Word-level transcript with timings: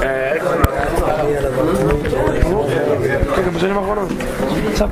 Kan 0.00 0.08
man 3.52 3.60
se 3.60 3.68
mig 3.68 3.76
rundt? 3.76 4.12
Så. 4.74 4.88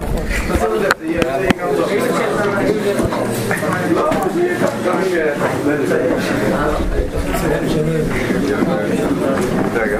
Tak. 9.74 9.90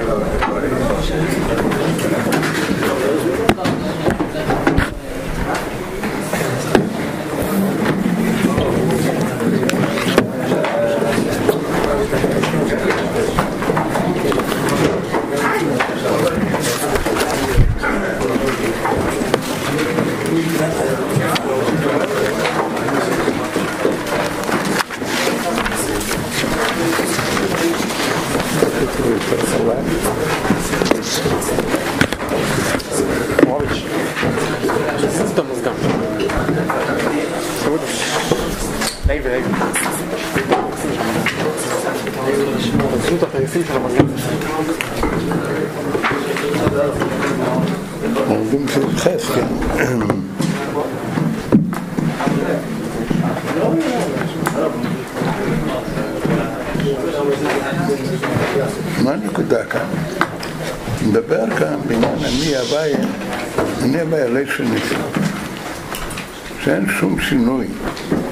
שאין 66.69 66.89
שום 66.99 67.19
שינוי 67.19 67.67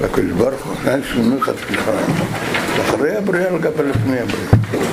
בקדוש 0.02 0.30
ברוך 0.30 0.66
הוא, 0.66 0.74
שאין 0.84 1.02
שינוי 1.12 1.38
וחלק. 1.38 1.56
אחרי 2.80 3.16
הבריאה 3.16 3.50
לגבי 3.50 3.82
לפני 3.82 4.16
הבריאה. 4.20 4.84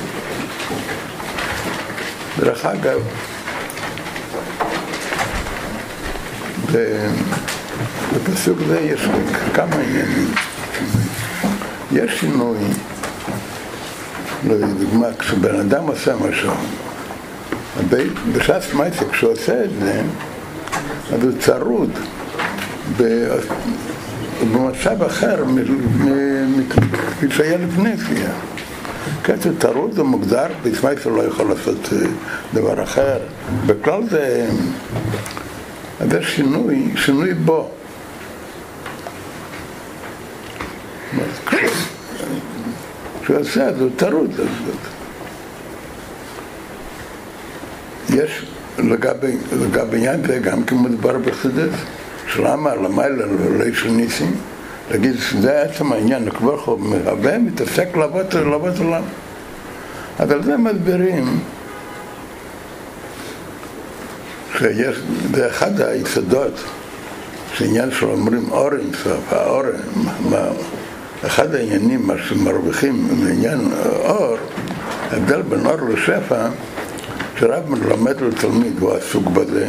דרך 2.40 2.66
אגב, 2.66 3.02
בפסוק 8.14 8.58
זה 8.68 8.80
יש 8.80 9.08
כמה 9.54 9.76
עניינים. 9.76 10.32
יש 11.92 12.20
שינוי, 12.20 12.58
לדוגמה, 14.48 15.08
כשבן 15.20 15.60
אדם 15.60 15.88
עושה 15.88 16.16
משהו, 16.16 16.52
בשעת 18.34 18.74
מייסק, 18.74 19.10
כשהוא 19.12 19.32
עושה 19.32 19.64
את 19.64 19.70
זה, 19.80 20.02
אז 21.14 21.24
הוא 21.24 21.32
צרוד 21.40 21.92
במצב 22.98 25.04
אחר 25.04 25.44
שהיה 27.30 27.58
לפני 27.58 27.98
זה. 27.98 28.28
קצת 29.22 29.50
טרוד 29.60 29.94
זה 29.94 30.04
מוגדר, 30.04 30.48
בישמייסר 30.64 31.10
לא 31.10 31.22
יכול 31.22 31.50
לעשות 31.50 31.94
אה, 31.94 31.98
דבר 32.54 32.84
אחר. 32.84 33.20
בכלל 33.66 34.10
זה, 34.10 34.48
זה 36.10 36.24
שינוי, 36.24 36.92
שינוי 36.96 37.34
בו. 37.34 37.70
כשהוא 43.22 43.40
עושה 43.40 43.74
זה, 43.74 43.86
טרוד 43.96 44.30
לעשות. 44.30 44.80
יש 48.10 48.46
לגבי, 48.78 49.38
לגבי 49.52 49.98
עניין 49.98 50.28
זה 50.28 50.40
גם 50.40 50.62
מדובר 50.72 51.18
בחסידות, 51.18 51.70
שלמה 52.36 52.76
למעלה 52.76 53.26
לעולי 53.26 53.76
של 53.76 53.90
ניסים, 53.90 54.36
להגיד 54.92 55.20
שזה 55.20 55.62
עצם 55.62 55.92
העניין, 55.92 56.30
הוא 56.40 56.80
מהווה, 56.80 57.38
מתעסק 57.38 57.98
לעבוד 57.98 58.80
עולם. 58.80 59.04
אז 60.20 60.32
על 60.32 60.44
זה 60.44 60.58
מסבירים 60.58 61.40
שיש, 64.58 64.98
זה 65.36 65.48
אחד 65.48 65.82
היסודות, 65.82 66.64
שעניין 67.54 67.92
של 67.92 68.06
אומרים 68.06 68.52
אור 68.52 68.70
אינסוף, 68.74 69.34
האור, 69.34 69.64
מה, 70.30 70.48
אחד 71.26 71.56
העניינים, 71.56 72.08
מה 72.08 72.14
שמרוויחים 72.18 73.08
מעניין 73.24 73.60
אור, 74.00 74.38
ההבדל 75.12 75.42
בין 75.42 75.66
אור 75.66 75.90
לשפע, 75.94 76.48
שרב 77.40 77.64
מלמד 77.70 78.22
לתלמיד, 78.22 78.80
הוא 78.80 78.94
עסוק 78.94 79.28
בזה, 79.28 79.68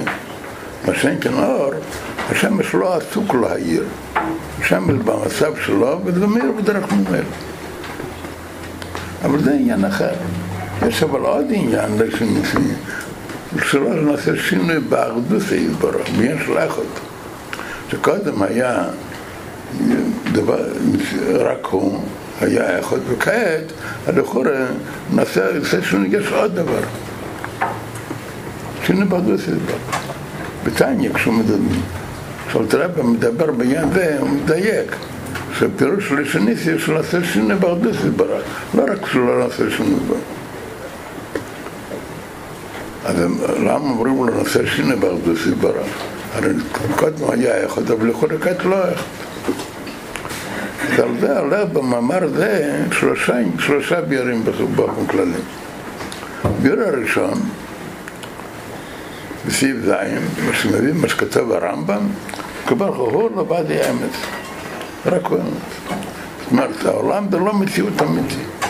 מה 0.84 0.94
שאין 0.94 1.18
כן 1.20 1.34
אור, 1.34 1.70
השמש 2.30 2.74
לא 2.74 2.96
עסוק 2.96 3.34
להעיר, 3.34 3.84
השמש 4.60 4.94
במצב 5.04 5.52
שלו, 5.66 6.00
וזה 6.04 6.26
מאיר 6.26 6.52
בדרך 6.52 6.92
ממנו. 6.92 7.28
אבל 9.24 9.42
זה 9.42 9.52
עניין 9.52 9.84
אחר. 9.84 10.12
יש 10.88 11.02
אבל 11.02 11.20
עוד 11.20 11.44
עניין 11.50 11.90
שלא 13.64 13.94
נעשה 13.94 14.36
שינוי 14.36 14.80
באחדות 14.80 15.42
יתברך, 15.52 16.10
בעניין 16.10 16.38
של 16.46 16.58
אחד. 16.58 16.82
שקודם 17.90 18.42
היה 18.42 18.84
דבר, 20.32 20.64
רק 21.34 21.66
הוא, 21.66 22.00
היה 22.40 22.80
אחד, 22.80 22.96
וכעת, 23.08 23.72
הלכאורה 24.06 24.50
נעשה 25.14 25.42
שינוי, 25.82 26.08
יש 26.08 26.32
עוד 26.32 26.54
דבר. 26.54 26.80
שינוי 28.84 29.04
באחדות 29.04 29.40
יתברך. 29.40 29.95
בתניא, 30.66 31.10
כשהוא 31.14 31.34
כשאלתרבה 32.48 33.02
מדבר 33.02 33.52
בעניין 33.52 33.92
זה, 33.92 34.16
הוא 34.20 34.28
מדייק. 34.28 34.96
שפירוש 35.58 36.12
לשוניס 36.12 36.66
יש 36.66 36.88
לעשות 36.88 37.24
שינוי 37.24 37.56
באחדות 37.56 37.94
יתברך, 38.06 38.42
לא 38.74 38.82
רק 38.82 39.06
שלא 39.12 39.38
לעשות 39.40 39.66
שינוי 39.76 40.00
בו. 40.08 40.14
אז 43.04 43.16
למה 43.58 43.74
אומרים 43.74 44.16
לו 44.16 44.38
לעשות 44.38 44.62
שינוי 44.66 44.96
באחדות 44.96 45.36
יתברך? 45.48 45.86
הרי 46.34 46.52
קודם 46.96 47.30
היה 47.30 47.66
אחד, 47.66 47.90
אבל 47.90 48.10
יכול 48.10 48.28
לקט 48.32 48.64
לא 48.64 48.76
אחד. 48.84 49.02
אז 50.92 51.00
על 51.00 51.10
זה 51.20 51.38
עולה 51.38 51.64
במאמר 51.64 52.28
זה 52.28 52.80
שלושה, 52.92 53.34
שלושה 53.58 54.00
ביארים 54.00 54.42
באופן 54.74 55.06
כללי. 55.06 55.40
ביאר 56.62 56.88
הראשון, 56.88 57.40
בסעיף 59.46 59.76
ז', 59.84 59.90
מה 60.46 60.54
שמביא, 60.54 60.92
מה 60.92 61.08
שכתב 61.08 61.52
הרמב"ם, 61.52 62.06
כבר 62.66 62.96
הוא 62.96 63.30
לבד 63.36 63.70
האמת. 63.70 64.10
רק 65.06 65.26
הוא 65.26 65.38
אמת. 65.38 65.96
זאת 66.42 66.52
אומרת, 66.52 66.84
העולם 66.84 67.26
זה 67.30 67.38
לא 67.38 67.54
מציאות 67.54 68.02
אמיתית. 68.02 68.66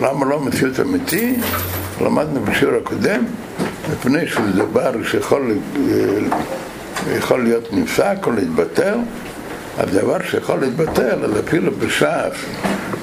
למה 0.00 0.26
לא 0.26 0.40
מציאות 0.40 0.80
אמיתי? 0.80 1.36
למדנו 2.00 2.40
בשיעור 2.40 2.76
הקודם, 2.76 3.24
מפני 3.92 4.28
שזה 4.28 4.52
דבר 4.52 4.92
שיכול 5.04 5.52
יכול 7.18 7.42
להיות 7.44 7.72
נפסק 7.72 8.16
או 8.26 8.32
להתבטל, 8.32 8.98
אז 9.78 9.90
דבר 9.90 10.16
שיכול 10.30 10.60
להתבטל, 10.60 11.24
אז 11.24 11.30
אפילו 11.46 11.72
בש"ס, 11.72 12.38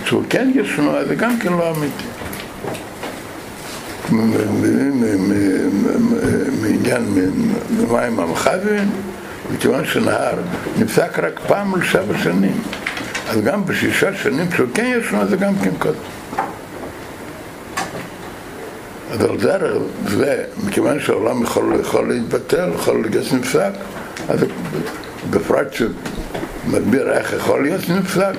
שהוא 0.06 0.24
כן 0.30 0.52
ישנו, 0.56 0.92
זה 1.08 1.16
גם 1.16 1.40
כן 1.40 1.54
לא 1.54 1.72
אמיתי. 1.72 2.17
מעניין 6.62 7.06
ממים 7.70 8.20
המחווין, 8.20 8.90
מכיוון 9.54 9.86
שנהר 9.86 10.36
נפסק 10.78 11.20
רק 11.20 11.40
פעם 11.48 11.82
לשבע 11.82 12.18
שנים, 12.24 12.62
אז 13.30 13.42
גם 13.42 13.66
בשישה 13.66 14.16
שנים 14.16 14.52
שהוא 14.56 14.68
כן 14.74 15.00
ישנו, 15.00 15.28
זה 15.28 15.38
גם 15.38 15.54
כן 15.64 15.72
קודם. 15.80 15.96
אז 19.12 19.22
על 19.22 19.38
דרך 19.38 19.78
זה, 20.08 20.44
מכיוון 20.68 21.00
שהעולם 21.00 21.44
יכול, 21.44 21.74
יכול 21.82 22.08
להתבטל, 22.08 22.70
יכול 22.76 23.02
להיות 23.02 23.34
נפסק, 23.34 23.72
אז 24.30 24.40
בפרט 25.30 25.74
שמדביר 25.74 27.12
איך 27.12 27.34
יכול 27.34 27.64
להיות 27.64 27.90
נפסק, 27.90 28.34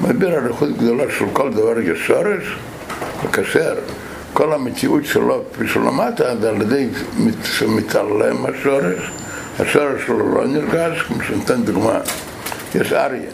מדביר 0.00 0.38
אריכות 0.38 0.76
גדולה 0.76 1.04
של 1.18 1.24
כל 1.32 1.52
דבר 1.52 1.80
יש 1.80 2.06
שורש, 2.06 2.56
וכאשר 3.24 3.74
כל 4.36 4.52
המציאות 4.52 5.04
שלו, 5.04 5.42
כפי 5.54 5.68
שלמדת, 5.68 6.20
זה 6.40 6.48
על 6.48 6.62
ידי 6.62 6.88
שמתעלם 7.44 8.46
השורש, 8.46 9.10
השורש 9.60 10.06
שלו 10.06 10.34
לא 10.34 10.46
נרגש, 10.46 11.02
כמו 11.02 11.16
שנתן 11.22 11.62
דוגמה, 11.62 11.98
יש 12.74 12.92
אריה, 12.92 13.30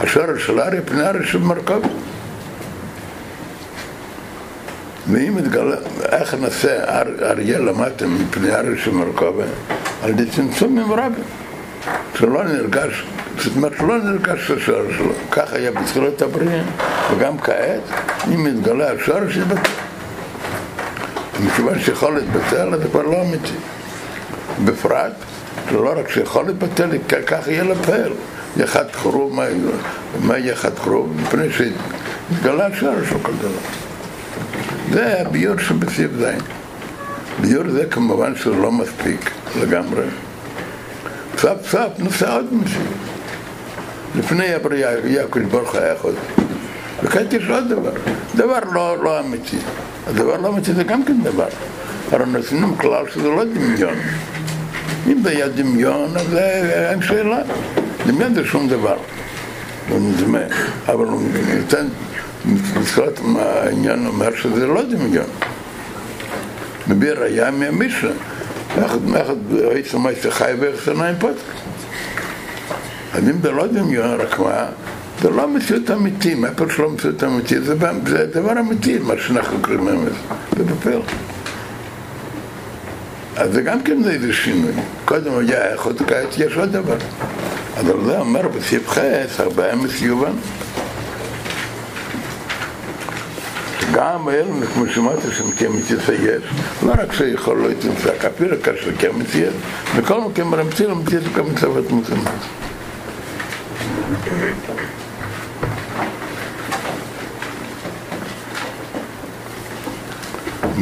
השורש 0.00 0.46
של 0.46 0.60
אריה 0.60 0.82
פני 0.82 1.06
אריה 1.06 1.26
של 1.26 1.38
מרכב. 1.38 1.80
ואם 5.08 5.34
מתגלה, 5.36 5.76
איך 6.12 6.34
נעשה 6.34 6.84
אר, 6.84 7.30
אריה 7.30 7.58
למטה 7.58 8.06
מפני 8.06 8.54
אריה 8.54 8.78
של 8.84 8.90
מרכבה? 8.90 9.44
על 10.02 10.10
ידי 10.10 10.26
צמצומים 10.26 10.92
רבים. 10.92 11.24
שלא 12.14 12.44
נרגש, 12.44 13.04
זאת 13.38 13.56
אומרת 13.56 13.72
שלא 13.78 13.98
נרגש 13.98 14.50
השורש 14.50 14.96
שלו. 14.96 15.12
כך 15.30 15.52
היה 15.52 15.70
בתחילת 15.70 16.22
הבריאה, 16.22 16.62
וגם 17.12 17.38
כעת, 17.38 17.80
אם 18.34 18.44
מתגלה 18.44 18.92
השורש 18.92 19.36
יתבטל. 19.36 19.83
מכיוון 21.40 21.80
שיכול 21.80 22.14
להתבטל, 22.14 22.78
זה 22.78 22.88
כבר 22.88 23.02
לא 23.02 23.22
אמיתי. 23.22 23.54
בפרט, 24.64 25.12
שלא 25.70 25.94
רק 25.96 26.10
שיכול 26.10 26.46
להתבטל, 26.46 26.90
כך 27.26 27.48
יהיה 27.48 27.64
לפעל. 27.64 28.12
יחד 28.56 28.84
חרוב, 28.92 29.34
מה, 29.34 29.44
מה 30.20 30.38
יחד 30.38 30.78
חרוב? 30.78 31.16
מפני 31.22 31.46
שהתגלה 31.52 32.66
השורש 32.66 33.08
של 33.08 33.18
כל 33.22 33.32
דבר. 33.32 33.84
זה 34.92 35.20
הביור 35.20 35.58
שבסעיף 35.58 36.10
זין. 36.18 36.38
ביור 37.40 37.70
זה 37.70 37.86
כמובן 37.90 38.36
שזה 38.36 38.50
לא 38.50 38.72
מספיק 38.72 39.30
לגמרי. 39.60 40.02
קצת 41.36 41.56
קצת 41.66 41.90
נושא 41.98 42.36
עוד 42.36 42.54
מציאות. 42.54 42.86
לפני 44.14 44.54
הבריאה 44.54 45.24
הקדוש 45.24 45.44
ברוך 45.50 45.74
היה 45.74 45.94
חוזר. 45.98 46.18
וכעת 47.02 47.32
יש 47.32 47.48
עוד 47.48 47.68
דבר, 47.68 47.92
דבר 48.36 48.58
לא, 48.72 49.04
לא 49.04 49.20
אמיתי. 49.20 49.58
הדבר 50.06 50.36
לא 50.36 50.52
זה 50.62 50.84
גם 50.84 51.04
כן 51.04 51.22
דבר. 51.22 51.48
הרי 52.12 52.26
נותנים 52.26 52.76
כלל 52.76 53.04
שזה 53.14 53.28
לא 53.28 53.44
דמיון. 53.44 53.94
אם 55.06 55.22
זה 55.22 55.30
היה 55.30 55.48
דמיון, 55.48 56.16
אז 56.16 56.34
אין 56.90 57.02
שאלה. 57.02 57.42
דמיון 58.06 58.34
זה 58.34 58.44
שום 58.44 58.68
דבר. 58.68 58.96
לא 59.90 59.96
נדמה. 60.00 60.38
אבל 60.86 61.06
הוא 61.06 61.22
נותן, 61.60 61.86
בתחילת 62.80 63.20
העניין 63.38 64.06
אומר 64.06 64.36
שזה 64.36 64.66
לא 64.66 64.82
דמיון. 64.82 65.26
מביא 66.88 67.12
ראייה 67.12 67.50
מהמישנה. 67.50 68.10
אחד 68.76 69.52
הייתי 69.72 69.96
מייסר 69.96 70.30
חי 70.30 70.52
ואיך 70.60 70.88
עיניים 70.88 71.16
פותק. 71.18 71.40
אז 73.12 73.28
אם 73.28 73.42
זה 73.42 73.50
לא 73.50 73.66
דמיון, 73.66 74.20
רק 74.20 74.38
מה? 74.38 74.66
זה 75.22 75.30
לא 75.30 75.48
מציאות 75.48 75.90
אמיתי, 75.90 76.34
מה 76.34 76.48
פה 76.56 76.64
שלא 76.76 76.90
מציאות 76.90 77.24
אמיתי? 77.24 77.60
זה, 77.60 77.74
זה 78.06 78.26
דבר 78.26 78.60
אמיתי, 78.60 78.98
מה 78.98 79.14
שאנחנו 79.26 79.58
קוראים 79.62 79.88
לזה, 79.88 80.10
זה 80.56 80.64
בפר. 80.64 81.00
אז 83.36 83.52
זה 83.52 83.62
גם 83.62 83.82
כן 83.82 84.04
איזה 84.08 84.32
שינוי. 84.32 84.72
קודם 85.04 85.32
היה 85.38 85.72
איכות, 85.72 85.98
כעת 86.06 86.38
יש 86.38 86.56
עוד 86.56 86.72
דבר. 86.72 86.96
אז 87.76 87.88
על 87.88 88.04
זה 88.04 88.18
אומר 88.18 88.48
בסעיף 88.48 88.88
חס, 88.88 89.40
הרבה 89.40 89.72
אמס 89.72 90.02
יובן. 90.02 90.32
גם 93.92 94.28
אלה, 94.28 94.66
כמו 94.74 94.84
שאמרתי, 94.94 95.28
שמקמת 95.36 95.90
יש, 95.90 96.42
לא 96.82 96.92
רק 96.92 97.12
שיכול 97.12 97.58
לא 97.58 97.68
יתנצח, 97.70 98.24
אפילו 98.24 98.56
כאשר 98.62 98.90
יש, 99.34 99.52
בכל 99.96 100.20
מקום 100.20 100.50
מרמציא 100.50 100.86
למציאות 100.86 101.24
כמצוות 101.34 101.90
מותנות. 101.90 102.28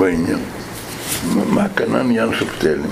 בעניין. 0.03 0.39
מה 1.55 1.69
כאן 1.69 1.95
העניין 1.95 2.29
של 2.39 2.47
פתלים? 2.47 2.91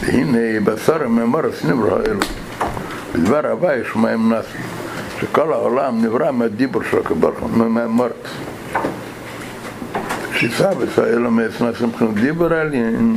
והנה 0.00 0.60
בשר 0.64 1.04
הממרס 1.04 1.64
נברא 1.64 1.98
אלו. 2.06 2.20
בדבר 3.14 3.46
הבא 3.52 3.74
יש 3.74 3.96
מים 3.96 4.32
נס, 4.32 4.44
שכל 5.20 5.52
העולם 5.52 6.04
נברא 6.04 6.30
מהדיבור 6.30 6.82
של 6.90 6.98
הקבר, 6.98 7.30
מהמרס. 7.52 8.12
שסבס 10.34 10.98
האלו 10.98 11.30
מעצמס 11.30 11.80
מבחינת 11.80 12.14
דיבור 12.14 12.52
עליהם, 12.52 13.16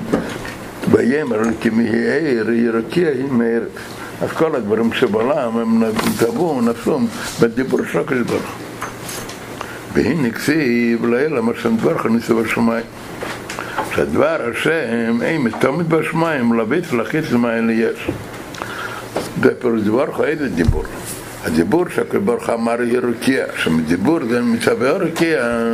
ויאמר 0.92 1.40
כי 1.62 1.70
מהעיר 1.70 2.52
ירקיע 2.52 3.10
היא 3.10 3.32
מארץ. 3.32 3.78
אז 4.22 4.30
כל 4.32 4.56
הדברים 4.56 4.94
שבעולם 4.94 5.58
הם 5.58 5.84
טבעו, 6.20 6.62
נפלו 6.62 7.00
בדיבור 7.42 7.80
של 7.92 8.24
ברוך 8.24 8.56
והנה 9.94 10.32
כסיב 10.32 11.06
לאלה 11.06 11.42
מה 11.42 11.52
שנדברך 11.62 12.06
ניסו 12.06 12.36
בשמיים. 12.36 12.86
שדבר 13.96 14.38
השם 14.52 15.22
אין 15.22 15.42
מתומת 15.42 15.88
בשמיים 15.88 16.60
לביט 16.60 16.94
ולחיץ 16.94 17.32
למה 17.32 17.54
יש. 17.72 18.10
זה 19.42 19.56
פירוש 19.60 19.82
דבר 19.82 20.26
איזה 20.26 20.50
דיבור. 20.50 20.84
הדיבור 21.44 21.86
שהקדוש 21.96 22.24
ברוך 22.24 22.50
אמר 22.50 22.82
ירוקיע, 22.82 23.46
שמדיבור 23.58 24.20
זה 24.30 24.42
מצווה 24.42 24.90
ירוקיע, 24.90 25.68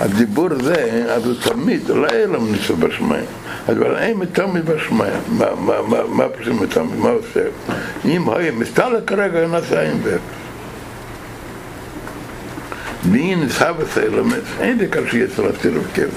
הדיבור 0.00 0.48
זה, 0.62 1.04
אז 1.08 1.26
הוא 1.26 1.34
תמיד, 1.42 1.88
לא 1.88 2.06
יהיה 2.12 2.26
לו 2.26 2.46
ניסו 2.46 2.76
בשמיים. 2.76 3.24
אבל 3.68 3.96
אין 3.96 4.16
מתומת 4.16 4.64
בשמיים. 4.64 5.20
מה 6.08 6.28
פשוט 6.28 6.60
מתומת? 6.60 6.98
מה 6.98 7.10
עושה? 7.10 7.40
אם 8.04 8.30
היה 8.30 8.52
מסתלק 8.52 9.04
כרגע, 9.06 9.46
נעשה 9.46 9.82
אין 9.82 10.02
באפס. 10.02 10.20
ואין 13.12 13.48
סבא 13.48 14.02
אלמס, 14.02 14.44
אין 14.60 14.78
זה 14.78 14.86
כאשר 14.86 15.16
יצא 15.16 15.42
לסילוב 15.42 15.84
כבד. 15.94 16.08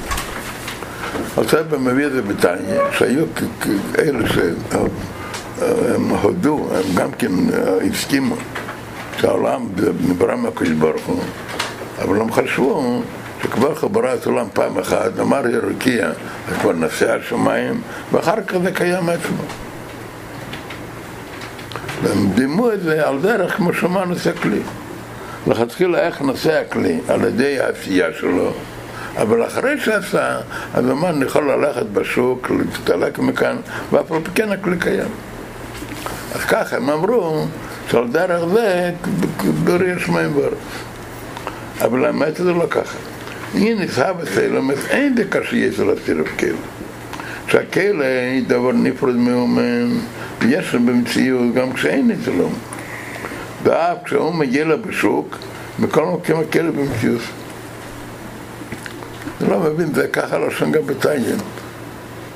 עכשיו 1.38 1.66
מביא 1.80 2.06
את 2.06 2.12
זה 2.12 2.22
בתניא, 2.22 2.80
שהיו 2.92 3.26
אלה 4.00 4.30
שהם 4.30 6.10
הודו, 6.10 6.68
הם 6.76 6.96
גם 6.96 7.12
כן 7.12 7.32
הסכימו 7.92 8.36
שהעולם 9.18 9.68
נברא 10.10 10.36
מהקדוש 10.36 10.70
ברוך 10.70 11.06
הוא, 11.06 11.20
אבל 12.02 12.22
הם 12.22 12.32
חשבו 12.32 13.02
שכבר 13.44 13.88
ברא 13.88 14.14
את 14.14 14.26
העולם 14.26 14.48
פעם 14.54 14.78
אחת, 14.78 15.20
אמר 15.20 15.48
ירוקיע, 15.48 16.10
זה 16.50 16.56
כבר 16.56 16.74
נשא 16.74 17.16
השמיים, 17.16 17.82
ואחר 18.12 18.42
כך 18.48 18.58
זה 18.58 18.72
קיים 18.72 19.10
עצמו. 19.10 19.44
והם 22.04 22.30
דימו 22.36 22.72
את 22.72 22.82
זה 22.82 23.08
על 23.08 23.22
דרך 23.22 23.58
כמו 23.58 23.74
שאמר 23.74 24.06
נושא 24.06 24.32
כלי. 24.42 24.62
לכתחילה 25.48 26.00
איך 26.00 26.22
נושא 26.22 26.62
הכלי, 26.62 27.00
על 27.08 27.24
ידי 27.24 27.60
העשייה 27.60 28.08
שלו, 28.20 28.52
אבל 29.18 29.48
אחרי 29.48 29.80
שעשה, 29.80 30.40
אז 30.74 30.90
אמר, 30.92 31.10
אני 31.10 31.26
יכול 31.26 31.52
ללכת 31.52 31.86
בשוק, 31.86 32.52
להתסתלק 32.52 33.20
מכאן, 33.20 33.56
ואף 33.92 34.12
על 34.12 34.20
פי 34.24 34.32
כן 34.36 34.52
הכלי 34.52 34.78
קיים. 34.80 35.10
אז 36.36 36.42
ככה 36.42 36.78
הם 36.78 36.90
אמרו, 36.90 37.46
שעל 37.92 38.08
דרך 38.08 38.46
זה 38.54 38.92
בריא 39.64 39.98
שמיים 39.98 40.38
וארץ. 40.38 40.54
אבל 41.82 42.06
האמת 42.06 42.36
זה 42.36 42.54
לא 42.54 42.66
ככה. 42.70 42.98
הנה 43.54 43.88
סבא 43.88 44.26
סיילומס, 44.34 44.80
אין 44.90 45.16
דקה 45.16 45.40
שיש 45.44 45.80
לו 45.80 45.94
סירוב 46.06 46.28
כלא. 46.40 46.50
שהכלא 47.48 48.06
היא 48.32 48.44
דבר 48.48 48.72
נפרד 48.72 49.16
מאומן, 49.16 49.98
ויש 50.42 50.74
לו 50.74 50.80
במציאות 50.80 51.54
גם 51.54 51.74
כשאין 51.74 52.12
אצלו. 52.12 52.50
ואף 53.64 53.98
כשהוא 54.06 54.34
מגיע 54.34 54.66
לה 54.66 54.78
בשוק, 54.78 55.38
בכל 55.80 56.06
מקום 56.06 56.40
הכלא 56.40 56.72
במציאות. 56.72 57.22
אני 59.42 59.50
לא 59.50 59.60
מבין, 59.60 59.94
זה 59.94 60.08
ככה 60.08 60.38
לשון 60.38 60.72
גם 60.72 60.86
בתניא. 60.86 61.36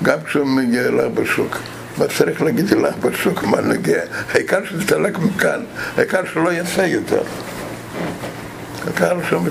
גם 0.03 0.17
כשהוא 0.25 0.45
מגיע 0.45 0.81
אליו 0.87 1.11
בשוק. 1.13 1.57
מה 1.97 2.05
צריך 2.17 2.41
להגיד 2.41 2.73
אליו 2.73 2.91
בשוק? 3.01 3.43
מה 3.43 3.61
נגיע? 3.61 4.01
העיקר 4.33 4.65
שתסתלק 4.65 5.19
מכאן, 5.19 5.63
העיקר 5.97 6.21
שלא 6.33 6.53
יצא 6.53 6.81
יותר. 6.81 7.21
ככה 8.95 9.13
לשון. 9.13 9.47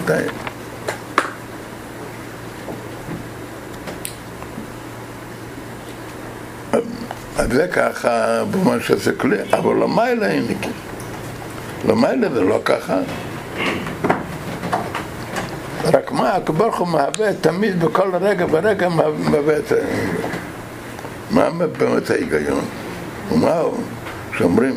אז 7.37 7.49
זה 7.53 7.69
ככה 7.69 8.45
במה 8.51 8.81
שזה 8.81 9.13
כלי, 9.13 9.37
אבל 9.53 9.75
למעלה 9.75 10.27
אין 10.27 10.45
לי 10.47 10.55
למעלה 11.89 12.29
זה 12.35 12.41
לא 12.41 12.61
ככה. 12.65 12.99
רק 15.85 16.13
מה, 16.13 16.35
הקדוש 16.35 16.75
הוא 16.79 16.89
מהווה 16.89 17.35
תמיד 17.41 17.85
בכל 17.85 18.11
רגע 18.21 18.47
ורגע 18.51 18.89
מהווה. 18.89 19.55
מה 21.31 21.51
באמת 21.51 22.11
ההיגיון? 22.11 22.65
ומה 23.33 23.59
הוא? 23.59 23.75
שאומרים, 24.39 24.75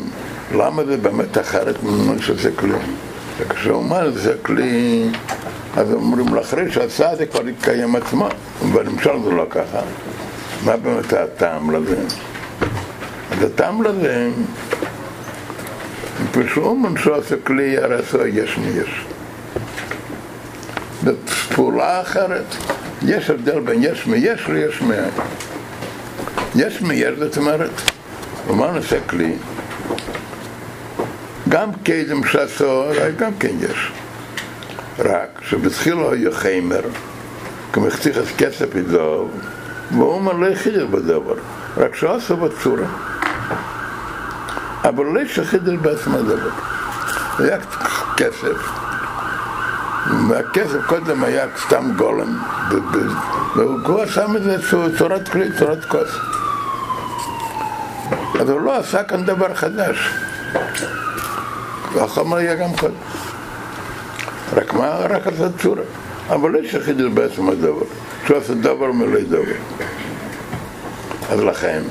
למה 0.54 0.84
זה 0.84 0.96
באמת 0.96 1.38
אחרת 1.38 1.82
ממה 1.82 2.22
שזה 2.22 2.50
כלי? 2.56 2.72
וכשהוא 3.38 3.76
אומר 3.76 4.10
זה 4.10 4.34
כלי, 4.42 5.08
אז 5.76 5.92
אומרים 5.92 6.34
לו, 6.34 6.40
אחרי 6.40 6.72
שעשה 6.72 7.16
זה 7.16 7.26
כבר 7.26 7.48
יתקיים 7.48 7.96
עצמו, 7.96 8.28
ולמשל 8.72 9.22
זה 9.24 9.30
לא 9.30 9.46
ככה. 9.50 9.80
מה 10.64 10.76
באמת 10.76 11.12
הטעם 11.12 11.70
לזה? 11.70 11.96
אז 13.30 13.42
הטעם 13.42 13.82
לזה, 13.82 14.28
פשוט 16.32 16.76
מנשוא 16.76 17.16
עשה 17.16 17.36
כלי 17.44 17.78
הרי 17.78 17.98
יש 18.32 18.58
מיש. 18.58 19.04
בפעולה 21.04 22.00
אחרת. 22.00 22.44
יש 23.02 23.30
הבדל 23.30 23.60
בין 23.60 23.82
יש 23.82 24.06
מיש 24.06 24.48
ליש 24.48 24.82
מאין. 24.82 25.10
יש 26.54 26.82
מיש 26.82 27.18
זאת 27.18 27.36
אומרת, 27.36 27.70
ומה 28.48 28.72
נעשה 28.72 29.00
כלי? 29.00 29.34
גם 31.48 31.70
קדם 31.72 32.24
שעשו, 32.26 32.84
גם 33.18 33.30
כן 33.40 33.54
יש. 33.60 33.92
רק 34.98 35.40
שבתחילו 35.42 36.12
היה 36.12 36.32
חיימר, 36.32 36.80
כמחציך 37.72 38.18
את 38.18 38.24
כסף 38.38 38.76
איזוב, 38.76 39.30
והוא 39.90 40.22
מלא 40.22 40.54
חידל 40.54 40.86
בדבר, 40.86 41.34
רק 41.76 41.94
שעשו 41.94 42.36
בצורה. 42.36 42.86
אבל 44.84 45.04
לא 45.04 45.20
שחידל 45.26 45.76
בעצם 45.76 46.14
הדבר. 46.14 46.50
היה 47.38 47.58
כסף, 48.16 48.83
והכסף 50.28 50.86
קודם 50.86 51.24
היה 51.24 51.46
סתם 51.66 51.90
גולם, 51.96 52.38
והוא 53.56 54.02
עשה 54.02 54.26
מזה 54.26 54.56
צורת 54.98 55.28
כלי, 55.28 55.48
צורת 55.58 55.84
כוס. 55.84 56.10
אז 58.40 58.50
הוא 58.50 58.60
לא 58.60 58.78
עשה 58.78 59.02
כאן 59.02 59.24
דבר 59.24 59.54
חדש. 59.54 60.10
והחומר 61.92 62.36
היה 62.36 62.54
גם 62.54 62.76
קודם. 62.80 62.94
רק 64.52 64.72
מה? 64.72 64.88
רק 64.88 65.26
עשה 65.26 65.46
צורה. 65.62 65.82
אבל 66.28 66.50
לא 66.50 66.58
שחידל 66.68 67.08
בעצם 67.08 67.48
הדבר. 67.48 67.84
שהוא 68.26 68.38
עשה 68.38 68.54
דבר 68.54 68.92
מלא 68.92 69.20
דבר. 69.20 69.56
אז 71.30 71.40
לכן, 71.40 71.82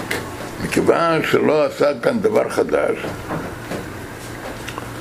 מכיוון 0.63 1.22
שלא 1.32 1.65
עשה 1.65 2.00
כאן 2.01 2.20
דבר 2.20 2.50
חדש, 2.50 2.98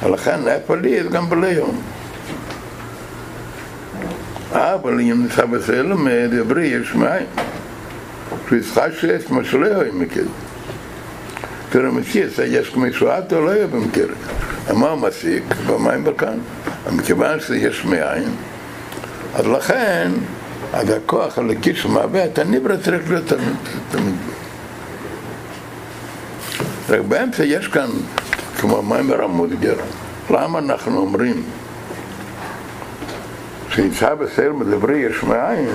לכן 0.02 0.48
איפה 0.48 0.76
לי 0.76 1.08
גם 1.08 1.30
בליום. 1.30 1.82
אבל 4.52 5.00
אם 5.00 5.22
נמצא 5.22 5.44
בסדר 5.44 5.82
למד, 5.82 6.28
יבריא 6.32 6.76
יש 6.76 6.94
מים. 6.94 7.26
שישחש 8.48 9.04
יש 9.04 9.30
מה 9.30 9.44
שלא 9.44 9.66
יהיה 9.66 9.92
מכיר. 9.92 10.26
תראה 11.70 11.90
מציאס, 11.90 12.38
יש 12.38 12.68
כמשועתו 12.68 13.40
לא 13.44 13.50
יהיה 13.50 13.66
במכיר. 13.66 14.08
מה 14.74 14.96
מסיק? 14.96 15.44
במים 15.66 16.04
בכאן. 16.04 16.38
מכיוון 16.92 17.40
שיש 17.40 17.84
מאין, 17.84 18.30
אז 19.34 19.46
לכן, 19.46 20.10
אז 20.72 20.90
הכוח 20.90 21.38
הלקי 21.38 21.74
שמהווה 21.74 22.24
את 22.24 22.38
הניברה 22.38 22.76
צריך 22.76 23.10
להיות 23.10 23.32
תמיד. 23.90 24.14
רק 26.88 27.00
באמצע 27.00 27.44
יש 27.44 27.68
כאן, 27.68 27.88
כמו 28.60 28.82
מים 28.82 29.12
המודגר, 29.12 29.74
למה 30.30 30.58
אנחנו 30.58 30.98
אומרים 30.98 31.42
שנמצא 33.74 34.14
בסייל 34.14 34.52
מדברי 34.52 34.98
יש 34.98 35.22
מאין 35.22 35.68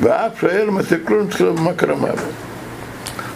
ואף 0.00 0.40
שאל 0.40 0.70
מסתכלו 0.70 1.24
נתחיל 1.24 1.50
במכר 1.50 1.92
המוות. 1.92 2.18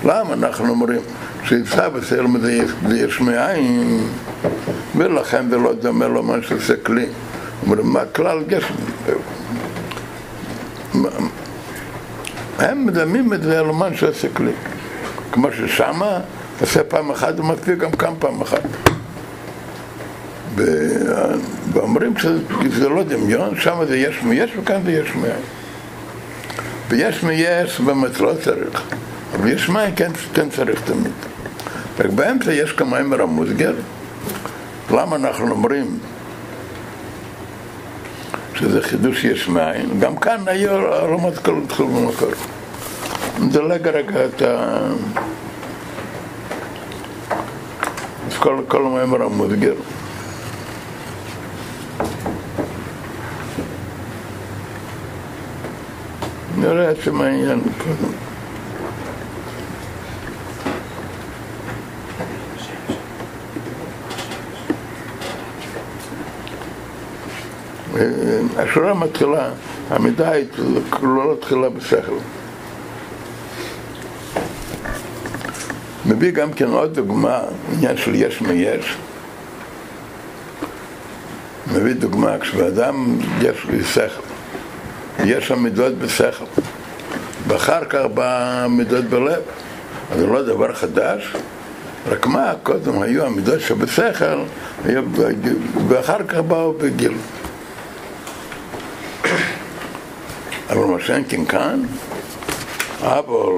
למה 0.05 0.33
אנחנו 0.33 0.69
אומרים 0.69 1.01
שנמצא 1.45 1.89
בסייל 1.89 2.23
מדברי 2.23 2.99
יש 2.99 3.21
מאין 3.21 4.01
ולכן 4.97 5.51
זה 5.51 5.57
לא 5.57 5.73
דומה 5.73 6.09
לו 6.09 6.23
מה 6.23 6.35
שעושה 6.43 6.75
כלי. 6.77 7.07
אומרים, 7.63 7.87
מה 7.87 8.05
כלל 8.05 8.43
גשם? 8.45 8.75
הם 12.59 12.87
מדמים 12.87 13.33
את 13.33 13.43
זה 13.43 13.59
על 13.59 13.69
אומן 13.69 13.97
שעושה 13.97 14.29
כלי. 14.29 14.53
כמו 15.33 15.49
ששמה, 15.53 16.21
עושה 16.61 16.85
פעם 16.85 17.11
אחת 17.11 17.41
ומספיק 17.41 17.79
גם 17.79 17.91
כאן 17.91 18.15
פעם 18.19 18.41
אחת. 18.41 18.63
ואומרים 21.73 22.15
שזה 22.17 22.89
לא 22.89 23.03
דמיון, 23.03 23.61
שם 23.61 23.79
זה 23.89 23.97
יש 23.97 24.23
מיש 24.23 24.51
וכאן 24.59 24.81
זה 24.85 24.93
יש 24.93 25.15
מאין. 25.15 25.43
ויש 26.89 27.23
מיש 27.23 27.81
באמת 27.81 28.21
לא 28.21 28.33
צריך, 28.45 28.83
אבל 29.35 29.49
יש 29.49 29.69
מאין 29.69 29.93
כן, 29.97 30.11
כן 30.35 30.51
צריך 30.51 30.81
תמיד. 30.81 31.13
רק 31.99 32.11
באמצע 32.11 32.53
יש 32.53 32.73
כמה 32.73 33.01
אמר 33.01 33.23
המוסגר, 33.23 33.75
למה 34.91 35.17
אנחנו 35.17 35.51
אומרים 35.51 35.99
שזה 38.55 38.83
חידוש 38.83 39.25
יש 39.25 39.49
מאין? 39.49 40.01
גם 40.01 40.17
כאן 40.17 40.41
היו 40.47 40.71
הרמות 40.71 41.39
כל 41.39 41.61
התחיל 41.65 41.87
במקור. 41.87 42.31
נדלג 43.41 43.89
רגע 43.89 44.25
את 44.25 44.43
ה... 44.43 44.79
את 48.29 48.35
כל, 48.35 48.61
כל 48.69 48.87
המאמר 48.87 49.23
המוסגר. 49.23 49.75
נראה 56.57 56.91
עצם 56.91 57.21
העניין 57.21 57.61
קודם. 57.61 58.13
השורה 68.57 68.95
מתחילה, 68.95 69.51
המידה 69.91 70.31
היא 70.31 70.47
לא 71.03 71.33
מתחילה 71.33 71.69
בשכל. 71.69 72.13
מביא 76.07 76.31
גם 76.31 76.53
כן 76.53 76.67
עוד 76.69 76.95
דוגמה, 76.95 77.41
עניין 77.73 77.97
של 77.97 78.15
יש 78.15 78.41
מיש. 78.41 78.97
מביא 81.73 81.95
דוגמה, 81.95 82.39
כשבאדם 82.39 83.19
יש 83.43 83.67
שכל, 83.95 84.23
יש 85.25 85.49
שם 85.49 85.63
מידות 85.63 85.99
בשכל, 85.99 86.45
ואחר 87.49 87.85
כך 87.85 88.05
בא 88.15 88.67
מידות 88.69 89.05
בלב. 89.05 89.41
אז 90.13 90.19
זה 90.19 90.27
לא 90.27 90.43
דבר 90.43 90.75
חדש, 90.75 91.33
רק 92.09 92.27
מה, 92.27 92.53
קודם 92.63 93.03
היו 93.03 93.25
המידות 93.25 93.61
שבשכל, 93.61 94.43
ואחר 95.89 96.23
כך 96.29 96.39
באו 96.39 96.73
בגיל. 96.73 97.13
אבל 100.71 100.85
מה 100.85 101.01
שאין 101.01 101.25
כן 101.29 101.45
כאן, 101.45 101.83
אבל, 103.01 103.53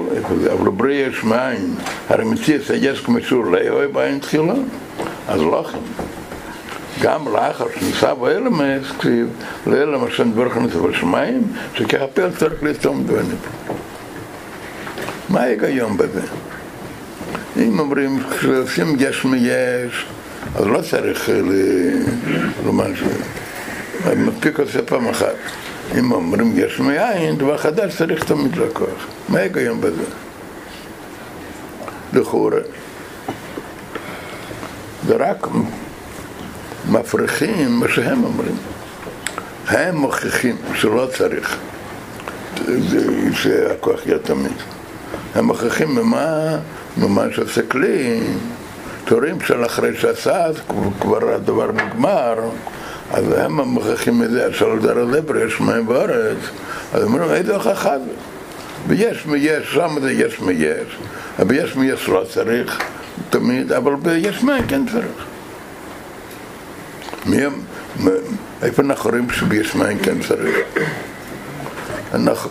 אבל 0.53 0.69
ברי 0.69 0.93
יש 0.93 1.23
מים, 1.23 1.75
הרי 2.09 2.25
מציע 2.25 2.57
סייס 2.67 2.99
כמשור 2.99 3.45
לאהוי 3.45 3.87
בעין 3.87 4.19
תחילה, 4.19 4.53
אז 5.27 5.41
לא 5.41 5.65
כן. 5.71 6.03
גם 7.01 7.27
לאחר 7.27 7.65
שניסה 7.79 8.13
באלמס, 8.13 8.91
כתיב, 8.99 9.27
לאלם 9.67 10.03
אשר 10.03 10.23
נדבר 10.23 10.49
חנוס 10.49 10.73
בשמיים, 10.73 11.41
שכהפל 11.73 12.29
צריך 12.37 12.63
לסתום 12.63 13.03
דבנים. 13.03 13.37
מה 15.29 15.41
ההיגיון 15.41 15.97
בזה? 15.97 16.21
אם 17.57 17.79
אומרים, 17.79 18.19
כשעושים 18.29 18.95
יש 18.99 19.25
מיש, 19.25 20.05
אז 20.55 20.65
לא 20.65 20.81
צריך 20.89 21.29
לומר 22.65 22.95
ש... 22.95 23.03
מספיק 24.17 24.59
עושה 24.59 24.81
פעם 24.81 25.07
אחת. 25.07 25.35
אם 25.99 26.11
אומרים 26.11 26.53
יש 26.55 26.79
מאין, 26.79 27.37
דבר 27.37 27.57
חדש 27.57 27.97
צריך 27.97 28.23
תמיד 28.23 28.57
לקוח. 28.57 29.07
מה 29.29 29.39
ההיגיון 29.39 29.81
בזה? 29.81 30.03
לכאורה. 32.13 32.59
זה 35.07 35.15
רק 35.15 35.47
מפריחים 36.87 37.71
מה 37.71 37.87
שהם 37.89 38.23
אומרים. 38.23 38.55
הם 39.67 39.95
מוכיחים 39.95 40.55
שלא 40.75 41.07
צריך 41.17 41.57
שהכוח 43.33 44.05
יהיה 44.05 44.19
תמיד. 44.19 44.51
הם 45.35 45.45
מוכיחים 45.45 45.95
ממה, 45.95 46.57
ממה 46.97 47.23
שעושה 47.31 47.61
כלי, 47.61 48.19
תורים 49.05 49.41
של 49.41 49.65
אחרי 49.65 49.95
שעשה, 49.97 50.45
כבר 50.99 51.33
הדבר 51.33 51.71
נגמר, 51.71 52.35
אז 53.11 53.23
הם 53.37 53.61
מוכיחים 53.61 54.23
את 54.23 54.31
זה, 54.31 54.53
של 54.53 54.79
דרך 54.81 54.97
לבר 55.11 55.37
יש 55.37 55.61
מים 55.61 55.85
בארץ, 55.87 56.37
אז 56.93 57.03
אומרים, 57.03 57.31
איזה 57.31 57.55
הוכחה 57.55 57.99
זה? 57.99 58.11
ויש 58.87 59.25
מיש, 59.25 59.73
שם 59.73 59.95
זה 60.01 60.11
יש 60.11 60.39
מיש, 60.39 60.97
ויש 61.47 61.75
מיש 61.75 62.09
לא 62.09 62.23
צריך 62.33 62.79
תמיד, 63.29 63.71
אבל 63.71 63.95
ביש 63.95 64.43
מים 64.43 64.67
כן 64.67 64.85
צריך. 64.91 65.28
מי, 67.25 67.37
איפה 68.63 68.81
אנחנו 68.81 69.09
רואים 69.09 69.29
שביש 69.29 69.75
מים 69.75 69.99
כן 69.99 70.21
צריך? 70.27 70.57
אנחנו, 72.13 72.49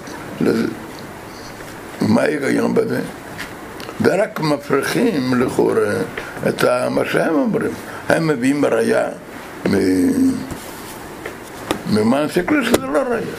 מה 2.01 2.23
ההיגיון 2.23 2.75
בזה? 2.75 3.01
ורק 4.03 4.41
מפריחים 4.41 5.43
לכאורה 5.43 5.93
את 6.49 6.65
מה 6.91 7.03
שהם 7.05 7.35
אומרים. 7.35 7.71
הם 8.09 8.27
מביאים 8.27 8.65
ראייה 8.65 9.09
ממעשה 11.93 12.43
כלי 12.43 12.65
שזה 12.65 12.87
לא 12.87 12.99
ראייה. 12.99 13.37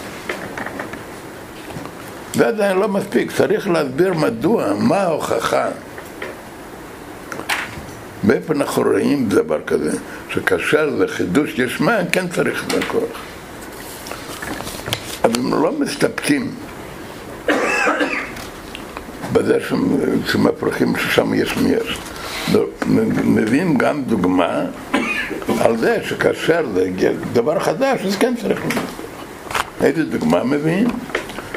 זה 2.34 2.48
עדיין 2.48 2.78
לא 2.78 2.88
מספיק, 2.88 3.32
צריך 3.32 3.68
להסביר 3.68 4.14
מדוע, 4.14 4.74
מה 4.74 4.98
ההוכחה. 4.98 5.68
מאיפה 8.24 8.54
אנחנו 8.54 8.84
רואים 8.84 9.30
דבר 9.30 9.60
כזה, 9.68 9.92
שכאשר 10.30 10.98
זה 10.98 11.08
חידוש 11.08 11.60
יש 11.60 11.82
מים, 11.82 12.08
כן 12.12 12.28
צריך 12.28 12.68
את 12.68 12.74
הכוח. 12.84 13.10
אבל 15.24 15.40
הם 15.40 15.64
לא 15.64 15.72
מסתפקים 15.80 16.52
בזה 19.34 19.60
שמפרחים 20.26 20.94
ששם 20.98 21.34
יש 21.34 21.58
מי 21.58 21.70
יש. 21.70 21.98
מביאים 23.24 23.78
גם 23.78 24.04
דוגמה 24.04 24.66
על 25.60 25.78
זה 25.78 25.98
שכאשר 26.04 26.66
זה 26.74 26.90
דבר 27.34 27.60
חדש, 27.60 28.06
אז 28.06 28.16
כן 28.16 28.34
צריך 28.42 28.60
לומר. 28.60 28.88
איזה 29.82 30.04
דוגמה 30.04 30.44
מביאים? 30.44 30.88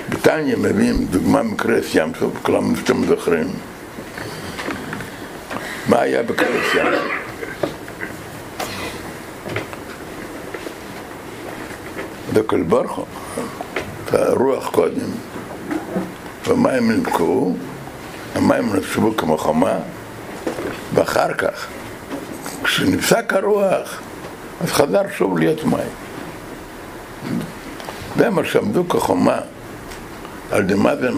בתניא 0.09 0.57
מביאים 0.57 1.05
דוגמה 1.11 1.43
מקרס 1.43 1.95
ים 1.95 2.13
סוף, 2.21 2.33
כולם 2.43 2.77
שאתם 2.77 3.07
זוכרים. 3.07 3.47
מה 5.89 6.01
היה 6.01 6.21
ים 6.21 6.27
סוף? 6.73 7.13
בקל 12.33 12.63
ברכו, 12.63 13.05
הרוח 14.13 14.71
קודם, 14.71 15.11
והמים 16.47 16.91
נבקעו, 16.91 17.57
המים 18.35 18.77
נחשבו 18.77 19.17
כמו 19.17 19.39
חומה, 19.39 19.79
ואחר 20.95 21.35
כך, 21.35 21.67
כשנפסק 22.65 23.33
הרוח, 23.33 24.01
אז 24.61 24.73
חזר 24.73 25.03
שוב 25.17 25.39
להיות 25.39 25.65
מים. 25.65 25.93
והם 28.17 28.45
שעמדו 28.45 28.89
כחומה, 28.89 29.41
על 30.51 30.63
ידי 30.63 30.75
מה 30.75 30.97
זה? 30.97 31.11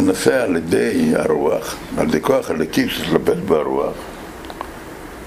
נעשה 0.00 0.42
על 0.42 0.56
ידי 0.56 1.12
הרוח, 1.16 1.76
על 1.98 2.08
ידי 2.08 2.20
כוח 2.20 2.50
הלקי 2.50 2.88
שתלבש 2.88 3.38
ברוח. 3.38 3.94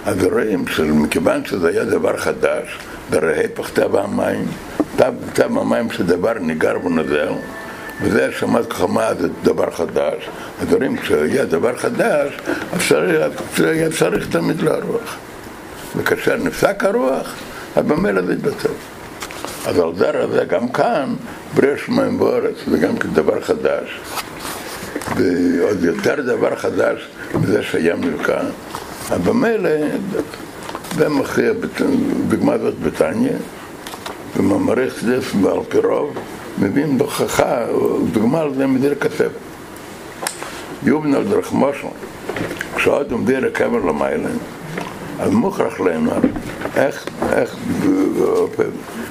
אז 0.05 0.24
רואים 0.24 0.67
שמכיוון 0.67 1.45
שזה 1.45 1.69
היה 1.69 1.83
דבר 1.83 2.17
חדש, 2.17 2.77
והרי 3.09 3.47
פחתה 3.53 3.86
המים, 3.93 4.45
טב 5.33 5.57
המים 5.57 5.91
שדבר 5.91 6.33
ניגר 6.33 6.75
ונוזל, 6.86 7.33
וזה 8.01 8.31
שמעת 8.39 8.74
חמה 8.74 9.13
זה 9.19 9.27
דבר 9.43 9.71
חדש, 9.71 10.29
אז 10.62 10.74
רואים 10.74 10.97
כשהיה 10.97 11.45
דבר 11.45 11.75
חדש, 11.77 12.33
היה 13.59 13.89
צריך 14.00 14.27
תמיד 14.29 14.62
לרוח. 14.62 15.17
וכאשר 15.95 16.36
נפסק 16.38 16.83
הרוח, 16.83 17.33
אז 17.75 17.86
במילא 17.86 18.21
זה 18.21 18.33
התבצע. 18.33 18.69
אז 19.65 19.79
על 19.79 19.95
זה 19.95 20.24
הזה 20.24 20.45
גם 20.45 20.69
כאן, 20.69 21.13
בריאה 21.55 21.77
שמיים 21.77 22.19
בארץ, 22.19 22.55
זה 22.67 22.77
גם 22.77 22.97
כדבר 22.97 23.41
חדש. 23.41 24.00
ועוד 25.15 25.83
יותר 25.83 26.21
דבר 26.21 26.55
חדש 26.55 27.07
מזה 27.35 27.63
שהיה 27.63 27.95
מלכה. 27.95 28.39
אז 29.11 29.21
במילא, 29.21 29.69
זה 30.95 31.09
מכריע 31.09 31.53
בגמר 32.29 32.57
זאת 32.57 32.79
בתניא, 32.79 33.31
ומאמרי 34.37 34.89
חדש 34.89 35.33
בעל 35.41 35.59
פי 35.69 35.77
רוב, 35.77 36.13
מבין 36.59 36.97
בהוכחה, 36.97 37.65
דוגמה 38.11 38.41
על 38.41 38.53
זה 38.55 38.67
מדיר 38.67 38.95
כסף. 38.95 39.29
יובנל 40.83 41.23
דרך 41.23 41.51
מושל, 41.51 41.87
כשעוד 42.75 43.11
עומדי 43.11 43.41
לקבר 43.41 43.85
למעלה, 43.85 44.29
אז 45.19 45.31
מוכרח 45.31 45.79
להם 45.79 46.07
איך, 46.75 47.05
איך, 47.33 47.55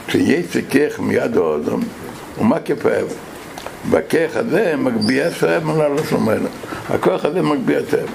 כשיש 0.06 0.56
כיח 0.70 1.00
מיד 1.00 1.36
האדם, 1.36 1.80
ומה 2.38 2.60
כפאב? 2.60 3.06
בכיח 3.90 4.36
הזה 4.36 4.74
מגביה 4.78 5.30
סאב 5.30 5.64
מלאלוס 5.64 6.12
למעלה. 6.12 6.48
הכוח 6.88 7.24
הזה 7.24 7.42
מגביה 7.42 7.80
סאב. 7.90 8.08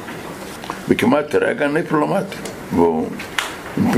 וכמעט 0.90 1.36
רגע 1.36 1.68
נפלומט. 1.68 2.26
והוא 2.76 3.08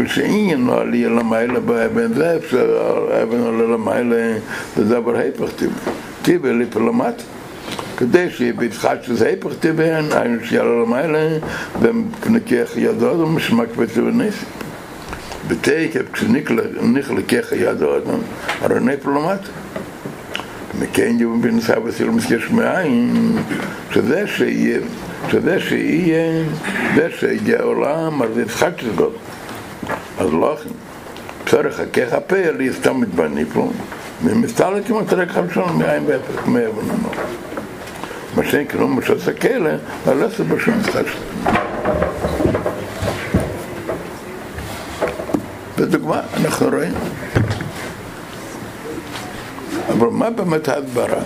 שאין 0.05 0.69
עלייה 0.69 1.09
למעלה 1.09 1.59
באבן 1.59 2.13
זה, 2.13 2.37
אבן 3.23 3.39
עולה 3.39 3.73
למעלה 3.73 4.37
זה 4.77 4.83
דבר 4.83 5.15
היפך 5.15 5.49
טיבי. 5.55 5.73
טיבי 6.21 6.53
לפלומט. 6.53 7.21
כדי 7.97 8.29
שיהיה 8.29 8.53
ביצחק 8.53 8.95
שזה 9.01 9.27
היפך 9.27 9.53
טיבן, 9.59 10.05
היינו 10.11 10.45
שיעלה 10.45 10.81
למעלה, 10.83 11.37
ונקיח 11.81 12.77
ידו 12.77 13.05
ומשמק 13.05 13.75
בטבניסי. 13.75 14.45
בתקף 15.47 16.11
כשנכלקח 16.13 17.51
יד 17.51 17.83
האדם, 17.83 18.19
הרי 18.61 18.79
נפלומט. 18.79 19.39
מכן 20.79 21.15
יום 21.19 21.41
בנסה 21.41 21.79
בסילמס 21.79 22.31
יש 22.31 22.51
מאין, 22.51 23.37
שזה 23.91 24.27
שיהיה, 24.27 24.79
שזה 25.31 25.59
שיהיה, 25.59 26.43
זה 26.95 27.07
שיהיה 27.19 27.62
עולם, 27.62 28.21
אז 28.21 28.38
יצחק 28.38 28.71
שסגוד. 28.81 29.13
אז 30.19 30.33
לא, 30.33 30.57
צריך 31.45 31.79
הכך 31.79 32.13
הפה, 32.13 32.51
להסתם 32.59 33.01
מתבניפו, 33.01 33.71
ומסתלת 34.23 34.89
עם 34.89 34.97
התרק 34.97 35.29
חלשון 35.31 35.77
מאין 35.77 36.03
ואפס, 36.07 36.47
מאבן 36.47 36.89
הנור. 36.89 37.13
מה 38.36 38.43
שאין 38.43 38.67
כאילו 38.67 38.88
משס 38.88 39.27
הכלא, 39.27 39.69
על 40.07 40.23
עשר 40.23 40.43
בשום 40.43 40.73
משחק 40.79 41.03
שלנו. 41.07 41.57
לדוגמה, 45.77 46.21
אנחנו 46.38 46.67
רואים. 46.67 46.93
אבל 49.89 50.08
מה 50.08 50.30
באמת 50.30 50.67
ההדברה? 50.67 51.19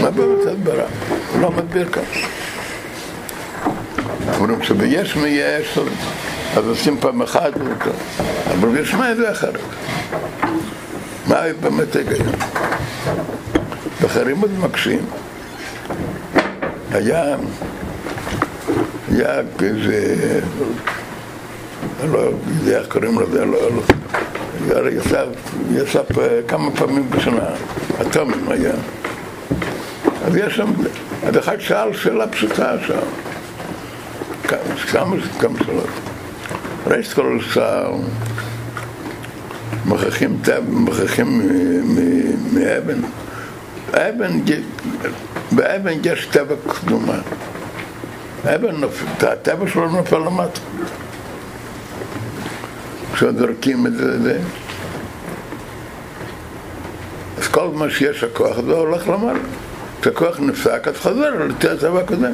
מה 0.00 0.10
באמת 0.10 0.46
ההדברה? 0.46 0.84
הוא 1.32 1.40
לא 1.40 1.50
מדביר 1.50 1.88
כאן. 1.88 2.02
אומרים 4.38 4.62
שביש 4.62 5.16
מיש, 5.16 5.78
אז 6.56 6.66
עושים 6.66 7.00
פעם 7.00 7.22
אחת, 7.22 7.52
אבל 8.58 8.68
ביש 8.68 8.94
מי 8.94 9.14
זה 9.16 9.30
אחרת. 9.30 9.60
מה 11.26 11.36
באמת 11.60 11.96
ההיגיון? 11.96 12.32
ואחרים 14.00 14.40
עוד 14.40 14.58
מקשים. 14.58 15.00
היה, 16.92 17.36
היה 19.12 19.40
כזה, 19.58 20.14
אני 22.00 22.12
לא 22.12 22.18
יודע 22.18 22.78
איך 22.78 22.88
קוראים 22.88 23.20
לזה, 23.20 23.44
לא, 23.44 23.58
לא, 23.62 23.82
יצא 25.70 26.00
כמה 26.48 26.70
פעמים 26.70 27.10
בשנה, 27.10 27.48
אטומים 28.00 28.48
היה. 28.48 28.72
אז 30.24 30.36
יש 30.36 30.56
שם, 30.56 30.72
אז 31.26 31.38
אחד 31.38 31.60
שאל 31.60 31.92
שאלה 31.92 32.28
פשוטה 32.28 32.72
שם, 32.86 32.98
כמה, 34.90 35.16
כמה 35.40 35.58
שאלות. 35.66 35.88
ראשית 36.86 37.12
כל 37.12 37.38
שאל, 37.40 37.92
מכריחים 39.86 41.40
מאבן. 42.52 43.00
אבן, 43.90 44.40
באבן 45.52 45.92
יש 46.04 46.26
טבע 46.26 46.54
קדומה. 46.68 47.18
אבן, 48.44 48.74
הטבע 49.20 49.68
שלו 49.68 49.88
נופל 49.88 50.18
למטה. 50.18 50.60
כשזורקים 53.16 53.86
את 53.86 53.94
זה, 53.94 54.22
זה. 54.22 54.38
אז 57.38 57.48
כל 57.48 57.68
מה 57.74 57.90
שיש 57.90 58.24
הכוח 58.24 58.58
הזה 58.58 58.72
הולך 58.72 59.08
למעלה. 59.08 59.38
כשהכוח 60.00 60.40
נפסק, 60.40 60.88
אז 60.88 60.94
חזר 60.96 61.30
לטבע 61.62 62.00
הקודם. 62.00 62.32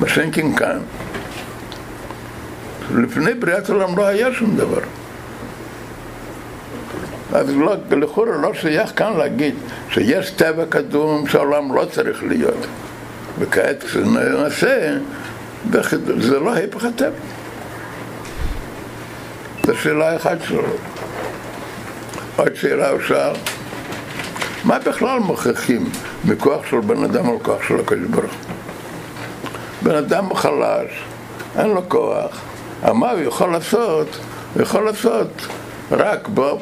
מה 0.00 0.08
שאין 0.08 0.32
כן 0.32 0.56
כאן. 0.56 0.78
לפני 2.96 3.34
בריאת 3.34 3.70
העולם 3.70 3.98
לא 3.98 4.06
היה 4.06 4.34
שום 4.34 4.56
דבר. 4.56 4.80
אז 7.32 7.56
לא, 7.56 7.74
לכאורה 7.90 8.36
לא 8.42 8.54
שייך 8.54 8.92
כאן 8.96 9.16
להגיד 9.16 9.54
שיש 9.90 10.30
טבע 10.30 10.64
קדום 10.68 11.26
שהעולם 11.26 11.74
לא 11.74 11.84
צריך 11.92 12.22
להיות. 12.22 12.66
וכעת 13.38 13.82
כשנעשה, 13.82 14.96
זה 16.18 16.38
לא 16.38 16.54
היפך 16.54 16.84
הטבע. 16.84 17.35
זו 19.66 19.72
שאלה 19.76 20.16
אחת 20.16 20.38
שלו. 20.44 20.62
עוד 22.36 22.54
שאלה 22.54 22.90
שאל, 23.08 23.32
מה 24.64 24.78
בכלל 24.78 25.18
מוכיחים 25.18 25.84
מכוח 26.24 26.66
של 26.70 26.80
בן 26.80 27.04
אדם 27.04 27.30
על 27.30 27.36
כוח 27.42 27.62
של 27.68 27.80
הקדוש 27.80 28.06
ברוך 28.10 28.34
בן 29.82 29.94
אדם 29.94 30.34
חלש, 30.34 30.90
אין 31.58 31.70
לו 31.70 31.88
כוח, 31.88 32.40
מה 32.82 33.10
הוא 33.10 33.20
יכול 33.20 33.52
לעשות? 33.52 34.18
הוא 34.54 34.62
יכול 34.62 34.84
לעשות 34.84 35.46
רק 35.90 36.28
בו, 36.28 36.60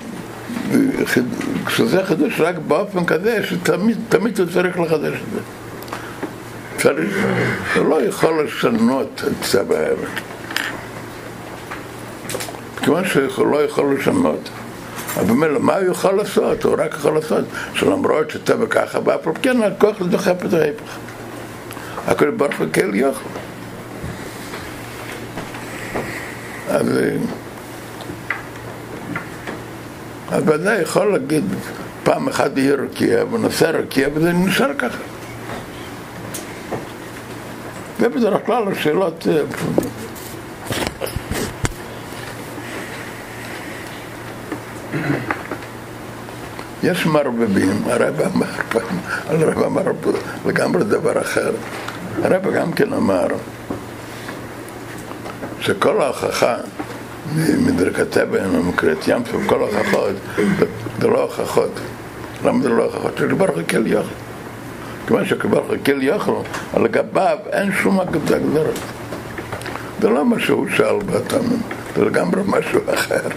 כשזה 1.66 2.04
חידוש 2.04 2.40
רק 2.40 2.54
באופן 2.58 3.04
כזה 3.04 3.46
שתמיד 3.46 4.38
הוא 4.38 4.46
צריך 4.52 4.80
לחדש 4.80 5.14
את 5.14 5.32
זה. 5.34 5.40
צריך, 6.76 7.26
הוא 7.76 7.86
לא 7.86 8.02
יכול 8.02 8.44
לשנות 8.44 9.22
את 9.26 9.44
צבע 9.44 9.78
האבן. 9.78 10.33
כיוון 12.84 13.04
שהוא 13.08 13.46
לא 13.46 13.64
יכול 13.64 13.94
לשנות. 13.94 14.48
אבל 15.16 15.24
במילא, 15.24 15.60
מה 15.60 15.76
הוא 15.76 15.90
יכול 15.90 16.14
לעשות? 16.14 16.64
הוא 16.64 16.74
רק 16.78 16.94
יכול 16.94 17.14
לעשות 17.14 17.44
שלמרות 17.74 18.30
שטבע 18.30 18.66
ככה, 18.66 18.98
ואף 19.04 19.26
על 19.26 19.32
כן 19.42 19.62
הכוח 19.62 20.00
לדוחף 20.00 20.44
את 20.44 20.52
ההפך. 20.52 20.98
הכל 22.06 22.30
ברוך 22.30 22.58
הוא 22.58 22.66
כן 22.72 22.90
יכול. 22.94 23.32
אז... 26.68 26.86
אז 30.30 30.42
ודאי 30.46 30.82
יכול 30.82 31.12
להגיד 31.12 31.44
פעם 32.02 32.28
אחת 32.28 32.50
יהיה 32.56 32.74
רקיע 32.74 33.24
ונושא 33.32 33.64
רקיע 33.64 34.08
וזה 34.14 34.32
נשאר 34.32 34.74
ככה. 34.78 34.98
ובדרך 38.00 38.46
כלל 38.46 38.72
השאלות 38.72 39.26
יש 46.82 47.06
מרבבים, 47.06 47.82
הרב 47.86 48.20
אמר 48.20 48.46
פעם, 48.68 48.98
הרב 49.28 49.62
אמר 49.62 49.82
לגמרי 50.46 50.84
דבר 50.84 51.20
אחר. 51.20 51.52
הרב 52.22 52.54
גם 52.54 52.72
כן 52.72 52.92
אמר 52.92 53.26
שכל 55.60 56.02
ההוכחה 56.02 56.56
מדרכת 57.36 58.16
אבן 58.16 58.54
או 58.56 58.62
מקריאת 58.62 59.08
ים 59.08 59.22
סוף, 59.32 59.42
כל 59.46 59.60
ההוכחות, 59.62 60.12
זה 61.00 61.08
לא 61.08 61.22
הוכחות. 61.22 61.70
למה 62.44 62.62
זה 62.62 62.68
לא 62.68 62.84
הוכחות? 62.84 63.18
שדבר 63.18 63.46
הוא 63.48 63.62
כל 63.70 63.86
יוכל. 63.86 64.08
כיוון 65.06 65.24
הוא 65.52 65.76
כל 65.84 66.02
יוכל, 66.02 66.32
לגביו 66.76 67.38
אין 67.52 67.72
שום 67.72 68.00
הגדרות. 68.00 68.78
זה 70.00 70.08
לא 70.08 70.24
מה 70.24 70.40
שהוא 70.40 70.66
שאל 70.76 70.98
בתמים, 70.98 71.60
זה 71.96 72.04
לגמרי 72.04 72.42
משהו 72.46 72.80
אחר. 72.94 73.28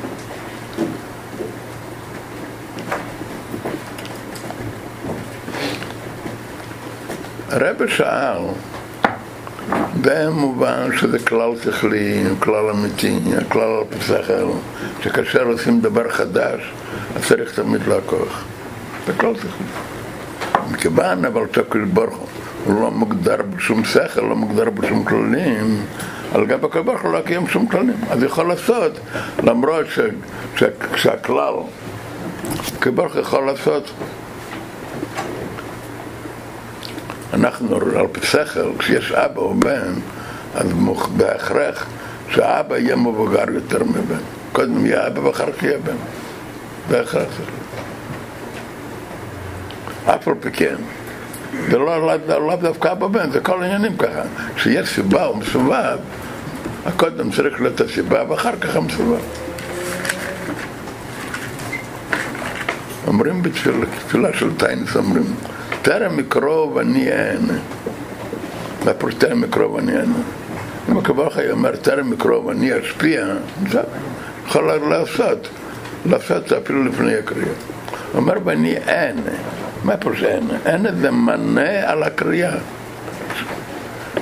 הרב 7.49 7.87
שאל, 7.87 8.41
במובן 10.01 10.97
שזה 10.97 11.19
כלל 11.19 11.51
שכלי, 11.63 12.23
כלל 12.39 12.69
אמיתי, 12.69 13.19
כלל 13.49 13.61
על 13.61 13.83
פי 13.89 14.05
שכל, 14.05 14.51
שכאשר 15.01 15.43
עושים 15.43 15.81
דבר 15.81 16.09
חדש, 16.09 16.71
אז 17.15 17.27
צריך 17.27 17.59
תמיד 17.59 17.87
לעקוח. 17.87 18.43
זה 19.07 19.13
כלל 19.13 19.35
שכלי. 19.35 19.67
מכיוון 20.71 21.25
אבל 21.25 21.41
שהקדוש 21.55 21.87
ברוך 21.93 22.27
הוא 22.65 22.81
לא 22.81 22.91
מוגדר 22.91 23.37
בשום 23.55 23.85
שכל, 23.85 24.21
לא 24.21 24.35
מוגדר 24.35 24.69
בשום 24.69 25.03
כללים, 25.03 25.85
על 26.33 26.45
גב 26.45 26.65
הקדוש 26.65 26.85
ברוך 26.85 27.01
הוא 27.01 27.13
לא 27.13 27.21
קיים 27.21 27.47
שום 27.47 27.67
כללים. 27.67 27.97
אז 28.09 28.23
יכול 28.23 28.47
לעשות, 28.47 28.99
למרות 29.43 29.85
שהכלל, 30.95 31.53
הקדוש 32.77 32.95
ברוך 32.95 33.13
הוא 33.13 33.21
יכול 33.21 33.45
לעשות 33.45 33.91
אנחנו 37.39 37.75
על 37.75 38.07
פי 38.11 38.27
שכל, 38.27 38.71
כשיש 38.79 39.11
אבא 39.11 39.41
או 39.41 39.53
בן, 39.53 39.93
אז 40.55 40.67
בהכרח 41.17 41.85
שהאבא 42.29 42.77
יהיה 42.77 42.95
מבוגר 42.95 43.43
יותר 43.53 43.83
מבן. 43.83 44.21
קודם 44.51 44.85
יהיה 44.85 45.07
אבא 45.07 45.19
ואחר 45.19 45.51
כך 45.51 45.63
יהיה 45.63 45.77
בן. 45.77 45.95
בהכרח. 46.89 47.29
אף 50.05 50.27
על 50.27 50.33
פי 50.39 50.51
כן. 50.51 50.75
זה 51.69 51.77
לא, 51.77 52.07
לא, 52.07 52.47
לא 52.47 52.55
דווקא 52.55 52.91
אבא 52.91 53.07
בן, 53.07 53.31
זה 53.31 53.39
כל 53.39 53.63
העניינים 53.63 53.97
ככה. 53.97 54.21
כשיש 54.55 54.89
סיבה 54.89 55.29
ומסובב, 55.29 55.97
הקודם 56.85 57.31
צריך 57.31 57.61
להיות 57.61 57.81
הסיבה 57.81 58.23
ואחר 58.29 58.55
כך 58.61 58.75
המסובב. 58.75 59.21
אומרים 63.07 63.43
בתפילה 63.43 64.33
של 64.33 64.57
טיינס, 64.57 64.95
אומרים 64.95 65.35
טרם 65.87 66.17
מקרוב 66.17 66.77
אני 66.77 67.11
אענה. 67.11 67.59
והפירוש 68.83 69.13
טרם 69.13 69.41
מקרוב 69.41 69.77
אני 69.77 69.97
אענה. 69.97 70.19
אם 70.89 70.97
הקב"ה 70.97 71.27
אומר 71.51 71.75
טרם 71.75 72.09
מקרוב 72.09 72.49
אני 72.49 72.79
אשפיע, 72.79 73.25
זה 73.69 73.79
יכול 74.47 74.71
לעשות, 74.89 75.47
לעשות 76.05 76.51
אפילו 76.51 76.83
לפני 76.83 77.15
הקריאה. 77.15 77.53
אומר 78.15 78.33
ואני 78.45 78.75
אענה. 78.87 79.31
מה 79.83 79.97
פירוש 79.97 80.23
אענה? 80.23 80.53
אענה 80.65 80.89
זה 81.01 81.11
מנה 81.11 81.91
על 81.91 82.03
הקריאה. 82.03 82.57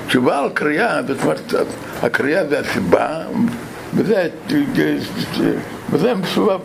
תשובה 0.08 0.40
על 0.40 0.50
קריאה, 0.54 1.02
זאת 1.08 1.24
אומרת, 1.24 1.54
הקריאה 2.04 2.48
זה 2.48 2.60
הסיבה, 2.60 3.24
וזה, 3.94 4.28
וזה 5.90 6.14
מסובב, 6.14 6.60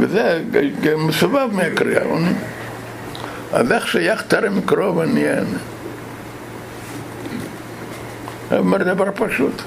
וזה 0.00 0.42
מסובב 0.96 1.48
מהקריאה. 1.52 2.02
אז 3.52 3.72
איך 3.72 3.88
שייך 3.88 4.22
טרם 4.22 4.60
קרוב 4.60 4.98
אני 5.00 5.28
אענה? 5.28 5.58
הוא 8.50 8.58
אומר 8.58 8.94
דבר 8.94 9.10
פשוט. 9.14 9.62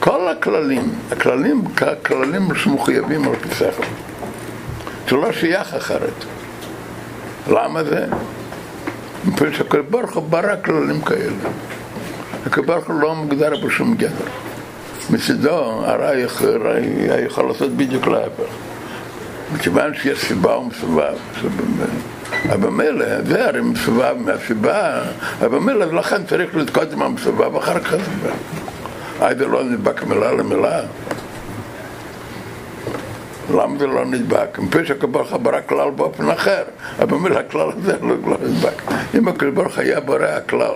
כל 0.00 0.28
הכללים, 0.28 0.94
הכללים, 1.12 1.64
הכללים 1.80 2.54
שמחויבים 2.54 3.28
על 3.28 3.36
פי 3.36 3.54
שכל. 3.54 3.82
זה 5.08 5.16
לא 5.16 5.32
שייך 5.32 5.74
אחרת. 5.74 6.24
למה 7.48 7.84
זה? 7.84 8.06
מפני 9.24 9.54
שהקדוש 9.54 10.10
הוא 10.14 10.22
ברא 10.22 10.56
כללים 10.64 11.00
כאלה. 11.00 11.36
הקדוש 12.46 12.84
לא 12.88 13.14
מוגדר 13.14 13.66
בשום 13.66 13.94
גדר. 13.94 14.28
מצידו 15.10 15.84
הרי 15.84 16.20
יכול 17.26 17.48
לעשות 17.48 17.70
בדיוק 17.70 18.06
להפך. 18.06 18.52
מכיוון 19.54 19.94
שיש 19.94 20.18
סיבה 20.18 20.58
ומסובב, 20.58 21.14
אבל 22.52 22.68
מילא, 22.68 23.22
זה 23.22 23.48
הרי 23.48 23.60
מסובב 23.60 24.14
מהסיבה, 24.18 25.00
אבל 25.40 25.58
מילא 25.58 25.84
לכן 25.84 26.24
צריך 26.26 26.56
לתקוד 26.56 26.92
עם 26.92 27.02
המסובב 27.02 27.56
אחר 27.56 27.80
כך. 27.80 27.94
היי 29.20 29.36
זה 29.36 29.46
לא 29.46 29.64
נדבק 29.64 30.04
מילה 30.04 30.32
למילה. 30.32 30.80
למה 33.54 33.78
זה 33.78 33.86
לא 33.86 34.04
נדבק? 34.04 34.58
מפני 34.58 34.86
שהקדוש 34.86 35.32
ברא 35.32 35.60
כלל 35.66 35.90
באופן 35.90 36.30
אחר, 36.30 36.62
אבל 37.02 37.16
מילה 37.16 37.40
הכלל 37.40 37.70
הזה 37.76 37.96
לא, 38.02 38.14
לא 38.26 38.36
נדבק. 38.42 38.82
אם 39.18 39.54
ברוך 39.54 39.78
היה 39.78 40.00
בורא 40.00 40.24
הכלל, 40.24 40.72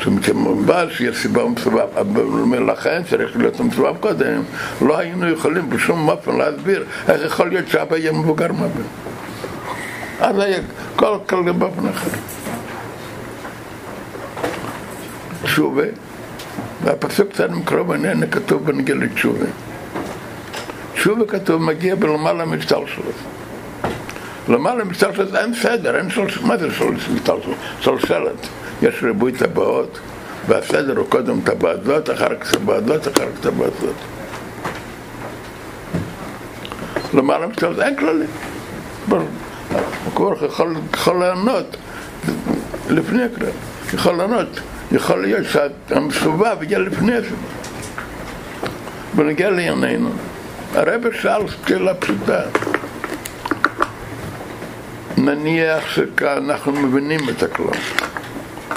שמובן 0.00 0.86
שיש 0.90 1.22
סיבה 1.22 1.44
ומסובב, 1.44 1.86
אבל 1.96 2.72
לכן 2.72 3.02
צריך 3.10 3.36
להיות 3.36 3.60
מסובב 3.60 3.96
קודם, 4.00 4.42
לא 4.82 4.98
היינו 4.98 5.28
יכולים 5.28 5.70
בשום 5.70 6.08
אופן 6.08 6.36
להסביר 6.36 6.84
איך 7.08 7.22
יכול 7.22 7.48
להיות 7.48 7.68
שאבא 7.68 7.96
יהיה 7.96 8.12
מבוגר 8.12 8.52
מהבן. 8.52 9.09
אז 10.20 10.38
היה 10.38 10.58
כל 10.96 11.18
כלל 11.26 11.52
באופן 11.52 11.88
אחר. 11.88 12.10
תשובה, 15.42 15.82
והפסוק 16.84 17.28
קצת 17.28 17.50
מקרוב 17.50 17.92
עניין 17.92 18.30
כתוב 18.30 18.64
בנגיע 18.64 18.94
לתשובה. 18.94 19.46
תשובה 20.94 21.26
כתוב 21.26 21.62
מגיע 21.62 21.94
בלמעלה 21.94 22.44
משתלשלות. 22.44 23.14
למעלה 24.48 24.84
משתלשלות 24.84 25.34
אין 25.34 25.54
סדר, 25.54 25.96
אין 25.96 26.10
שלוש, 26.10 26.38
מה 26.42 26.56
זה 26.56 26.68
משתלשלות? 27.14 27.56
שלשלת. 27.80 28.48
יש 28.82 29.02
ריבוי 29.02 29.32
טבעות, 29.32 29.98
והסדר 30.46 30.98
הוא 30.98 31.06
קודם 31.08 31.40
טבעת 31.40 31.84
זאת, 31.84 32.10
אחר 32.10 32.36
כך 32.40 32.54
טבעת 32.54 32.86
זאת, 32.86 33.08
אחר 33.08 33.26
כך 33.32 33.40
טבעת 33.40 33.72
זאת. 33.80 33.94
למעלה 37.14 37.46
משתלשלות 37.46 37.80
אין 37.80 37.96
כללים. 37.96 38.28
הקורח 40.20 40.42
יכול, 40.42 40.76
יכול 40.94 41.20
לענות 41.20 41.76
לפני 42.90 43.22
הקריאה, 43.22 43.52
יכול 43.94 44.14
לענות, 44.14 44.60
יכול 44.92 45.22
להיות 45.22 45.46
שהמסובב 45.46 46.56
יהיה 46.62 46.78
לפני 46.78 47.12
הסובב. 47.14 47.36
בנגיע 49.14 49.50
לענייננו, 49.50 50.10
הרב 50.74 51.12
שאל 51.12 51.42
שאלה 51.66 51.94
פשוטה. 51.94 52.40
נניח 55.18 55.84
שאנחנו 55.94 56.72
מבינים 56.72 57.20
את 57.28 57.42
הכלל. 57.42 57.66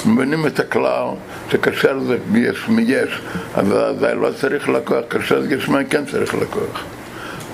מבינים 0.06 0.48
את 0.48 0.60
הכלל 0.60 1.08
שכאשר 1.52 2.00
זה 2.00 2.18
יש 2.36 2.68
מיש, 2.70 3.22
אבל 3.56 3.96
זה 4.00 4.14
לא 4.14 4.30
צריך 4.42 4.70
לקוח, 4.70 5.04
כאשר 5.10 5.42
זה 5.42 5.56
יש 5.56 5.70
מה 5.70 5.84
כן 5.90 6.06
צריך 6.06 6.34
לקוח. 6.34 6.84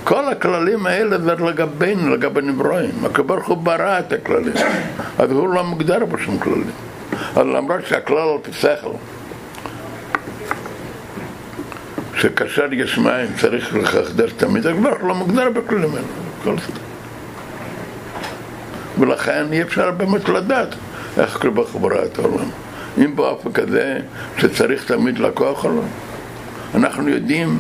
כל 0.09 0.27
הכללים 0.31 0.85
האלה 0.85 1.17
זה 1.17 1.35
לגבינו, 1.35 2.15
לגבי 2.15 2.41
נברואים. 2.41 3.05
הקדוש 3.05 3.45
הוא 3.45 3.57
ברא 3.57 3.99
את 3.99 4.13
הכללים, 4.13 4.53
אז 5.17 5.31
הוא 5.31 5.49
לא 5.49 5.63
מוגדר 5.63 6.05
בשום 6.05 6.39
כללים. 6.39 6.71
אז 7.11 7.45
למרות 7.45 7.85
שהכלל 7.85 8.17
על 8.17 8.37
פי 8.41 8.51
שכאשר 12.15 12.73
יש 12.73 12.97
מים 12.97 13.27
צריך 13.41 13.75
לחדש 13.75 14.31
תמיד, 14.31 14.67
הקדוש 14.67 14.97
לא 15.03 15.15
מוגדר 15.15 15.49
בכללים 15.49 15.89
האלה. 15.95 16.57
ולכן 18.99 19.45
אי 19.51 19.61
אפשר 19.61 19.91
באמת 19.91 20.29
לדעת 20.29 20.75
איך 21.17 21.45
הוא 21.71 21.81
ברא 21.81 22.05
את 22.05 22.19
העולם. 22.19 22.49
אם 22.97 23.15
באופן 23.15 23.51
כזה 23.51 23.99
שצריך 24.37 24.85
תמיד 24.85 25.19
לקוח 25.19 25.65
או 25.65 25.69
לא. 25.69 25.81
אנחנו 26.75 27.09
יודעים 27.09 27.59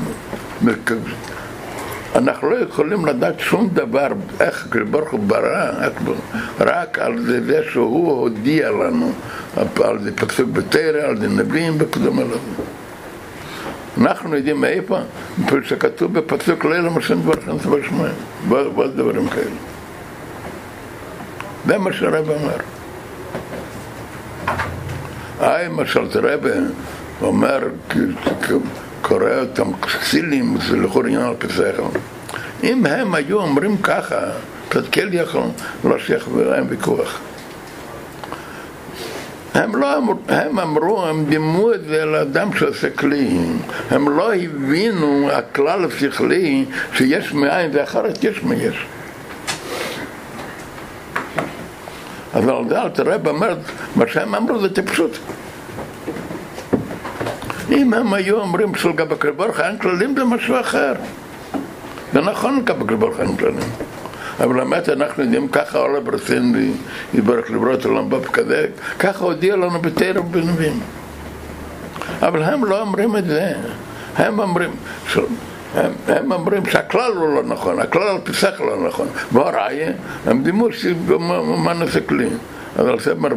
אנחנו 2.15 2.49
לא 2.49 2.55
יכולים 2.55 3.05
לדעת 3.05 3.39
שום 3.39 3.69
דבר, 3.73 4.07
איך 4.39 4.67
ברוך 4.91 5.09
הוא 5.09 5.19
ברא, 5.19 5.71
רק 6.59 6.99
על 6.99 7.21
זה, 7.21 7.39
שהוא 7.71 8.11
הודיע 8.11 8.69
לנו, 8.69 9.11
על 9.83 9.99
זה 10.03 10.15
פסוק 10.15 10.49
בתרא, 10.49 11.01
על 11.01 11.17
זה 11.19 11.27
נביאים 11.27 11.73
וכדומה 11.79 12.23
לזה. 12.23 12.37
אנחנו 14.01 14.35
יודעים 14.35 14.61
מאיפה, 14.61 14.97
שכתוב 15.63 16.19
בפסוק 16.19 16.65
לילה 16.65 16.89
משם 16.89 17.21
דבר 17.21 17.41
חנס 17.45 17.65
בשמיים, 17.65 18.13
ועוד 18.49 18.91
דברים 18.95 19.29
כאלה. 19.29 19.55
זה 21.65 21.77
מה 21.77 21.93
שהרב 21.93 22.29
אמר. 22.29 22.57
היי, 25.39 25.69
למשל, 25.69 26.07
הרב 26.13 26.45
אומר, 27.21 27.59
קורא 29.01 29.35
אותם 29.39 29.73
כסילים, 29.73 30.57
זה 30.69 30.77
לכאורה 30.77 31.07
עניין 31.07 31.21
על 31.21 31.35
שכל. 31.35 31.89
אם 32.63 32.85
הם 32.85 33.15
היו 33.15 33.41
אומרים 33.41 33.77
ככה, 33.77 34.19
תתקל 34.69 35.09
יכול, 35.11 35.43
לא 35.83 35.99
שייך 35.99 36.27
להם 36.35 36.65
ויכוח. 36.69 37.19
הם 39.53 39.75
לא 39.75 39.97
אמרו, 39.97 40.15
הם 40.27 40.59
אמרו, 40.59 41.05
הם 41.05 41.25
דימו 41.25 41.73
את 41.73 41.85
זה 41.85 42.05
לאדם 42.05 42.53
שעושה 42.57 42.89
כלי. 42.89 43.29
הם 43.91 44.09
לא 44.09 44.33
הבינו 44.33 45.29
הכלל 45.31 45.85
השכלי 45.85 46.65
שיש 46.93 47.33
מאין 47.33 47.71
ואחרת 47.73 48.23
יש 48.23 48.43
מיש. 48.43 48.85
אבל 52.33 52.53
זה 52.69 52.75
תראה 52.93 53.17
באמת, 53.17 53.57
מה 53.95 54.05
שהם 54.07 54.35
אמרו 54.35 54.59
זה 54.59 54.73
טיפשות. 54.73 55.17
אם 57.71 57.93
הם 57.93 58.13
היו 58.13 58.39
אומרים 58.39 58.75
שלגבי 58.75 59.13
הקדוש 59.13 59.35
ברוך 59.35 59.59
אין 59.59 59.77
כללים 59.77 60.15
זה 60.15 60.23
משהו 60.23 60.59
אחר. 60.59 60.93
זה 62.13 62.21
נכון 62.21 62.63
הקדוש 62.63 62.99
ברוך 62.99 63.19
אין 63.19 63.37
כללים. 63.37 63.69
אבל 64.39 64.53
באמת 64.53 64.89
אנחנו 64.89 65.23
יודעים 65.23 65.47
ככה 65.47 65.77
עולה 65.77 65.99
ברסין 65.99 66.73
יברך 67.13 67.51
לברות 67.51 67.85
עולם 67.85 68.09
כזה, 68.33 68.67
ככה 68.99 69.25
הודיע 69.25 69.55
לנו 69.55 69.79
בתרא 69.81 70.19
ובנביאים. 70.19 70.79
אבל 72.21 72.43
הם 72.43 72.65
לא 72.65 72.81
אומרים 72.81 73.17
את 73.17 73.25
זה. 73.25 73.53
הם 74.17 74.39
אומרים, 74.39 74.69
הם, 75.75 75.91
הם 76.07 76.31
אומרים 76.31 76.65
שהכלל 76.65 77.11
הוא 77.11 77.35
לא 77.35 77.43
נכון, 77.43 77.79
הכלל 77.79 78.07
על 78.07 78.17
פי 78.23 78.33
שכל 78.33 78.63
לא 78.63 78.87
נכון. 78.87 79.07
והראיה, 79.31 79.91
הם 80.25 80.43
דימו 80.43 80.67
מה 81.57 81.73
נעשה 81.73 82.01
כלי. 82.01 82.27
אבל 82.79 82.99
זה 82.99 83.11
אומר, 83.11 83.29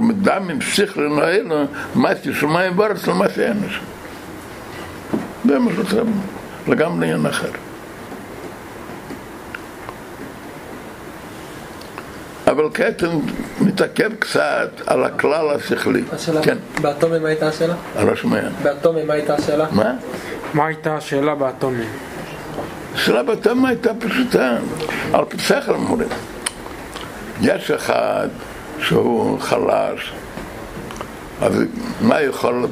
עם 0.50 0.60
שכל 0.60 1.08
נועל, 1.08 1.66
מה 1.94 2.14
תשמעים 2.14 2.76
בארץ 2.76 3.06
למה 3.06 3.28
שאנש. 3.34 3.80
זה 5.44 5.58
מה 5.58 5.70
שזה 5.72 6.02
לגמרי 6.68 7.06
עניין 7.06 7.26
אחר. 7.26 7.50
אבל 12.46 12.64
כעת 12.74 13.02
מתעכב 13.60 14.14
קצת 14.18 14.70
על 14.86 15.04
הכלל 15.04 15.50
השכלי. 15.50 16.02
השאלה, 16.12 16.42
כן, 16.42 16.58
באטומי 16.80 17.18
מה 17.18 17.28
הייתה 17.28 17.48
השאלה? 17.48 17.74
אני 17.96 18.06
לא 18.06 18.16
שומע. 18.16 18.40
באטומי 18.62 19.04
מה 19.04 19.14
הייתה 19.14 19.34
השאלה? 19.34 19.66
מה? 19.70 19.94
מה 20.54 20.66
הייתה 20.66 20.96
השאלה 20.96 21.34
באטומים? 21.34 21.88
השאלה 22.94 23.22
בתמה 23.22 23.68
הייתה 23.68 23.90
פשוטה, 23.94 24.56
על 25.12 25.24
פי 25.28 25.38
שכל 25.38 25.74
אומרים. 25.74 26.08
יש 27.40 27.70
אחד 27.70 28.28
שהוא 28.80 29.40
חלש, 29.40 30.12
אז 31.40 31.52
מה 32.00 32.20
יכול, 32.20 32.66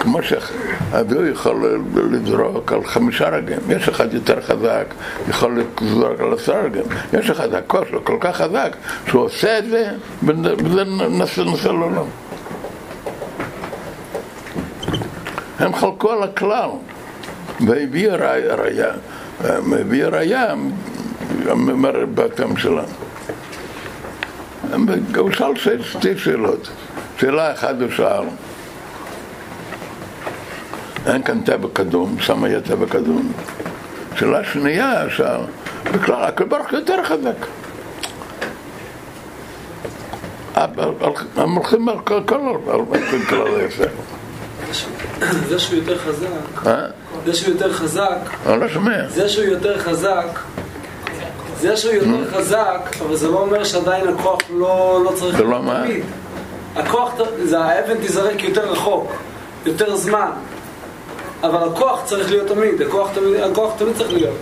כמו 0.00 0.18
שאביהו 0.22 1.26
יכול 1.26 1.80
לזרוק 2.10 2.72
על 2.72 2.84
חמישה 2.84 3.28
רגעים, 3.28 3.60
יש 3.68 3.88
אחד 3.88 4.14
יותר 4.14 4.40
חזק, 4.40 4.84
יכול 5.28 5.62
לזרוק 5.82 6.20
על 6.20 6.32
עשרה 6.32 6.60
רגעים, 6.60 6.84
יש 7.12 7.30
אחד 7.30 7.54
הכוס 7.54 7.88
שלו 7.88 8.04
כל 8.04 8.16
כך 8.20 8.36
חזק, 8.36 8.76
שהוא 9.06 9.22
עושה 9.22 9.58
את 9.58 9.64
זה, 9.70 9.90
וזה 10.22 11.44
נושא 11.44 11.68
לעולם. 11.68 12.04
הם 15.58 15.74
חלקו 15.74 16.10
על 16.10 16.22
הכלל, 16.22 16.70
והביא 17.66 18.10
ראיה, 18.10 18.90
מביא 19.62 20.04
ראיה, 20.04 20.54
אומר 21.48 22.06
באתם 22.14 22.56
שלנו. 22.56 22.82
הוא 25.16 25.30
שאל 25.30 25.82
שתי 25.82 26.18
שאלות. 26.18 26.68
שאלה 27.20 27.52
אחת 27.52 27.74
הוא 27.80 27.90
שאל, 27.90 28.24
אין 31.06 31.22
כאן 31.22 31.40
טבע 31.40 31.68
קדום, 31.72 32.16
שם 32.20 32.44
היה 32.44 32.60
טבע 32.60 32.86
קדום. 32.86 33.32
שאלה 34.16 34.44
שנייה 34.44 35.04
בכלל 35.84 36.24
הקדוש 36.24 36.48
ברוך 36.48 36.72
יותר 36.72 37.04
חזק. 37.04 37.46
הם 41.36 41.52
הולכים 41.54 41.88
על 41.88 41.98
כל 42.04 42.20
כלל 42.26 42.40
היפה. 43.60 43.84
זה 45.48 45.58
שהוא 45.58 45.76
יותר 45.76 45.98
חזק, 45.98 46.66
אה? 46.66 46.86
זה 47.26 47.34
שהוא 47.34 47.50
יותר 47.50 47.72
חזק, 47.72 48.18
אני 48.46 48.60
לא 48.60 48.68
שומע. 48.68 49.08
זה 49.08 49.28
שהוא 49.28 49.44
יותר 49.44 49.78
חזק, 49.78 50.38
זה 51.60 51.76
שהוא 51.76 51.92
יותר 51.92 52.30
חזק, 52.30 52.96
אבל 53.00 53.16
זה 53.16 53.28
לא 53.28 53.40
אומר 53.40 53.64
שעדיין 53.64 54.08
הכוח 54.08 54.38
לא, 54.54 55.00
לא 55.04 55.12
צריך 55.16 55.36
זה 55.36 55.44
לא 55.44 55.62
מה? 55.62 55.84
הכוח, 56.76 57.12
האבן 57.56 57.94
תזרק 58.06 58.42
יותר 58.44 58.72
רחוק, 58.72 59.12
יותר 59.66 59.96
זמן, 59.96 60.30
אבל 61.42 61.68
הכוח 61.68 62.04
צריך 62.04 62.30
להיות 62.30 62.48
תמיד, 62.48 62.82
הכוח 62.82 63.10
תמיד, 63.14 63.34
הכוח 63.34 63.74
תמיד 63.78 63.96
צריך 63.96 64.12
להיות. 64.12 64.36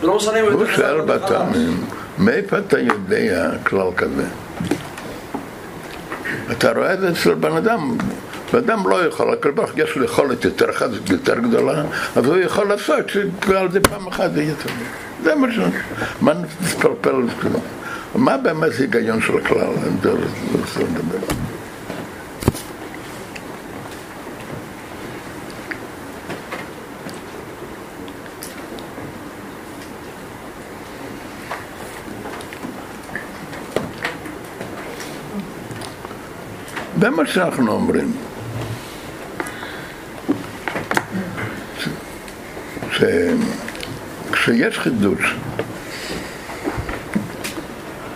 זה 0.00 0.06
לא 0.06 0.16
משנה 0.16 0.40
אם 0.40 0.52
הוא 0.52 0.64
חלש. 0.66 0.80
בתמים, 1.06 1.84
מאיפה 2.18 2.58
אתה 2.58 2.78
יודע 2.78 3.50
כלל 3.62 3.88
כזה? 3.96 4.24
אתה 6.52 6.72
רואה 6.72 6.94
את 6.94 7.00
זה 7.00 7.10
אצל 7.10 7.34
בן 7.34 7.56
אדם, 7.56 7.96
בן 8.52 8.58
אדם 8.58 8.88
לא 8.88 9.06
יכול, 9.06 9.26
הוא 9.56 9.64
יש 9.76 9.96
לו 9.96 10.04
יכולת 10.04 10.44
יותר 10.44 10.72
חזקה, 10.72 11.12
יותר 11.12 11.38
גדולה, 11.38 11.82
אז 12.16 12.24
הוא 12.24 12.36
יכול 12.36 12.68
לעשות 12.68 13.08
שעל 13.08 13.70
זה 13.72 13.80
פעם 13.80 14.06
אחת 14.06 14.32
זה 14.34 14.42
יהיה 14.42 14.54
תמיד. 14.54 14.86
זה 15.22 15.34
מה 15.34 15.52
ש... 15.52 15.58
מה 16.20 16.32
נתפלפל? 16.34 17.22
מה 18.14 18.36
באמת 18.36 18.72
ההיגיון 18.78 19.20
של 19.20 19.38
הכלל? 19.38 19.72
זה 37.04 37.10
מה 37.10 37.26
שאנחנו 37.26 37.72
אומרים. 37.72 38.12
ש- 41.78 43.04
שכשיש 44.30 44.78
חידוש, 44.78 45.34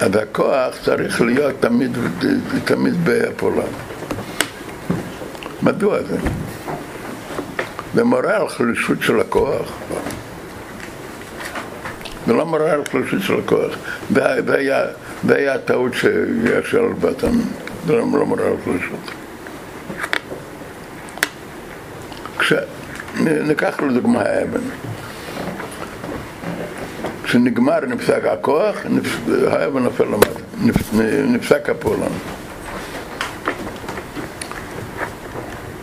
אז 0.00 0.16
הכוח 0.16 0.74
צריך 0.84 1.20
להיות 1.20 1.54
תמיד, 1.60 1.98
תמיד 2.64 2.94
בפעולה. 3.04 3.62
מדוע 5.62 6.02
זה? 6.02 6.16
זה 7.94 8.04
מורה 8.04 8.36
על 8.36 8.48
חלישות 8.48 8.98
של 9.02 9.20
הכוח. 9.20 9.72
זה 12.26 12.32
לא 12.32 12.46
מורה 12.46 12.70
על 12.72 12.82
חלישות 12.92 13.22
של 13.22 13.38
הכוח. 13.38 13.72
זה 14.10 14.26
היה- 14.48 15.54
הטעות 15.54 15.94
שיש 15.94 16.74
על 16.74 16.92
בתם. 17.00 17.32
זה 17.32 17.67
לא 17.88 18.06
לא 18.06 18.46
על 18.46 18.54
חלישות. 18.64 19.10
כש... 22.38 22.52
ניקח 23.20 23.80
לדוגמה 23.80 24.22
האבן. 24.22 24.60
כשנגמר, 27.24 27.80
נפסק 27.86 28.24
הכוח, 28.24 28.76
נפ- 28.86 29.30
האבן 29.50 29.82
נופל 29.82 30.04
למטה, 30.04 30.28
נפ- 30.64 30.94
נ- 30.94 31.32
נפסק 31.34 31.70
הפעולה. 31.70 32.06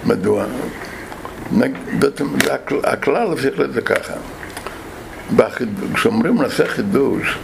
מדוע? 0.06 0.46
בעצם 2.00 2.28
הכלל 2.84 3.34
השכלי 3.34 3.66
זה 3.74 3.82
ככה. 3.82 4.14
כשאומרים 5.94 6.42
נעשה 6.42 6.68
חידוש, 6.68 7.38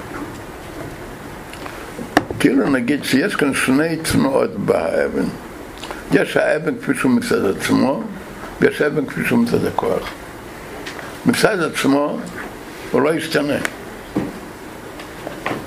כאילו 2.42 2.70
נגיד 2.70 3.04
שיש 3.04 3.36
כאן 3.36 3.54
שני 3.54 3.98
תנועות 3.98 4.56
באבן. 4.56 5.26
יש 6.12 6.38
האבן 6.38 6.78
כפי 6.78 6.92
שהוא 6.96 7.12
מצד 7.12 7.46
עצמו, 7.46 8.04
ויש 8.62 8.82
האבן 8.82 9.06
כפי 9.06 9.22
שהוא 9.26 9.40
מצד 9.40 9.66
הכוח. 9.66 10.10
מצד 11.26 11.64
עצמו 11.64 12.20
הוא 12.92 13.02
לא 13.02 13.14
ישתנה. 13.14 13.58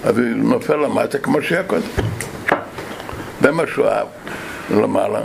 אז 0.05 0.19
הוא 0.19 0.27
נופל 0.27 0.77
למטה 0.77 1.19
כמו 1.19 1.43
שהיה 1.43 1.63
קודם. 1.63 1.83
שהוא 3.75 3.87
אהב 3.87 4.07
למעלה. 4.71 5.21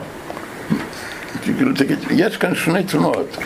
יש 2.10 2.38
כאן 2.38 2.56
שני 2.56 2.84
תנועות. 2.84 3.38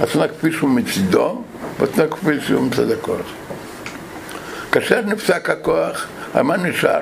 התנועה 0.00 0.28
כפי 0.28 0.52
שהוא 0.52 0.70
מצידו, 0.70 1.42
והתנועה 1.80 2.10
כפי 2.10 2.40
שהוא 2.40 2.62
מצד 2.62 2.90
הכוח. 2.90 3.26
כאשר 4.72 5.00
נפסק 5.06 5.50
הכוח, 5.50 6.06
מה 6.34 6.56
נשאר? 6.56 7.00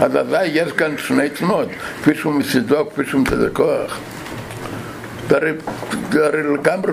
אז 0.00 0.16
אזי 0.16 0.44
יש 0.44 0.72
כאן 0.72 0.98
שני 0.98 1.28
תנועות, 1.30 1.68
כפי 2.02 2.14
שהוא 2.14 2.34
מצידו, 2.34 2.90
כפי 2.90 3.04
שהוא 3.06 3.20
מצד 3.20 3.42
הכוח. 3.42 3.98
זה 5.28 5.36
הרי, 6.26 6.42
לגמרי 6.42 6.92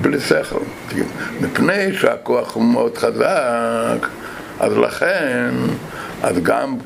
בלי 0.00 0.20
שכל, 0.20 0.60
מפני 1.40 1.92
שהכוח 1.92 2.54
הוא 2.54 2.64
מאוד 2.64 2.98
חזק, 2.98 4.08
אז 4.60 4.76
לכן 4.76 5.50
אז 6.24 6.38
גם. 6.42 6.76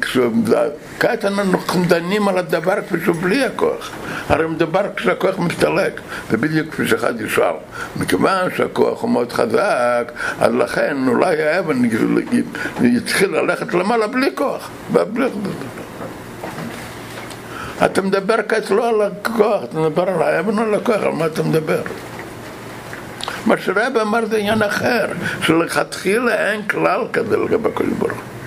כעת 1.00 1.24
אנחנו 1.24 1.84
דנים 1.88 2.28
על 2.28 2.38
הדבר 2.38 2.74
כפי 2.88 2.96
שהוא 3.04 3.16
בלי 3.22 3.44
הכוח. 3.44 3.90
הרי 4.28 4.46
מדבר 4.46 4.82
כשהכוח 4.96 5.38
מסתלק, 5.38 6.00
זה 6.30 6.36
בדיוק 6.36 6.68
כפי 6.70 6.88
שאחד 6.88 7.20
ישאל. 7.20 7.54
מכיוון 7.96 8.50
שהכוח 8.56 9.02
הוא 9.02 9.10
מאוד 9.10 9.32
חזק, 9.32 10.12
אז 10.40 10.54
לכן 10.54 10.96
אולי 11.08 11.42
האבן 11.42 11.84
יתחיל 12.82 13.30
ללכת 13.30 13.74
למעלה 13.74 14.06
בלי 14.06 14.30
כוח. 14.34 14.70
בלי... 14.90 15.26
אתה 17.84 18.02
מדבר 18.02 18.36
כעת 18.48 18.70
לא 18.70 18.88
על 18.88 19.02
הכוח, 19.02 19.64
אתה 19.64 19.78
מדבר 19.78 20.08
על 20.08 20.22
האבן 20.22 20.58
או 20.58 20.62
על 20.62 20.74
הכוח, 20.74 21.02
על 21.02 21.12
מה 21.12 21.26
אתה 21.26 21.42
מדבר? 21.42 21.82
מה 23.46 23.54
שרב 23.58 23.96
אמר 24.02 24.26
זה 24.26 24.36
עניין 24.36 24.62
אחר, 24.62 25.06
שלכתחילה 25.42 26.50
אין 26.50 26.62
כלל 26.68 27.00
כזה 27.12 27.36
לגבי 27.36 27.68
הקדוש 27.68 27.92
ברוך 27.98 28.12
הוא. 28.12 28.37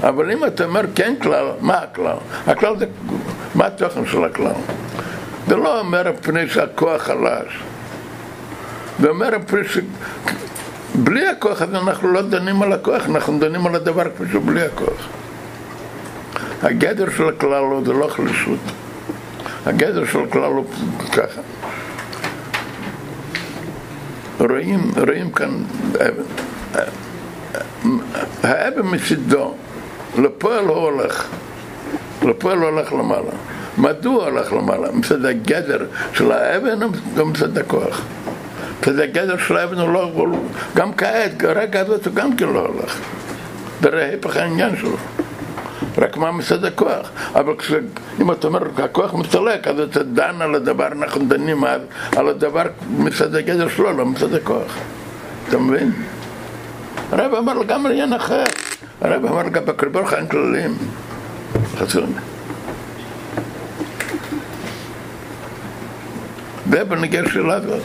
אבל 0.00 0.32
אם 0.32 0.44
אתה 0.44 0.64
אומר 0.64 0.82
כן 0.94 1.14
כלל, 1.22 1.46
מה 1.60 1.74
הכלל? 1.74 2.16
הכלל 2.46 2.78
זה, 2.78 2.86
מה 3.54 3.66
התוכן 3.66 4.06
של 4.06 4.24
הכלל? 4.24 4.52
זה 5.48 5.56
לא 5.56 5.80
אומר 5.80 6.12
מפני 6.12 6.48
שהכוח 6.48 7.02
חלש. 7.02 7.58
זה 9.00 9.08
אומר 9.08 9.38
מפני 9.38 9.68
ש... 9.68 9.78
בלי 10.94 11.28
הכוח 11.28 11.62
הזה 11.62 11.78
אנחנו 11.78 12.12
לא 12.12 12.22
דנים 12.22 12.62
על 12.62 12.72
הכוח, 12.72 13.06
אנחנו 13.06 13.38
דנים 13.38 13.66
על 13.66 13.74
הדבר 13.74 14.04
כפי 14.04 14.24
שהוא 14.30 14.42
בלי 14.46 14.62
הכוח. 14.62 15.08
הגדר 16.62 17.10
של 17.16 17.28
הכלל 17.28 17.62
הוא 17.64 17.84
זה 17.84 17.92
לא 17.92 18.08
חלישות. 18.08 18.58
הגדר 19.66 20.04
של 20.04 20.18
הכלל 20.28 20.42
הוא 20.42 20.64
ככה. 21.12 21.40
רואים, 24.40 24.90
רואים 25.06 25.30
כאן 25.30 25.62
אבן. 25.94 26.22
האבן 28.42 28.82
מצידו, 28.94 29.54
לפועל 30.18 30.64
הוא 30.64 30.76
הולך. 30.76 31.28
לפועל 32.22 32.58
הוא 32.58 32.68
הולך 32.68 32.92
למעלה. 32.92 33.30
מדוע 33.78 34.24
הולך 34.24 34.52
למעלה? 34.52 34.92
מצד 34.92 35.24
הגדר 35.24 35.86
של 36.12 36.32
האבן 36.32 36.82
או 37.18 37.26
מצד 37.26 37.58
הכוח? 37.58 38.02
מצד 38.80 38.98
הגדר 38.98 39.36
של 39.38 39.56
האבן 39.56 39.78
הוא 39.78 39.88
לא... 39.88 40.10
גם 40.76 40.92
כעת, 40.92 41.44
הרגע 41.44 41.80
הזאת 41.80 42.06
הוא 42.06 42.14
גם 42.14 42.36
כן 42.36 42.48
לא 42.48 42.66
הולך. 42.66 42.98
זה 43.82 43.88
ההפך 43.96 44.36
העניין 44.36 44.76
שלו. 44.76 44.96
רק 45.98 46.16
מה 46.16 46.32
מצד 46.32 46.64
הכוח. 46.64 47.10
אבל 47.34 47.56
כש, 47.56 47.72
אם 48.20 48.32
אתה 48.32 48.46
אומר 48.46 48.62
הכוח 48.76 49.14
מסתלק, 49.14 49.68
אז 49.68 49.80
אתה 49.80 50.02
דן 50.02 50.42
על 50.42 50.54
הדבר, 50.54 50.86
אנחנו 50.86 51.24
דנים 51.28 51.64
על, 51.64 51.80
על 52.16 52.28
הדבר 52.28 52.62
מצד 52.98 53.34
הגדר 53.34 53.68
שלו, 53.68 53.92
לא 53.92 54.06
מצד 54.06 54.34
הכוח. 54.34 54.76
אתה 55.48 55.58
מבין? 55.58 55.92
הרב 57.12 57.34
אמר 57.34 57.54
לגמרי 57.54 57.92
עניין 57.92 58.12
אחר. 58.12 58.44
הרב 59.00 59.24
אמר 59.26 59.48
גם 59.48 59.64
בקרבור 59.64 60.06
חיים 60.06 60.28
כלליים. 60.28 60.78
חסון. 61.76 62.12
בנגיע 66.66 67.22
של 67.32 67.50
הזאת. 67.50 67.82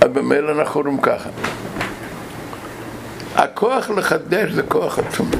אז 0.00 0.08
במילא 0.12 0.52
אנחנו 0.52 0.80
רואים 0.80 1.00
ככה. 1.00 1.28
הכוח 3.36 3.90
לחדש 3.90 4.50
זה 4.50 4.62
כוח 4.62 4.98
עצום. 4.98 5.30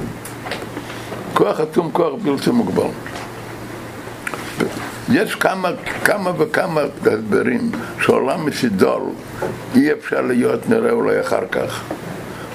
כוח 1.35 1.61
עצום, 1.61 1.91
כוח 1.93 2.13
בלתי 2.23 2.51
מוגבל. 2.51 2.91
יש 5.09 5.35
כמה, 5.35 5.71
כמה 6.05 6.31
וכמה 6.39 6.81
הסברים 7.07 7.71
שעולם 8.01 8.47
מסידול 8.47 9.03
אי 9.75 9.93
אפשר 9.93 10.21
להיות 10.21 10.69
נראה 10.69 10.91
אולי 10.91 11.21
אחר 11.21 11.47
כך. 11.53 11.83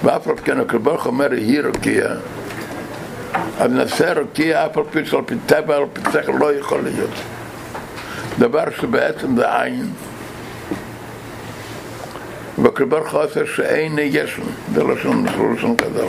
ואף 0.04 0.28
על 0.28 0.36
כן 0.44 0.60
הקדוש 0.60 1.06
אומר 1.06 1.34
יהי 1.34 1.62
רוקיע 1.62 2.08
אז 3.60 3.72
נעשה 3.72 4.14
רוקיע 4.14 4.66
אף 4.66 4.78
על 4.78 4.84
פי 4.92 5.06
שעל 5.06 5.22
פי 5.26 5.36
טבע 5.46 5.76
על 5.76 5.84
פי 5.94 6.02
שכל 6.14 6.32
לא 6.40 6.54
יכול 6.54 6.82
להיות. 6.84 7.10
דבר 8.40 8.64
שבעצם 8.82 9.36
זה 9.36 9.62
עין 9.62 9.90
והקדוש 12.58 13.14
עושה 13.14 13.40
שאין 13.56 14.00
יש 14.02 14.38
לו, 14.38 14.46
זה 14.74 14.84
לשון, 14.84 15.26
לשון 15.56 15.76
כזו. 15.78 16.08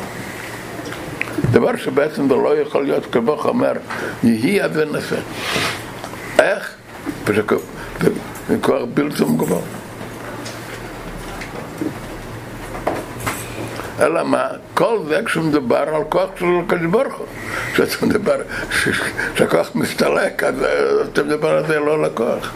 דבר 1.51 1.77
שבעצם 1.77 2.29
זה 2.29 2.35
לא 2.35 2.59
יכול 2.59 2.85
להיות 2.85 3.07
כבוך 3.13 3.47
אומר, 3.47 3.73
יהי 4.25 4.63
אז 4.63 4.71
ונעשה. 4.75 5.17
איך? 6.39 6.75
כבר 8.63 8.85
בלתי 8.85 9.25
מגובר. 9.25 9.61
אלא 14.01 14.25
מה? 14.25 14.47
כל 14.75 14.99
זה 15.09 15.21
כשמדובר 15.25 15.85
על 15.95 16.03
כוח 16.09 16.29
של 16.39 16.47
הקדוש 16.67 16.87
ברוך 16.87 17.15
הוא. 17.15 17.27
כשאתה 17.73 18.07
מדבר, 18.07 18.37
שהכוח 19.35 19.71
מסתלק, 19.75 20.45
אז 20.45 20.55
אתה 21.13 21.23
מדבר 21.23 21.49
על 21.49 21.67
זה 21.67 21.79
לא 21.79 21.95
על 21.95 22.05
הכוח. 22.05 22.53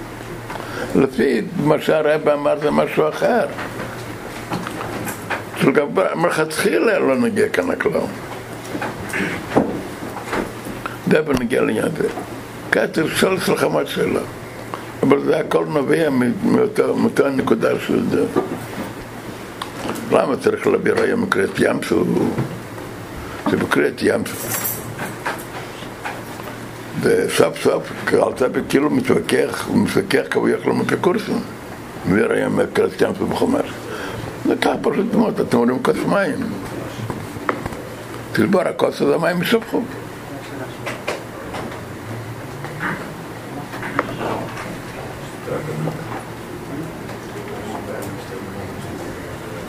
לפי 0.95 1.43
מה 1.65 1.81
שהרב 1.81 2.29
אמר 2.29 2.59
זה 2.61 2.71
משהו 2.71 3.09
אחר. 3.09 3.47
מלכתחילה 6.15 6.99
לא 6.99 7.17
נגיע 7.17 7.49
כאן 7.49 7.71
הכלל. 7.71 8.01
זה 11.11 11.23
בנגיע 11.23 11.63
לעניין 11.63 11.85
הזה. 11.85 12.09
כתוב 12.73 13.11
שואל 13.11 13.37
אצלך 13.37 13.65
מה 13.65 13.87
שאלה. 13.87 14.21
אבל 15.03 15.25
זה 15.25 15.39
הכל 15.39 15.65
נובע 15.69 16.09
מאותה 16.45 17.31
נקודה 17.31 17.69
של 17.87 18.03
זה. 18.11 18.25
למה 20.13 20.37
צריך 20.37 20.67
להעביר 20.67 21.03
היום 21.03 21.23
מקריאת 21.23 21.59
ים 21.59 21.83
סוף? 21.83 22.09
זה 23.51 23.57
בקריאת 23.57 24.03
ים 24.03 24.27
סוף. 24.27 24.83
וסוף 27.01 27.63
סוף 27.63 27.93
קרלת 28.05 28.43
כאילו 28.69 28.91
מתווכח, 28.91 29.67
הוא 29.67 29.79
מתווכח 29.79 30.23
כביכול 30.31 30.73
לא 30.73 30.85
כקורסים. 30.89 31.41
מעביר 32.05 32.33
היום 32.33 32.61
מקריאת 32.61 33.01
ים 33.01 33.15
סוף 33.19 33.29
בחומר. 33.29 33.63
זה 34.45 34.57
ככה 34.57 34.75
פשוט 34.83 35.15
מאוד, 35.15 35.41
אתם 35.41 35.57
אומרים 35.57 35.83
כוס 35.83 35.97
מים. 36.07 36.37
תשבור 38.33 38.61
הכוס 38.61 39.03
הזה 39.03 39.19
מים 39.19 39.43
יסופחו. 39.43 39.83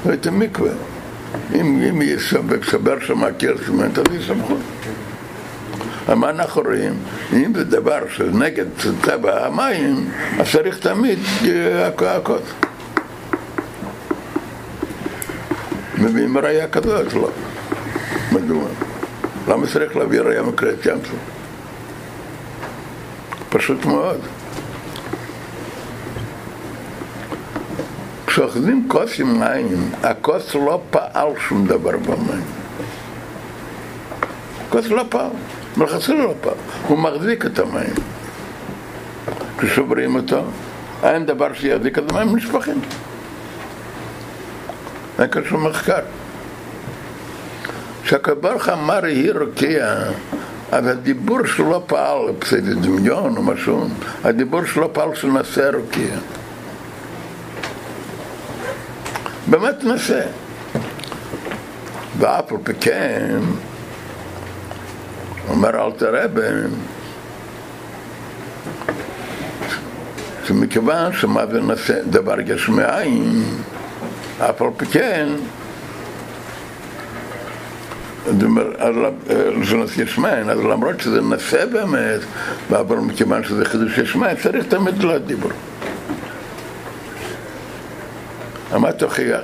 ואת 0.05 0.27
המקווה. 0.27 0.71
אם, 1.55 1.81
אם 1.89 2.01
יסבר 2.01 2.99
שם 2.99 3.23
הקיר 3.23 3.57
סימנט, 3.65 3.97
אז 3.99 4.05
יסמכו. 4.15 4.55
אבל 6.05 6.13
מה 6.13 6.29
אנחנו 6.29 6.61
רואים? 6.61 6.93
אם 7.33 7.53
זה 7.55 7.63
דבר 7.63 7.99
שנגד 8.09 8.65
טבע 9.01 9.45
המים, 9.45 10.11
אז 10.39 10.51
צריך 10.51 10.77
תמיד 10.77 11.19
הכוס. 11.99 12.41
מביאים 15.97 16.37
ראייה 16.37 16.67
כזאת? 16.67 17.13
לא. 17.13 17.29
מדוע? 18.31 18.63
למה 19.47 19.67
צריך 19.67 19.95
להביא 19.95 20.19
ראייה 20.21 20.41
מקריאת 20.41 20.85
ים? 20.85 20.97
פשוט 23.49 23.85
מאוד. 23.85 24.19
כשאוכלים 28.43 28.85
כוס 28.87 29.19
עם 29.19 29.39
מים, 29.39 29.91
הכוס 30.03 30.55
לא 30.55 30.81
פעל 30.89 31.27
שום 31.47 31.67
דבר 31.67 31.97
במים. 31.97 32.43
הכוס 34.67 34.87
לא 34.87 35.03
פעל, 35.09 35.29
מלכתחילה 35.77 36.23
לא 36.23 36.33
פעל, 36.41 36.53
הוא 36.87 36.97
מחזיק 36.97 37.45
את 37.45 37.59
המים. 37.59 37.93
כששוברים 39.57 40.15
אותו, 40.15 40.41
אין 41.03 41.25
דבר 41.25 41.53
שיחזיק 41.53 41.97
את 41.97 42.11
המים 42.11 42.35
נשפכים. 42.35 42.81
אין 45.19 45.29
כאן 45.29 45.43
שום 45.45 45.67
מחקר. 45.67 46.01
כשהקדוש 48.03 48.69
אמר 48.69 49.05
יהי 49.05 49.31
רוקיע, 49.31 49.95
אז 50.71 50.87
הדיבור 50.87 51.45
שלו 51.45 51.87
פעל, 51.87 52.31
בסדר 52.39 52.73
דמיון 52.73 53.37
או 53.37 53.41
משהו, 53.43 53.87
הדיבור 54.23 54.65
שלו 54.65 54.93
פעל 54.93 55.15
שנעשה 55.15 55.69
רוקיע. 55.69 56.15
באמת 59.53 59.83
נעשה. 59.83 60.21
ואף 62.17 62.51
על 62.51 62.57
פי 62.63 62.73
כן, 62.81 63.39
אומר 65.49 65.85
אלתר 65.85 66.23
רבן, 66.23 66.67
שמכיוון 70.45 71.13
שמה 71.13 71.45
זה 71.51 71.61
נעשה 71.61 71.93
דבר 72.03 72.39
יש 72.45 72.69
מאין, 72.69 73.43
אף 74.39 74.61
על 74.61 74.67
פי 74.77 74.85
כן, 74.85 75.27
זה 78.25 78.47
נעשה 79.75 80.01
יש 80.01 80.17
מאין, 80.17 80.49
אז 80.49 80.59
למרות 80.59 80.99
שזה 80.99 81.21
נעשה 81.21 81.65
באמת, 81.65 82.19
אבל 82.69 82.95
מכיוון 82.95 83.43
שזה 83.43 83.65
חידוש 83.65 83.97
יש 83.97 84.15
מאין, 84.15 84.37
צריך 84.43 84.65
תמיד 84.69 85.03
לדיבור. 85.03 85.51
מה 88.77 88.91
תוכיח? 88.91 89.41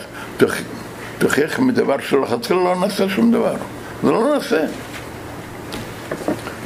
תוכיח 1.17 1.59
מדבר 1.59 1.95
שלכתחילה 1.99 2.59
לא 2.59 2.75
נעשה 2.81 3.09
שום 3.09 3.31
דבר. 3.31 3.55
זה 4.03 4.11
לא 4.11 4.33
נעשה. 4.33 4.65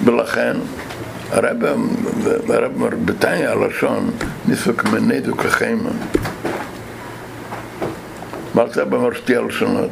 ולכן 0.06 0.54
הרב, 1.32 1.58
הרב 2.50 2.96
בתניא 3.06 3.50
הלשון 3.50 4.12
ניסוק 4.46 4.84
וכחיימה. 5.28 5.90
מה 8.56 8.64
זה 8.74 8.86
במרשתי 8.86 9.36
הלשונות? 9.36 9.92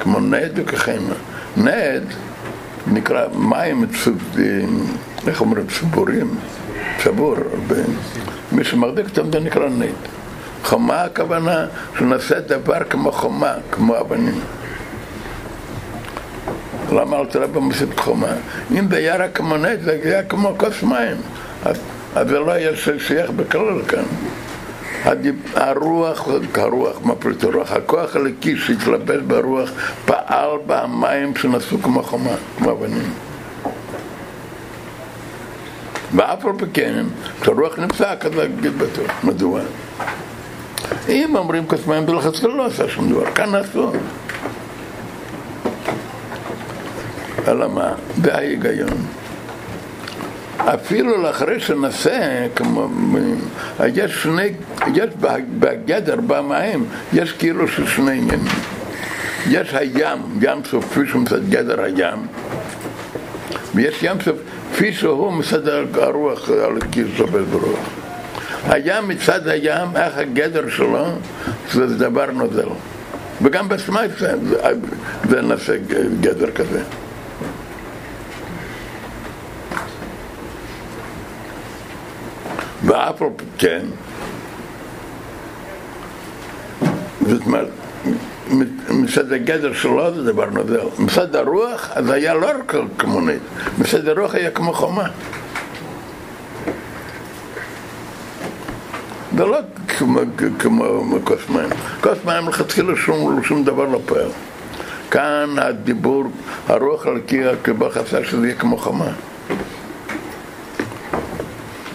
כמו 0.00 0.20
נד 0.20 0.52
וכחיימה. 0.54 1.14
נד 1.56 2.04
נקרא 2.86 3.26
מים 3.34 3.84
איך 5.26 5.40
אומרים? 5.40 5.66
צבורים, 5.66 6.30
צבור. 7.02 7.36
מי 8.52 8.64
שמחזיק 8.64 9.06
אותם 9.08 9.32
זה 9.32 9.40
נקרא 9.40 9.68
נד. 9.68 10.15
חומה 10.66 11.02
הכוונה 11.02 11.66
שנעשה 11.98 12.40
דבר 12.40 12.84
כמו 12.90 13.12
חומה, 13.12 13.54
כמו 13.70 14.00
אבנים. 14.00 14.40
למה 16.92 17.18
אל 17.18 17.26
תראה 17.26 17.46
במסיבת 17.46 18.00
חומה? 18.00 18.32
אם 18.70 18.88
זה 18.90 18.96
היה 18.96 19.16
רק 19.16 19.40
זה 19.84 20.00
היה 20.04 20.22
כמו 20.22 20.54
כוס 20.56 20.82
מים. 20.82 21.16
אז, 21.64 21.76
אז 22.14 22.28
זה 22.28 22.38
לא 22.38 22.52
היה 22.52 22.70
שייך 22.98 23.30
בכלל 23.30 23.82
כאן. 23.88 24.04
הרוח, 25.54 26.28
הרוח, 26.54 26.96
מה 27.04 27.14
פריט 27.14 27.44
הרוח? 27.44 27.72
הכוח 27.72 28.16
הלקי 28.16 28.56
שהתלבש 28.56 29.22
ברוח 29.26 29.70
פעל 30.04 30.50
במים 30.66 31.36
שנעשו 31.36 31.82
כמו 31.82 32.02
חומה, 32.02 32.34
כמו 32.58 32.70
אבנים. 32.70 33.12
ואף 36.14 36.46
על 36.46 36.52
פי 36.58 36.64
כן, 36.74 37.04
כשהרוח 37.40 37.78
נפסק, 37.78 38.24
אז 38.24 38.34
להגיד 38.34 38.78
בטוח. 38.78 39.10
מדוע? 39.24 39.60
אם 41.08 41.36
אומרים 41.36 41.66
כוס 41.66 41.86
מים 41.86 42.06
בלחצקאל 42.06 42.50
לא 42.50 42.66
עשה 42.66 42.88
שום 42.88 43.10
דבר, 43.10 43.30
כאן 43.30 43.54
עשו. 43.54 43.92
אלא 47.48 47.68
מה? 47.68 47.92
זה 48.22 48.34
ההיגיון. 48.34 49.06
אפילו 50.58 51.22
לאחרי 51.22 51.60
שנעשה, 51.60 52.46
כמו, 52.56 52.88
יש 53.94 54.22
שני, 54.22 54.48
יש 54.94 55.10
בגדר, 55.58 56.16
במים, 56.26 56.84
יש 57.12 57.32
כאילו 57.32 57.68
של 57.68 57.86
שני 57.86 58.10
עניינים. 58.10 58.52
יש 59.50 59.74
הים, 59.74 60.18
ים 60.40 60.64
סוף 60.70 60.84
כפי 60.84 61.06
שהוא 61.06 61.22
מצד 61.22 61.50
גדר 61.50 61.82
הים, 61.82 62.26
ויש 63.74 64.02
ים 64.02 64.16
סוף 64.24 64.36
כפי 64.72 64.92
שהוא 64.92 65.32
מצד 65.32 65.68
הרוח, 65.94 66.50
על 66.50 66.78
כיסו 66.92 67.26
ברוח. 67.26 68.05
הים 68.68 69.08
מצד 69.08 69.48
הים, 69.48 69.96
איך 69.96 70.18
הגדר 70.18 70.68
שלו, 70.68 71.06
זה 71.72 71.86
דבר 71.98 72.30
נוזל. 72.30 72.68
וגם 73.42 73.68
בסמייס 73.68 74.12
זה 75.30 75.42
נעשה 75.42 75.76
גדר 76.20 76.50
כזה. 76.50 76.82
ואף 82.84 83.22
על 83.22 83.28
כן, 83.58 83.82
זאת 87.26 87.42
אומרת, 87.46 87.68
מצד 88.90 89.32
הגדר 89.32 89.72
שלו 89.72 90.14
זה 90.14 90.32
דבר 90.32 90.50
נוזל. 90.50 90.80
מצד 90.98 91.36
הרוח, 91.36 91.90
אז 91.94 92.10
היה 92.10 92.34
לא 92.34 92.46
רק 92.46 92.74
כמו 92.98 93.20
נט, 93.20 93.40
מצד 93.78 94.08
הרוח 94.08 94.34
היה 94.34 94.50
כמו 94.50 94.72
חומה. 94.72 95.08
זה 99.36 99.44
לא 99.44 99.58
כמו, 99.98 100.20
כמו 100.58 100.84
כוס 101.24 101.48
מים. 101.48 101.68
כוס 102.00 102.18
מים 102.24 102.48
לכתחילה 102.48 102.96
שום, 102.96 103.42
שום 103.42 103.64
דבר 103.64 103.84
לא 103.84 104.00
פועל. 104.06 104.28
כאן 105.10 105.54
הדיבור, 105.58 106.24
הרוח 106.68 107.06
על 107.06 107.20
קיר 107.26 107.56
כבר 107.64 107.90
חסר 107.90 108.24
שזה 108.24 108.46
יהיה 108.46 108.56
כמו 108.56 108.76
חומה. 108.76 109.10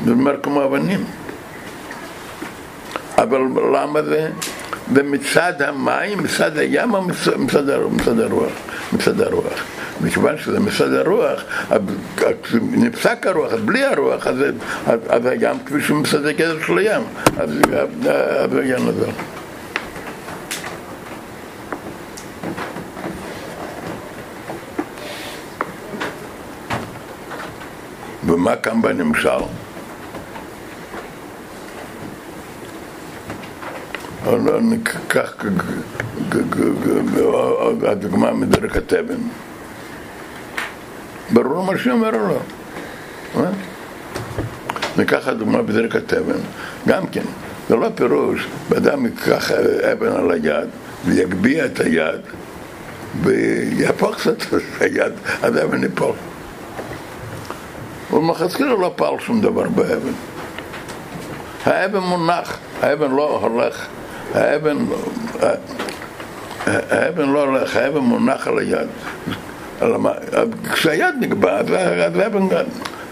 זה 0.06 0.12
אומר 0.12 0.36
כמו 0.44 0.64
אבנים. 0.66 1.04
אבל 3.18 3.42
למה 3.74 4.02
זה? 4.04 4.30
זה 4.96 5.04
מצד 5.04 5.62
המים, 5.62 6.24
מצד 6.24 6.58
הים 6.58 6.94
או 6.94 7.02
מצד, 7.02 7.38
מצד 7.38 7.70
הרוח? 8.20 8.52
מצד 8.94 9.22
הרוח. 9.22 9.64
מכיוון 10.02 10.38
שזה 10.38 10.60
מצד 10.60 10.94
הרוח, 10.94 11.44
נפסק 12.62 13.28
הרוח, 13.28 13.54
אז 13.54 13.60
בלי 13.60 13.84
הרוח, 13.84 14.28
אז, 14.28 14.38
אז, 14.88 15.00
אז 15.10 15.26
הים 15.26 15.58
כפי 15.66 15.82
שהוא 15.82 15.98
מצד 15.98 16.26
הגדר 16.26 16.58
של 16.68 16.78
הים, 16.78 17.02
אז, 17.38 17.50
אז 18.44 18.56
הים 18.56 18.88
נזל. 18.88 19.12
ומה 28.26 28.56
כאן 28.56 28.82
בנמשל? 28.82 29.30
ניקח 34.62 35.34
הדוגמה 37.84 38.32
מדרך 38.32 38.76
התבן. 38.76 39.22
ברור 41.34 41.64
מה 41.64 41.78
שאומר 41.78 42.10
או 42.16 42.28
לא? 42.28 43.46
ניקח 44.98 45.28
הדוגמה 45.28 45.62
בדרך 45.62 45.96
התבן, 45.96 46.40
גם 46.88 47.08
כן, 47.08 47.24
זה 47.70 47.76
לא 47.76 47.88
פירוש, 47.96 48.48
באדם 48.70 49.06
ייקח 49.06 49.52
אבן 49.92 50.12
על 50.12 50.32
היד 50.32 50.70
ויגביה 51.06 51.66
את 51.66 51.80
היד 51.80 52.22
ויהפוך 53.22 54.16
קצת 54.16 54.42
את 54.42 54.82
היד, 54.82 55.14
אז 55.42 55.56
האבן 55.56 55.84
ייפול. 55.84 56.16
ומלכתחילה 58.14 58.74
לא 58.74 58.94
פעל 58.96 59.20
שום 59.20 59.42
דבר 59.42 59.70
באבן. 59.70 60.14
האבן 61.66 62.00
מונח, 62.00 62.58
האבן 62.82 63.12
לא 63.12 63.40
הולך 63.42 63.88
האבן, 64.34 64.78
האבן 66.66 67.30
לא 67.30 67.44
הולך, 67.44 67.76
האבן 67.76 68.00
מונח 68.00 68.48
על 68.48 68.60
היד. 68.60 68.88
כשהיד 70.74 71.16
נקבע, 71.20 71.60
אז 71.60 71.72
האבן, 72.16 72.48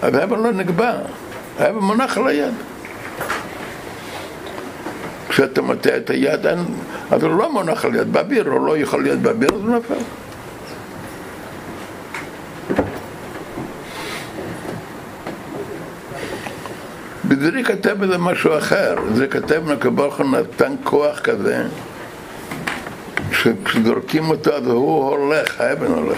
אז 0.01 0.15
האבן 0.15 0.39
לא 0.39 0.51
נקבע, 0.51 0.91
האבן 1.59 1.79
מונח 1.79 2.17
על 2.17 2.27
היד. 2.27 2.53
כשאתה 5.29 5.61
מטה 5.61 5.97
את 5.97 6.09
היד, 6.09 6.45
אז 7.11 7.23
הוא 7.23 7.37
לא 7.37 7.53
מונח 7.53 7.85
על 7.85 7.95
יד 7.95 8.13
באוויר, 8.13 8.49
הוא 8.49 8.67
לא 8.67 8.77
יכול 8.77 9.03
להיות 9.03 9.19
באוויר, 9.19 9.49
אז 9.49 9.61
הוא 9.61 9.69
נופל. 9.69 9.95
בדרי 17.29 17.63
כתב 17.63 17.95
בזה 17.99 18.17
משהו 18.17 18.57
אחר, 18.57 18.95
זה 19.13 19.27
כתב 19.27 19.71
נקבלך 19.71 20.21
נתן 20.21 20.75
כוח 20.83 21.19
כזה 21.19 21.63
שכשזורקים 23.31 24.29
אותו 24.29 24.53
אז 24.53 24.67
הוא 24.67 25.09
הולך, 25.09 25.61
האבן 25.61 25.91
הולך. 25.91 26.17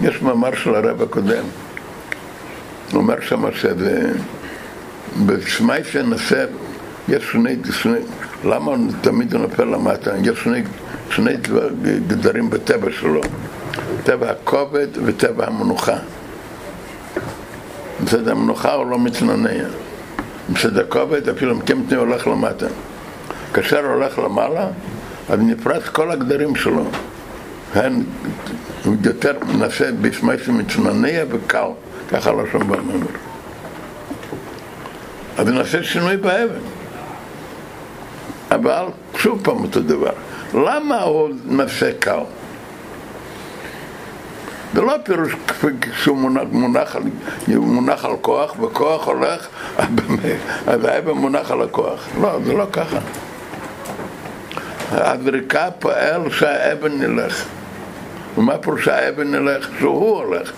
יש 0.00 0.22
מאמר 0.22 0.54
של 0.54 0.74
הרב 0.74 1.02
הקודם, 1.02 1.44
הוא 2.92 3.00
אומר 3.00 3.20
שם 3.20 3.52
שזה 3.52 4.12
בשמי 5.26 5.84
שנעשה, 5.84 6.44
יש 7.08 7.32
שני, 7.32 7.56
שני, 7.72 7.98
למה 8.44 8.72
תמיד 9.00 9.34
הוא 9.34 9.42
נופל 9.42 9.64
למטה? 9.64 10.10
יש 10.22 10.38
שני, 10.42 10.62
שני 11.10 11.32
גדרים 12.06 12.50
בטבע 12.50 12.88
שלו, 13.00 13.20
טבע 14.04 14.30
הכובד 14.30 14.88
וטבע 15.04 15.46
המנוחה. 15.46 15.96
מצד 18.10 18.28
המנוחה 18.28 18.72
הוא 18.72 18.90
לא 18.90 18.98
מתננע. 18.98 19.64
מצד 20.48 20.78
הכובד 20.78 21.28
אפילו 21.28 21.54
מקמפני 21.54 21.96
הולך 21.96 22.26
למטה. 22.26 22.66
כאשר 23.54 23.86
הולך 23.86 24.18
למעלה, 24.18 24.66
אז 25.28 25.38
נפרץ 25.40 25.82
כל 25.88 26.10
הגדרים 26.10 26.56
שלו. 26.56 26.84
הן 27.74 28.02
יותר 29.04 29.32
נעשה 29.58 29.92
בשמי 30.00 30.34
מתננע 30.48 31.22
וקל, 31.30 31.66
ככה 32.10 32.32
לא 32.32 32.44
שם 32.52 32.58
במאמר. 32.58 33.06
אז 35.38 35.48
נעשה 35.48 35.82
שינוי 35.82 36.16
באבן. 36.16 36.60
אבל 38.50 38.84
שוב 39.16 39.40
פעם 39.44 39.62
אותו 39.62 39.80
דבר. 39.80 40.12
למה 40.54 41.02
הוא 41.02 41.30
נעשה 41.44 41.90
קל? 41.98 42.20
זה 44.74 44.80
לא 44.80 44.94
פירוש 45.04 45.36
שהוא 46.02 46.16
מונח, 46.16 46.42
מונח, 46.52 46.96
על, 46.96 47.02
מונח 47.48 48.04
על 48.04 48.16
כוח, 48.20 48.60
וכוח 48.60 49.06
הולך, 49.06 49.48
אז 50.66 50.84
האבן 50.84 51.10
מונח 51.10 51.50
על 51.50 51.62
הכוח. 51.62 52.08
לא, 52.20 52.38
זה 52.44 52.52
לא 52.52 52.66
ככה. 52.72 52.98
הזריקה 54.90 55.68
פועל 55.78 56.30
שהאבן 56.30 56.92
נלך. 56.92 57.44
ומה 58.38 58.58
פירוש 58.58 58.84
שהאבן 58.84 59.30
נלך? 59.30 59.68
שהוא 59.78 60.16
הולך. 60.16 60.52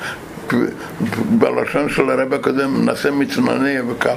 בלשון 1.38 1.88
של 1.88 2.10
הרב 2.10 2.32
הקודם 2.32 2.84
נעשה 2.84 3.10
מצנני 3.10 3.80
וקל. 3.80 4.16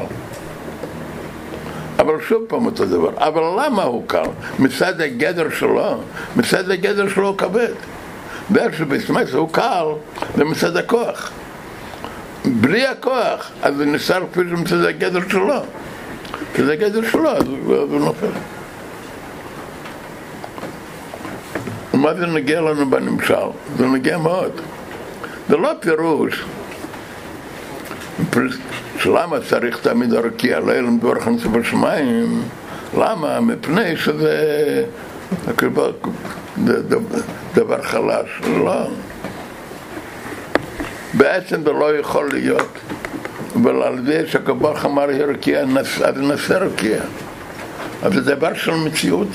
אבל 1.99 2.13
שוב 2.27 2.43
פעם 2.47 2.65
אותו 2.65 2.85
דבר. 2.85 3.09
אבל 3.17 3.65
למה 3.65 3.83
הוא 3.83 4.03
קל? 4.07 4.29
מצד 4.59 5.01
הגדר 5.01 5.49
שלו, 5.49 6.01
מצד 6.35 6.71
הגדר 6.71 7.09
שלו 7.09 7.27
הוא 7.27 7.37
כבד. 7.37 7.73
ואיך 8.51 8.77
שבסמס 8.77 9.33
הוא 9.33 9.49
קל, 9.51 9.85
זה 10.37 10.43
מצד 10.43 10.77
הכוח. 10.77 11.31
בלי 12.45 12.87
הכוח, 12.87 13.51
אז 13.61 13.75
זה 13.75 13.85
נשאר 13.85 14.23
כפי 14.31 14.41
שמצד 14.49 14.85
הגדר 14.85 15.19
שלו. 15.29 15.61
כי 16.53 16.63
זה 16.63 16.73
הגדר 16.73 17.09
שלו, 17.09 17.29
אז 17.29 17.43
הוא 17.47 17.75
הוא 17.75 17.99
נופל. 17.99 18.27
מה 21.93 22.13
זה 22.13 22.25
נגיע 22.25 22.61
לנו 22.61 22.89
בנמשל? 22.89 23.35
זה 23.77 23.85
נגיע 23.87 24.17
מאוד. 24.17 24.51
זה 25.49 25.57
לא 25.57 25.71
פירוש 25.79 26.43
שלמה 28.99 29.37
צריך 29.49 29.77
תמיד 29.77 30.13
הרקיע, 30.13 30.59
לנו 30.59 30.97
דבר 30.97 31.19
חנצה 31.19 31.47
בשמיים, 31.47 32.41
למה? 32.97 33.39
מפני 33.39 33.97
שזה 33.97 34.83
ד- 36.65 36.93
ד- 36.93 37.21
דבר 37.55 37.82
חלש, 37.82 38.30
לא. 38.57 38.88
בעצם 41.13 41.63
זה 41.63 41.71
לא 41.71 41.97
יכול 41.99 42.30
להיות, 42.34 42.67
אבל 43.55 43.84
על 43.84 44.05
זה 44.05 44.23
שהקב"ח 44.28 44.86
אמר 44.86 45.09
הרקיע, 45.09 45.59
אז 46.05 46.17
נעשה 46.17 46.57
רקיע. 46.57 47.01
אז 48.03 48.13
זה 48.13 48.21
דבר 48.36 48.53
של 48.53 48.71
מציאות. 48.76 49.28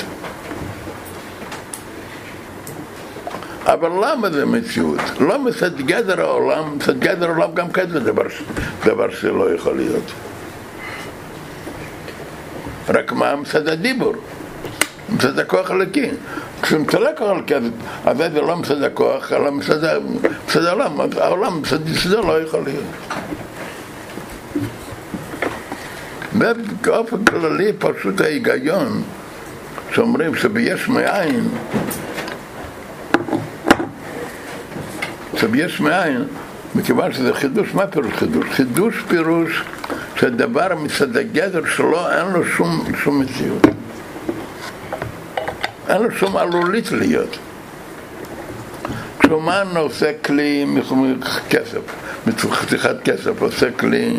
אבל 3.67 3.89
למה 3.89 4.31
זה 4.31 4.47
מציאות? 4.47 5.01
לא 5.21 5.39
מצד 5.39 5.77
גדר 5.81 6.21
העולם, 6.21 6.77
מצד 6.77 6.99
גדר 6.99 7.27
העולם 7.31 7.55
גם 7.55 7.71
כן 7.71 7.91
זה 7.91 8.01
דבר, 8.01 8.23
דבר 8.85 9.11
שלא 9.11 9.55
יכול 9.55 9.77
להיות. 9.77 10.13
רק 12.89 13.13
מה 13.13 13.37
מצד 13.37 13.69
הדיבור? 13.69 14.15
מצד 15.13 15.39
הכוח 15.39 15.71
הלקי. 15.71 16.11
כשמצד 16.63 17.03
הכוח 17.03 17.31
הלקי, 17.31 17.55
אז 18.05 18.17
זה 18.17 18.41
לא 18.41 18.57
מצד 18.57 18.83
הכוח, 18.83 19.33
אלא 19.33 19.51
מצד 19.51 19.85
העולם. 20.55 21.01
העולם 21.17 21.61
מצד 21.61 21.89
יסודו 21.89 22.23
לא 22.23 22.43
יכול 22.43 22.61
להיות. 22.65 22.85
ובאופן 26.35 27.25
כללי 27.25 27.73
פשוט 27.79 28.21
ההיגיון 28.21 29.03
שאומרים 29.93 30.35
שביש 30.35 30.89
מאין 30.89 31.49
עכשיו 35.41 35.57
יש 35.57 35.81
מאין, 35.81 36.25
מכיוון 36.75 37.13
שזה 37.13 37.35
חידוש, 37.35 37.75
מה 37.75 37.87
פירוש 37.87 38.13
חידוש? 38.13 38.47
חידוש 38.51 39.05
פירוש 39.09 39.65
שהדבר 40.17 40.69
מצד 40.77 41.17
הגדר 41.17 41.65
שלו 41.67 42.11
אין 42.11 42.27
לו 42.33 42.45
שום, 42.45 42.85
שום 43.05 43.21
מציאות. 43.21 43.67
אין 45.91 46.03
לו 46.03 46.11
שום 46.11 46.37
עלולית 46.37 46.93
להיות. 46.93 47.39
כשאומן 49.19 49.67
עושה 49.77 50.13
כלי 50.25 50.65
מכסף, 50.65 51.81
מחתיכת 52.27 52.97
כסף, 53.05 53.43
עושה 53.43 53.71
כלי... 53.71 54.17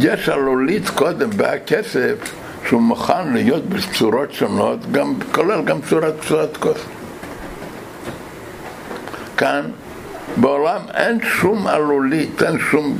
יש 0.00 0.28
עלולית 0.28 0.88
קודם 0.88 1.30
בכסף 1.36 2.14
שהוא 2.68 2.82
מוכן 2.82 3.32
להיות 3.32 3.64
בצורות 3.66 4.32
שונות, 4.32 4.92
גם, 4.92 5.14
כולל 5.32 5.62
גם 5.64 5.78
צורת 5.88 6.14
צורת 6.28 6.56
כוס. 6.56 6.78
כאן 9.36 9.62
בעולם 10.36 10.80
אין 10.94 11.18
שום 11.22 11.66
עלולית, 11.66 12.42
אין 12.42 12.58
שום 12.70 12.96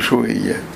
שהוא 0.00 0.26
יהיה. 0.26 0.73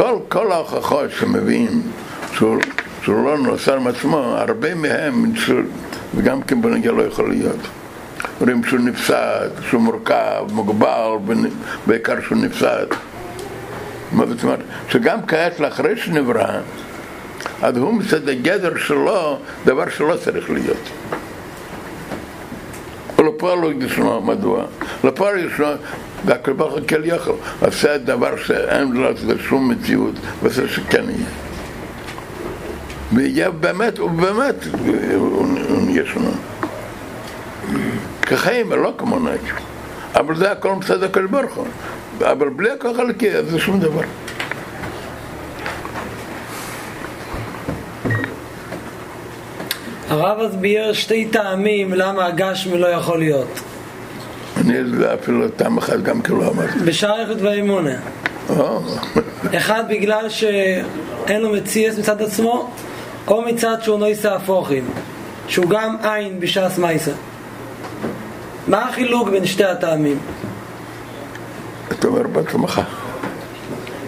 כל, 0.00 0.18
כל 0.28 0.52
ההוכחות 0.52 1.10
שמביאים 1.10 1.82
שהוא, 2.32 2.56
שהוא 3.02 3.24
לא 3.24 3.38
נוסע 3.38 3.76
עם 3.76 3.86
עצמו, 3.86 4.16
הרבה 4.16 4.74
מהם, 4.74 5.32
וגם 6.14 6.42
כן 6.42 6.62
בנגיע 6.62 6.92
לא 6.92 7.02
יכול 7.02 7.28
להיות. 7.28 7.56
אומרים 8.40 8.64
שהוא 8.64 8.80
נפסד, 8.80 9.48
שהוא 9.68 9.80
מורכב, 9.82 10.44
מוגבל, 10.52 11.16
בעיקר 11.86 12.20
שהוא 12.20 12.38
נפסד. 12.38 12.86
מה 14.12 14.26
זאת 14.26 14.44
אומרת? 14.44 14.58
שגם 14.88 15.18
כעת 15.26 15.60
לאחרי 15.60 15.96
שנברא, 15.96 16.48
אז 17.62 17.76
הוא 17.76 17.94
מצד 17.94 18.28
הגדר 18.28 18.78
שלו, 18.78 19.38
דבר 19.64 19.88
שלא 19.88 20.16
צריך 20.24 20.50
להיות. 20.50 20.88
ולפועל 23.18 23.58
לא 23.58 23.72
ישנו, 23.84 24.20
מדוע? 24.20 24.64
לפועל 25.04 25.38
ישנו, 25.38 25.66
והכל 26.24 26.52
ברוך 26.52 26.72
הוא 26.72 26.80
כן 26.86 27.00
יכול, 27.04 27.34
עושה 27.60 27.98
דבר 27.98 28.36
שאין 28.36 28.92
לו 28.92 29.08
שום 29.48 29.68
מציאות, 29.68 30.14
ועושה 30.42 30.68
שכן 30.68 31.04
יהיה. 31.08 31.26
ויהיה 33.12 33.50
באמת, 33.50 33.98
ובאמת, 33.98 34.54
הוא 35.16 35.46
הוא 35.68 35.90
ישנו. 35.90 36.30
כחיים 38.22 38.66
ולא 38.70 38.92
כמו 38.98 39.18
נגד. 39.18 39.54
אבל 40.14 40.36
זה 40.36 40.52
הכל 40.52 40.72
מצד 40.72 41.02
הקדוש 41.02 41.30
ברוך 41.30 41.54
הוא. 41.54 41.66
אבל 42.20 42.48
בלי 42.48 42.70
הכוח 42.70 42.98
הלקי, 42.98 43.30
אז 43.30 43.50
זה 43.50 43.58
שום 43.58 43.80
דבר. 43.80 44.02
הרב 50.08 50.40
אז 50.40 50.56
ביאר 50.56 50.92
שתי 50.92 51.24
טעמים 51.24 51.94
למה 51.94 52.26
הגשמי 52.26 52.78
לא 52.78 52.86
יכול 52.86 53.18
להיות. 53.18 53.60
אני 54.60 54.78
אפילו 55.14 55.48
טעם 55.48 55.78
אחד 55.78 56.02
גם 56.02 56.22
כן 56.22 56.32
לא 56.34 56.48
אמרתי. 56.48 56.78
בשער 56.78 57.20
איכות 57.20 57.40
והאמונה. 57.42 57.96
או, 58.48 58.80
אחד 59.56 59.84
בגלל 59.88 60.28
שאין 60.28 61.40
לו 61.40 61.50
מציאס 61.52 61.98
מצד 61.98 62.22
עצמו, 62.22 62.70
או 63.28 63.42
מצד 63.42 63.76
שהוא 63.82 63.98
נויסה 63.98 64.34
הפוכים, 64.34 64.84
שהוא 65.48 65.70
גם 65.70 65.96
עין 66.02 66.40
בשעס 66.40 66.78
מייסה. 66.78 67.10
מה 68.68 68.88
החילוק 68.88 69.28
בין 69.28 69.46
שתי 69.46 69.64
הטעמים? 69.64 70.18
אתה 71.92 72.08
אומר 72.08 72.22
בעצמך. 72.26 72.80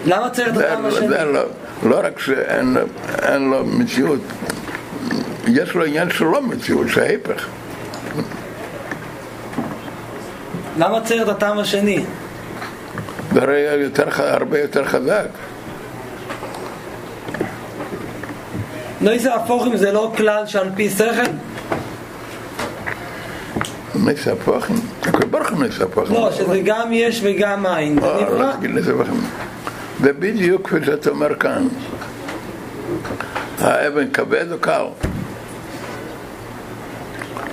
למה 0.05 0.29
צריך 0.29 0.47
את 0.49 0.57
הטעם 0.57 0.85
השני? 0.85 1.07
לא, 1.07 1.41
לא 1.83 1.99
רק 2.03 2.19
שאין 2.19 2.73
לו- 2.73 2.81
אין 3.21 3.49
לו 3.49 3.65
מציאות, 3.65 4.19
יש 5.47 5.75
לו 5.75 5.83
עניין 5.85 6.09
שלא 6.11 6.41
מציאות, 6.41 6.87
שההפך. 6.89 7.47
למה 10.77 11.01
צריך 11.01 11.21
את 11.23 11.27
הטעם 11.27 11.59
השני? 11.59 12.03
זה 13.33 13.41
הרי 13.41 13.59
יותר, 13.59 14.03
הרבה 14.17 14.59
יותר 14.59 14.85
חזק. 14.85 15.27
נויסה 19.01 19.35
הפוכים 19.35 19.77
זה 19.77 19.91
לא 19.91 20.13
כלל 20.17 20.45
שעל 20.45 20.69
פי 20.75 20.89
שכל? 20.89 21.31
נס 23.95 24.27
הפוחים, 24.27 24.75
הכל 25.01 25.25
ברוך 25.25 25.49
הוא 25.49 25.63
נס 25.63 25.81
הפוחים. 25.81 26.15
לא, 26.15 26.31
שזה 26.31 26.59
גם 26.65 26.89
יש 26.91 27.21
וגם 27.23 27.65
עין. 27.65 28.01
זה 28.01 28.07
לא, 28.07 28.39
לא. 28.39 28.51
תגיד 28.57 28.71
נס 28.71 28.87
הפוחים. 28.87 29.21
זה 30.01 30.13
בדיוק 30.13 30.67
כפי 30.67 30.85
שאתה 30.85 31.09
אומר 31.09 31.35
כאן. 31.35 31.67
האבן 33.59 34.11
כבד 34.11 34.51
או 34.51 34.57
קל? 34.57 34.83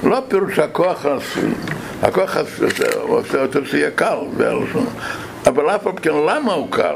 לא 0.04 0.22
פירוש 0.28 0.58
הכוח, 0.58 1.06
הס- 1.06 1.38
הכוח 2.02 2.36
עושה 3.00 3.42
אותו 3.42 3.66
שיהיה 3.66 3.90
קל, 3.90 4.16
זה 4.36 4.50
הלשון. 4.50 4.86
אבל 5.46 5.70
אף 5.70 5.86
על 5.86 5.92
פי 5.92 6.02
כן, 6.02 6.10
למה 6.10 6.52
הוא 6.52 6.70
קל? 6.70 6.94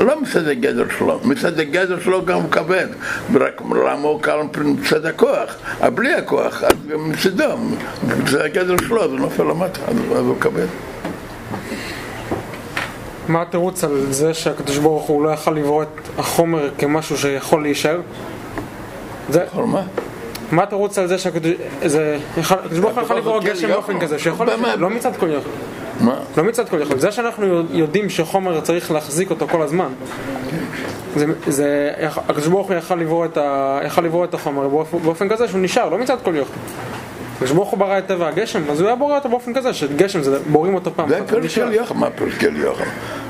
לא 0.00 0.20
מצד 0.20 0.48
הגדר 0.48 0.84
שלו, 0.98 1.20
מצד 1.24 1.60
הגדר 1.60 2.00
שלו 2.00 2.24
גם 2.24 2.40
הוא 2.40 2.50
כבד, 2.50 2.86
רק 3.34 3.60
למה 3.86 4.08
הוא 4.08 4.22
קל 4.22 4.36
מצד 4.64 5.06
הכוח, 5.06 5.54
אבל 5.80 5.90
בלי 5.90 6.14
הכוח, 6.14 6.62
אז 6.64 6.72
גם 6.88 7.10
מצדו, 7.10 7.44
מצד 8.18 8.40
הגדר 8.40 8.76
שלו 8.88 9.10
זה 9.10 9.16
נופל 9.16 9.42
למטה, 9.42 9.80
אז 10.12 10.20
הוא 10.26 10.36
כבד. 10.40 10.66
מה 13.28 13.42
התירוץ 13.42 13.84
על 13.84 14.06
זה 14.10 14.34
שהקדוש 14.34 14.78
ברוך 14.78 15.06
הוא 15.06 15.24
לא 15.24 15.30
יכל 15.30 15.50
לברוא 15.50 15.82
את 15.82 15.88
החומר 16.18 16.70
כמשהו 16.78 17.18
שיכול 17.18 17.62
להישאר? 17.62 18.00
זה, 19.28 19.44
כל 19.54 19.64
מה? 19.64 19.82
מה 20.52 20.62
התירוץ 20.62 20.98
על 20.98 21.06
זה 21.06 21.18
שהקדוש 21.18 22.78
ברוך 22.80 22.94
הוא 22.94 23.02
יכול 23.02 23.16
לברוא 23.16 23.40
כן, 23.40 23.48
גשם. 23.48 23.68
באופן 23.68 24.00
כזה 24.00 24.18
שיכול. 24.18 24.46
לא 24.78 24.90
מצד 24.90 25.16
כל 25.16 25.28
יכול, 25.28 25.52
מה? 26.00 26.14
לא 26.36 26.44
מצד 26.44 26.68
כל 26.68 26.82
יכול, 26.82 26.98
זה 26.98 27.12
שאנחנו 27.12 27.62
יודעים 27.70 28.08
שחומר 28.08 28.60
צריך 28.60 28.90
להחזיק 28.90 29.30
אותו 29.30 29.48
כל 29.48 29.62
הזמן 29.62 29.88
זה, 31.16 31.26
זה, 31.46 31.92
הקדוש 32.28 32.46
ברוך 32.46 32.68
הוא 32.68 32.76
יכל 32.76 32.94
לברוא 32.94 33.24
את, 33.24 33.36
ה, 33.36 33.80
יכל 33.86 34.02
לברוא 34.02 34.24
את 34.24 34.34
החומר 34.34 34.68
באופן, 35.04 35.28
כזה 35.28 35.48
שהוא 35.48 35.60
נשאר, 35.60 35.88
לא 35.88 35.98
מצד 35.98 36.16
כל 36.24 36.36
יכול 36.36 36.56
הקדוש 37.36 37.52
ברוך 37.52 37.70
הוא 37.70 37.78
ברא 37.78 37.98
את 37.98 38.06
טבע 38.06 38.28
הגשם, 38.28 38.62
אז 38.70 38.80
הוא 38.80 38.86
היה 38.86 38.96
בורא 38.96 39.14
אותו 39.14 39.28
באופן 39.28 39.54
כזה 39.54 39.72
שגשם 39.72 40.22
זה 40.22 40.38
בורים 40.46 40.74
אותו 40.74 40.90
פעם 40.96 41.08
זה. 41.08 41.48
של 41.48 41.72
יוחם, 41.72 42.00
מה 42.00 42.08
של 42.40 42.56
יוחם? 42.56 42.84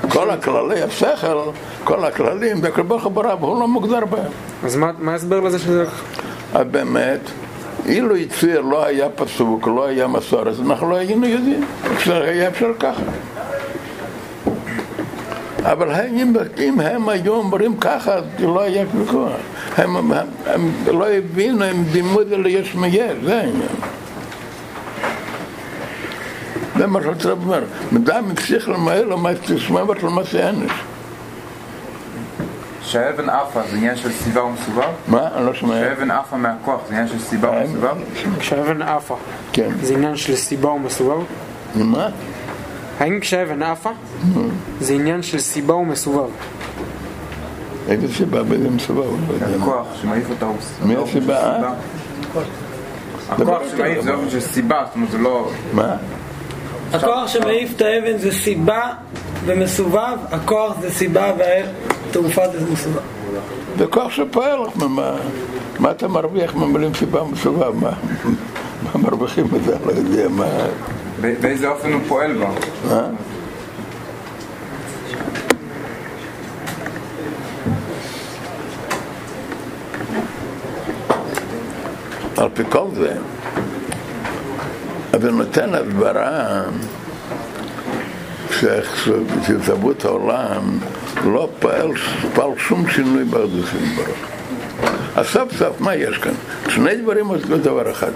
כל 0.08 0.30
הכללי 0.30 0.82
השכל, 0.82 1.38
כל 1.84 2.04
הכללים, 2.04 2.60
זה 2.60 2.70
כל 2.70 2.82
ברוך 2.82 3.04
הוא 3.04 3.12
ברא, 3.12 3.34
והוא 3.40 3.60
לא 3.60 3.68
מוגדר 3.68 4.04
בהם. 4.04 4.30
אז 4.64 4.76
מה 4.76 5.12
ההסבר 5.12 5.40
לזה 5.40 5.58
שזה... 5.58 5.84
אז 6.54 6.66
באמת, 6.70 7.20
אילו 7.86 8.16
יציר 8.16 8.60
לא 8.60 8.84
היה 8.84 9.08
פסוק, 9.08 9.66
לא 9.66 9.86
היה 9.86 10.06
מסורת, 10.06 10.54
אנחנו 10.66 10.90
לא 10.90 10.96
היינו 10.96 11.26
יודעים. 11.26 11.64
אפשר- 11.94 12.22
היה 12.22 12.48
אפשר 12.48 12.70
ככה. 12.78 13.02
אבל 15.62 15.90
אם, 16.06 16.32
אם 16.58 16.80
הם 16.80 17.08
היו 17.08 17.34
אומרים 17.34 17.76
ככה, 17.76 18.14
אז 18.14 18.24
לא 18.38 18.60
היה 18.62 18.84
ויכוח. 18.94 19.32
הם, 19.76 19.96
הם, 19.96 20.12
הם 20.46 20.70
לא 20.86 21.08
הבינו, 21.10 21.64
הם 21.64 21.84
דימו 21.92 22.20
את 22.20 22.28
זה 22.28 22.36
ליש 22.36 22.74
מיש, 22.74 22.94
זה 23.24 23.36
העניין. 23.36 23.68
זה 26.78 26.86
מה 26.86 27.00
שרוצה 27.02 27.28
לומר. 27.28 27.62
מדם 27.92 28.24
הפסיק 28.32 28.68
למהר 28.68 29.04
תשמע 29.46 29.80
למעשה 30.02 30.48
אנש. 30.48 30.70
שהאבן 32.90 33.28
עפה 33.30 33.60
זה 33.70 33.76
עניין 33.76 33.96
של 33.96 34.12
סיבה 34.12 34.44
ומסובב? 34.44 34.88
מה? 35.08 35.28
אני 35.36 35.46
לא 35.46 35.54
שומע. 35.54 35.74
שהאבן 35.74 36.10
עפה 36.10 36.36
מהכוח 36.36 36.80
זה 36.88 36.94
עניין 36.94 37.08
של 37.08 37.18
סיבה 37.18 37.50
ומסובב? 37.50 37.96
כשהאבן 38.38 38.82
עפה, 38.82 39.16
כן. 39.52 39.70
זה 39.82 39.94
עניין 39.94 40.16
של 40.16 40.36
סיבה 40.36 40.68
ומסובב? 40.68 41.24
מה? 41.74 42.08
האם 42.98 43.20
כשהאבן 43.20 43.62
עפה, 43.62 43.90
זה 44.80 44.94
עניין 44.94 45.22
של 45.22 45.38
סיבה 45.38 45.74
ומסובב? 45.74 46.30
איזה 47.88 48.14
סיבה? 48.14 48.42
באיזה 48.42 48.70
מסובב? 48.70 49.10
לא. 49.40 49.46
הכוח 49.62 49.86
שמעיף 50.02 50.30
אותה 50.30 50.46
הוא 50.46 50.56
מי 50.84 50.96
לא 50.96 51.04
הסיבה? 51.04 51.36
אה? 51.36 51.72
הכוח 53.28 53.62
שמעיף 53.76 54.02
זה 54.02 54.14
אופן 54.14 54.30
של 54.30 54.40
סיבה, 54.40 54.82
זאת 54.86 54.94
אומרת 54.94 55.10
זה 55.10 55.18
לא... 55.18 55.50
מה? 55.72 55.96
הכוח 56.92 57.28
שמעיף 57.28 57.72
את 57.76 57.82
האבן 57.82 58.18
זה 58.18 58.32
סיבה 58.32 58.82
ומסובב, 59.46 60.16
הכוח 60.30 60.80
זה 60.80 60.90
סיבה 60.90 61.32
והתעופה 61.38 62.48
זה 62.48 62.70
מסובב. 62.72 63.00
זה 63.78 63.86
כוח 63.86 64.10
שפועל, 64.10 64.58
מה- 64.76 64.88
מה- 64.88 65.16
מה 65.78 65.90
אתה 65.90 66.08
מרוויח 66.08 66.54
ממילים 66.54 66.94
סיבה 66.94 67.24
מסובב? 67.24 67.74
מה 67.76 67.90
מה 68.82 69.00
מרוויחים 69.02 69.46
מזה? 69.52 69.76
לא 69.86 69.92
יודע 69.92 70.28
מה... 70.28 70.46
באיזה 71.40 71.68
אופן 71.68 71.92
הוא 71.92 72.00
פועל 72.08 72.32
בו? 72.38 72.46
אה? 72.90 73.00
על 82.36 82.48
פי 82.54 82.62
כל 82.68 82.86
זה, 82.94 83.14
הוא 85.12 85.30
נותן 85.30 85.74
הסברה 85.74 86.62
שהתהוות 88.60 90.04
העולם 90.04 90.78
לא 91.24 91.48
פעל, 91.58 91.90
פעל 92.34 92.50
שום 92.58 92.88
שינוי 92.88 93.24
באחדוסים 93.24 93.96
ברוך. 93.96 94.18
אז 95.16 95.26
סוף 95.26 95.52
סוף, 95.58 95.80
מה 95.80 95.94
יש 95.94 96.18
כאן? 96.18 96.32
שני 96.68 96.96
דברים 96.96 97.26
עושים 97.26 97.58
דבר 97.58 97.90
אחד. 97.90 98.10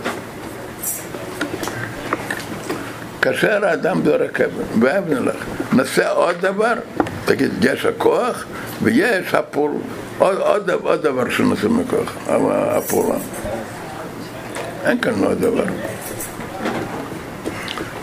כאשר 3.23 3.65
האדם 3.65 4.01
זורק 4.05 4.41
אבן, 4.41 4.85
ואבן 4.85 5.17
הלך, 5.17 5.37
נעשה 5.73 6.11
עוד 6.11 6.37
דבר, 6.41 6.75
תגיד, 7.25 7.51
יש 7.65 7.85
הכוח 7.85 8.45
ויש 8.83 9.35
הפול, 9.35 9.71
עוד, 10.19 10.39
עוד, 10.39 10.71
עוד 10.71 11.03
דבר 11.03 11.31
שנעשה 11.31 11.69
מכוח, 11.69 12.17
הפעולה. 12.29 13.17
אין 14.85 15.01
כאן 15.01 15.25
עוד 15.25 15.41
דבר. 15.41 15.65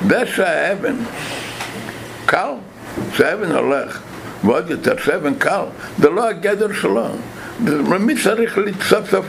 זה 0.10 0.26
שהאבן 0.26 0.96
קל, 2.26 2.52
שהאבן 3.14 3.52
הולך, 3.52 4.00
ועוד 4.44 4.70
יותר 4.70 4.98
שהאבן 4.98 5.34
קל, 5.34 5.64
זה 6.00 6.10
לא 6.10 6.30
הגדר 6.30 6.74
שלו. 6.74 7.06
למי 7.66 8.16
צריך 8.24 8.60
סוף 8.90 9.10
סוף, 9.12 9.26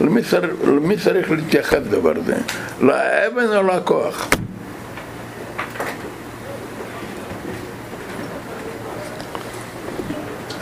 למי 0.00 0.20
למי 0.66 0.96
צריך 0.96 1.30
להתייחס 1.30 1.74
לדבר 1.74 2.12
הזה? 2.16 2.36
לאבן 2.80 3.56
או 3.56 3.62
לכוח? 3.62 4.28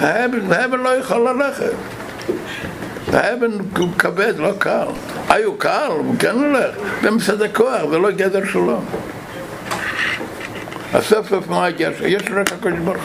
האבן, 0.00 0.52
האבן 0.52 0.80
לא 0.80 0.88
יכול 0.88 1.28
ללכת. 1.28 1.72
האבן 3.12 3.50
הוא 3.76 3.88
כבד, 3.98 4.34
לא 4.38 4.52
קל. 4.58 4.86
הוא 5.44 5.58
קל, 5.58 5.88
הוא 5.88 6.14
כן 6.18 6.34
הולך. 6.34 6.74
זה 7.02 7.10
מצד 7.10 7.42
הכוח, 7.42 7.80
זה 7.90 7.98
לא 7.98 8.10
גדר 8.10 8.44
שלו. 8.44 8.80
אז 10.94 11.04
סוף 11.04 11.28
סוף 11.28 11.48
מה 11.48 11.64
יש? 11.64 12.00
יש 12.00 12.22
רק 12.30 12.52
הקדוש 12.52 12.78
ברוך 12.78 12.96
הוא. 12.96 13.02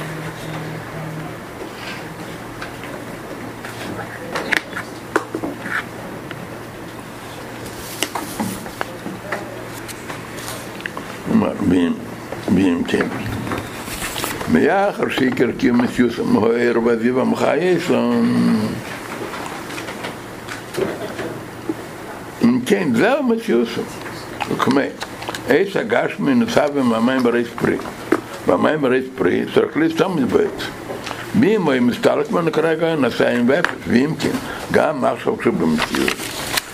כלומר, 11.26 11.52
ואם- 11.70 11.94
ואם 12.56 12.82
כן. 12.88 13.08
ביחר 14.52 15.10
שיקר 15.10 15.48
קיום 15.58 15.82
מציוס 15.82 16.20
המהויר 16.20 16.80
וזיו 16.86 17.22
עמך 17.22 17.46
יסון. 17.62 18.56
אם 22.44 22.60
כן, 22.66 22.90
זהו 22.96 23.24
מציוס. 23.24 23.70
וכמה, 24.52 24.82
עץ 25.48 25.76
הגשמי 25.76 26.36
נוסף 26.36 26.70
במים 26.76 27.24
בריס 27.24 27.48
פרי. 27.48 27.78
במים 28.48 28.82
בריס 28.82 29.06
פרי 29.16 29.46
צריך 29.54 29.78
לסתום 29.78 30.18
את 30.18 30.24
בית. 30.24 30.64
ואם 31.40 31.64
הוא 31.64 31.80
מסתלק 31.82 32.32
ממנו 32.32 32.52
כרגע 32.52 32.96
נעשה 32.96 33.30
עם 33.30 33.50
ואפס, 33.50 33.70
ואם 33.88 34.16
כן, 34.20 34.38
גם 34.72 35.06
עכשיו 35.06 35.38
כשבמציאות. 35.38 36.16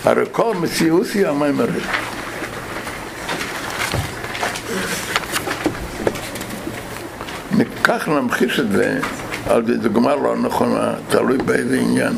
הרי 0.03 0.23
כל 0.31 0.55
מציאות 0.61 1.07
היא 1.13 1.27
המים 1.27 1.57
בריס. 1.57 1.83
כך 7.83 8.07
להמחיש 8.07 8.59
את 8.59 8.71
זה 8.71 8.99
על 9.49 9.61
דוגמה 9.61 10.15
לא 10.15 10.35
נכונה, 10.35 10.93
תלוי 11.09 11.37
באיזה 11.37 11.79
עניין. 11.79 12.13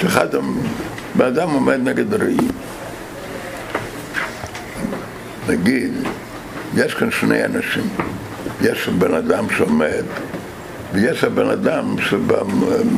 שאחד, 0.00 0.28
בן 1.16 1.26
אדם 1.26 1.50
עומד 1.50 1.88
נגד 1.88 2.14
ראי. 2.14 2.36
נגיד, 5.48 5.92
יש 6.74 6.94
כאן 6.94 7.10
שני 7.10 7.44
אנשים, 7.44 7.88
יש 8.60 8.88
בן 8.88 9.14
אדם 9.14 9.46
שעומד 9.50 10.04
ויש 10.92 11.24
הבן 11.24 11.48
אדם 11.48 11.96
שבא 12.00 12.42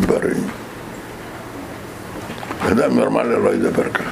בריא. 0.07 0.34
בן 2.64 2.78
אדם 2.78 2.99
נורמלי 2.99 3.42
לא 3.45 3.55
ידבר 3.55 3.90
ככה. 3.90 4.11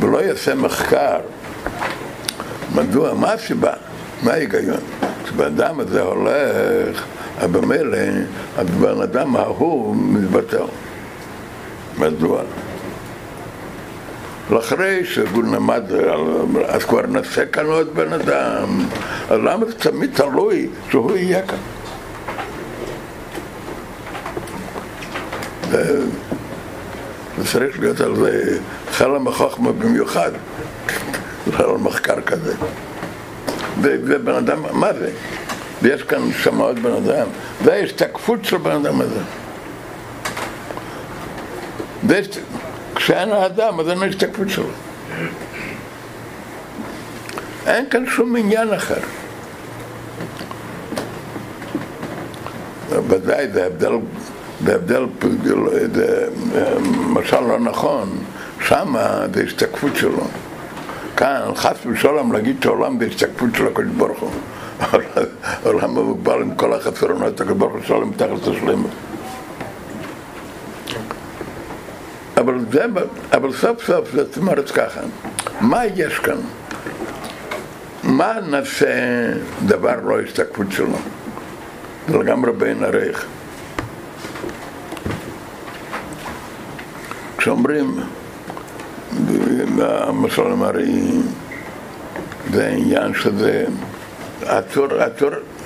ולא 0.00 0.18
יעשה 0.18 0.54
מחקר 0.54 1.20
מדוע, 2.74 3.14
מה 3.14 3.32
הסיבה? 3.32 3.72
מה 4.22 4.32
ההיגיון? 4.32 4.80
כשבן 5.24 5.44
אדם 5.44 5.80
הזה 5.80 6.02
הולך, 6.02 7.04
אז 7.38 7.50
במילא 7.50 7.98
הבן 8.56 9.02
אדם 9.02 9.36
ההוא 9.36 9.96
מתבטל. 9.96 10.64
מדוע? 11.98 12.42
ואחרי 14.50 15.04
שהוא 15.04 15.44
למד, 15.44 15.82
אז 16.66 16.84
כבר 16.84 17.06
נעשה 17.06 17.46
כאן 17.46 17.66
עוד 17.66 17.94
בן 17.94 18.12
אדם, 18.12 18.86
אז 19.30 19.40
למה 19.44 19.66
זה 19.66 19.72
תמיד 19.72 20.10
תלוי 20.14 20.68
שהוא 20.90 21.16
יהיה 21.16 21.42
כאן? 21.46 21.58
זה 25.70 26.04
צריך 27.52 27.80
להיות 27.80 28.00
על 28.00 28.16
זה 28.16 28.58
חלם 28.90 29.28
החוכמה 29.28 29.72
במיוחד. 29.72 30.30
על 31.58 31.76
מחקר 31.78 32.20
כזה. 32.20 32.54
ובן 33.80 34.34
אדם, 34.34 34.62
מה 34.72 34.92
זה? 34.92 35.10
ויש 35.82 36.02
כאן 36.02 36.32
שם 36.42 36.58
עוד 36.58 36.78
בן 36.78 36.92
אדם, 36.92 37.26
ויש 37.64 37.92
תקפות 37.92 38.44
של 38.44 38.56
בן 38.56 38.70
אדם 38.70 39.00
הזה. 39.00 39.20
כשאין 42.94 43.32
האדם, 43.32 43.80
אז 43.80 43.88
אין 43.88 44.02
השתקפות 44.02 44.48
שלו. 44.48 44.68
אין 47.66 47.90
כאן 47.90 48.06
שום 48.06 48.36
עניין 48.36 48.72
אחר. 48.72 49.00
ודאי 53.08 53.48
זה 53.52 53.66
הבדל, 53.66 53.92
זה 54.64 54.74
הבדל, 54.74 55.06
זה 55.94 56.28
משל 57.08 57.40
לא 57.40 57.60
נכון, 57.60 58.18
שמה 58.60 59.26
זה 59.34 59.42
השתקפות 59.42 59.96
שלו. 59.96 60.26
כאן, 61.16 61.40
חס 61.54 61.76
ושלום 61.86 62.32
להגיד 62.32 62.62
שהעולם 62.62 62.98
זה 62.98 63.06
השתקפות 63.06 63.48
של 63.54 63.66
הקדוש 63.66 63.92
ברוך 63.96 64.20
הוא. 64.20 64.30
העולם 65.64 65.90
מוגבל 65.90 66.42
עם 66.42 66.54
כל 66.54 66.72
החסרונות, 66.72 67.40
הקדוש 67.40 67.56
ברוך 67.58 67.72
הוא 67.72 67.82
שלום 67.82 68.10
מתחת 68.10 68.46
לשלמות. 68.46 68.90
אבל, 72.36 72.54
זה, 72.72 72.84
אבל 73.32 73.52
סוף 73.52 73.84
סוף 73.84 74.08
זאת 74.14 74.36
אומרת 74.36 74.70
ככה, 74.70 75.00
מה 75.60 75.86
יש 75.96 76.18
כאן? 76.18 76.36
מה 78.02 78.32
נעשה 78.50 78.86
דבר 79.66 80.00
לא 80.04 80.20
השתקפות 80.20 80.66
שלו? 80.70 80.96
זה 82.08 82.18
לגמרי 82.18 82.52
בין 82.52 82.84
ערך. 82.84 83.26
כשאומרים 87.38 88.00
למשל 89.78 90.42
הרי 90.42 91.10
זה 92.52 92.66
עניין 92.66 93.14
שזה 93.14 93.64
הצור, 94.46 94.88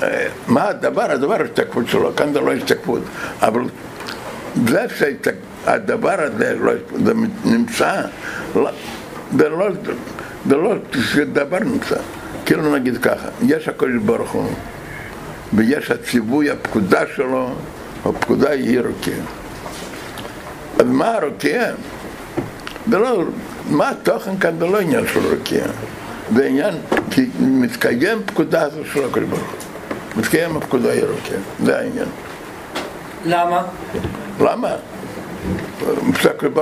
אה, 0.03 0.27
מה 0.49 0.69
הדבר? 0.69 1.11
הדבר 1.11 1.41
ההשתקפות 1.41 1.89
שלו, 1.89 2.17
כאן 2.17 2.33
זה 2.33 2.41
לא 2.41 2.53
השתקפות, 2.53 3.03
אבל 3.43 3.63
זה 4.67 4.87
שהדבר 5.69 6.15
הזה 6.19 6.57
לא, 6.61 6.73
זה 7.05 7.13
נמצא, 7.45 8.03
לא, 8.57 8.71
זה 9.37 9.49
לא, 9.49 9.69
זה 10.49 10.57
לא 10.57 10.75
שדבר 11.13 11.59
נמצא, 11.59 11.97
כאילו 12.47 12.75
נגיד 12.75 12.99
ככה, 12.99 13.29
יש 13.43 13.69
הקדוש 13.69 14.03
ברוך 14.05 14.31
הוא 14.31 14.51
ויש 15.53 15.91
הציווי, 15.91 16.51
הפקודה 16.51 17.01
שלו, 17.17 17.51
הפקודה 18.05 18.51
היא 18.51 18.81
רוקיה. 18.81 19.17
אז 20.79 20.87
מה 20.87 21.15
הרוקיה? 21.15 21.73
זה 22.91 22.99
לא, 22.99 23.25
מה 23.71 23.89
התוכן 23.89 24.39
כאן 24.39 24.59
זה 24.59 24.67
לא 24.67 24.81
עניין 24.81 25.05
של 25.13 25.21
רוקיה. 25.35 25.65
זה 26.35 26.47
עניין, 26.47 26.75
כי 27.11 27.27
מתקיים 27.41 28.19
פקודה 28.27 28.63
הזו 28.63 28.85
של 28.93 29.05
הקדוש 29.05 29.29
ברוך 29.29 29.41
הוא. 29.41 30.21
מתקיים 30.21 30.57
הפקודה 30.57 30.93
היא 30.93 31.05
רוקיה, 31.05 31.39
זה 31.65 31.79
העניין. 31.79 32.09
למה? 33.25 33.63
למה? 34.41 34.77
הקדוש 36.25 36.53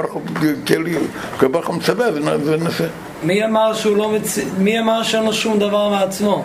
ברוך 1.50 1.66
הוא, 1.66 1.76
מצווה 1.76 2.06
ונעשה. 2.14 2.84
מי 3.22 3.44
אמר 3.44 3.74
שהוא 3.74 3.96
לא 3.96 4.08
מצ... 4.08 4.38
מי 4.58 4.80
אמר 4.80 5.02
שאין 5.02 5.24
לו 5.24 5.32
שום 5.32 5.58
דבר 5.58 5.88
מעצמו? 5.88 6.44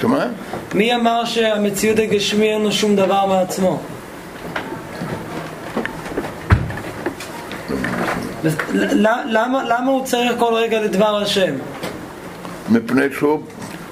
שמה? 0.00 0.26
מי 0.74 0.94
אמר 0.94 1.24
שהמציאות 1.24 1.98
הגשמי 1.98 2.52
אין 2.52 2.62
לו 2.62 2.72
שום 2.72 2.96
דבר 2.96 3.26
מעצמו? 3.26 3.80
למה, 9.24 9.64
למה 9.64 9.90
הוא 9.90 10.04
צריך 10.04 10.32
כל 10.38 10.54
רגע 10.54 10.80
לדבר 10.80 11.16
השם? 11.22 11.54
מפני 12.68 13.04
שהוא, 13.18 13.42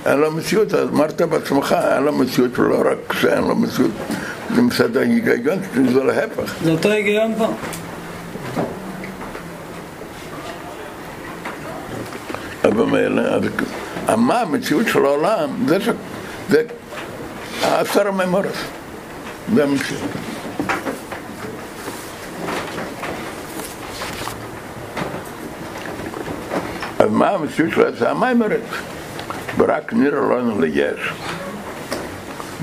אין 0.07 0.19
לו 0.19 0.33
מציאות, 0.33 0.75
אז 0.75 0.89
אמרת 0.89 1.23
בעצמך, 1.23 1.77
אין 1.95 2.03
לו 2.03 2.13
מציאות 2.13 2.59
ולא 2.59 2.83
רק 2.91 3.13
שאין 3.13 3.45
לו 3.45 3.55
מציאות, 3.55 3.91
זה 4.55 4.63
מצד 4.63 4.97
ההיגיון, 4.97 5.59
זה 5.93 6.05
להפך. 6.05 6.55
זה 6.65 6.71
אותו 6.71 6.89
היגיון 6.89 7.35
פה. 7.39 7.47
אבל 12.65 12.85
מילא, 12.85 13.23
מה 14.17 14.41
המציאות 14.41 14.87
של 14.89 15.05
העולם, 15.05 15.51
זה, 15.69 15.81
ש... 15.81 15.89
זה 16.51 16.63
עשר 17.63 18.09
הממורס, 18.09 18.57
זה 19.55 19.65
המציאות. 19.65 20.03
אז 26.99 27.11
מה 27.11 27.31
המציאות 27.31 27.71
של 27.73 27.97
זה 27.99 28.11
המיימרת? 28.11 28.61
ורק 29.59 29.93
נראה 29.93 30.21
לנו 30.21 30.61
ליש, 30.61 31.13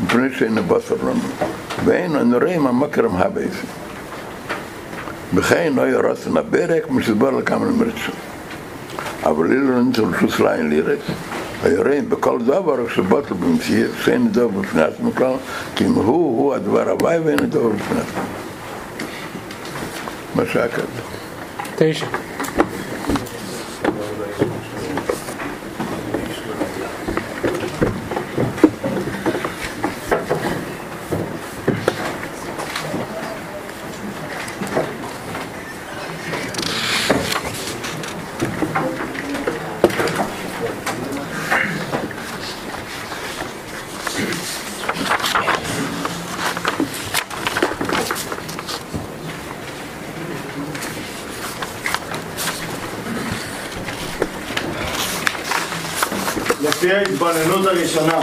מפני 0.04 0.30
שאין 0.38 0.56
בשר 0.68 0.96
לנו, 1.04 1.48
ואין 1.86 2.16
הנראים 2.16 2.68
המקרם 2.68 3.16
הבייס. 3.16 3.56
וכן 5.34 5.74
לא 5.76 5.88
ירסן 5.88 6.38
הברק 6.38 6.90
מסבר 6.90 7.32
לכמה 7.32 7.66
למרצו. 7.66 8.12
אבל 9.24 9.52
אילו 9.52 9.82
נטל 9.82 10.04
שוס 10.20 10.40
ליין 10.40 10.70
לירס, 10.70 11.00
היוראים 11.64 12.10
בכל 12.10 12.40
דבר 12.42 12.90
שבוטל 12.90 13.34
במציאות, 13.34 13.92
שאין 14.04 14.32
דבר 14.32 14.48
בפני 14.48 14.82
עצמו 14.82 15.12
כלל, 15.16 15.34
כי 15.76 15.86
אם 15.86 15.94
הוא, 15.94 16.06
הוא 16.06 16.54
הדבר 16.54 16.90
הוואי 16.90 17.20
ואין 17.20 17.38
דבר 17.38 17.70
בפני 17.70 18.00
עצמו. 18.00 18.24
מה 20.36 20.44
שהיה 20.46 20.68
כזה. 20.68 21.02
תשע. 21.76 22.06
לפי 56.86 56.92
ההתבוננות 56.92 57.65
הראשונה, 57.76 58.20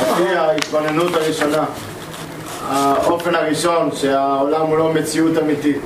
לפי 0.00 0.36
ההתבוננות 0.36 1.14
הראשונה, 1.14 1.64
האופן 2.68 3.34
הראשון 3.34 3.90
שהעולם 3.94 4.66
הוא 4.66 4.78
לא 4.78 4.92
מציאות 4.92 5.38
אמיתית, 5.38 5.80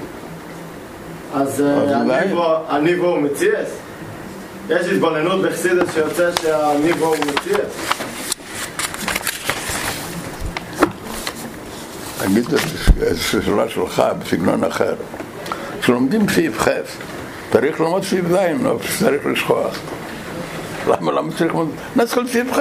אז 1.35 1.61
אה. 1.61 1.97
הניבו- 2.69 3.07
הוא 3.07 3.19
מציאס? 3.19 3.69
יש 4.71 4.87
התבוננות 4.87 5.43
בחסידס 5.43 5.95
שיוצא 5.95 6.31
שהניבו 6.43 7.07
הוא 7.07 7.17
מציאס? 7.17 7.73
תגיד 12.19 12.45
את 12.55 12.59
השאלה 13.13 13.69
שלך 13.69 14.03
בסגנון 14.19 14.65
אחר. 14.65 14.95
כשלומדים 15.81 16.29
סעיף 16.29 16.59
ח', 16.61 16.69
צריך 17.53 17.81
ללמוד 17.81 18.05
סעיף 18.05 18.25
ז', 18.31 18.37
לא 18.63 18.79
צריך 18.99 19.27
לשכוח. 19.27 19.79
למה, 20.87 21.13
למה 21.13 21.31
צריך 21.31 21.43
ללמוד? 21.43 21.71
נתחיל 21.97 22.29
סעיף 22.29 22.53
ח'. 22.53 22.59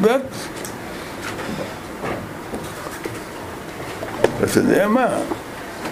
בט. 0.00 0.20
אתה 4.44 4.58
יודע 4.58 4.88
מה? 4.88 5.06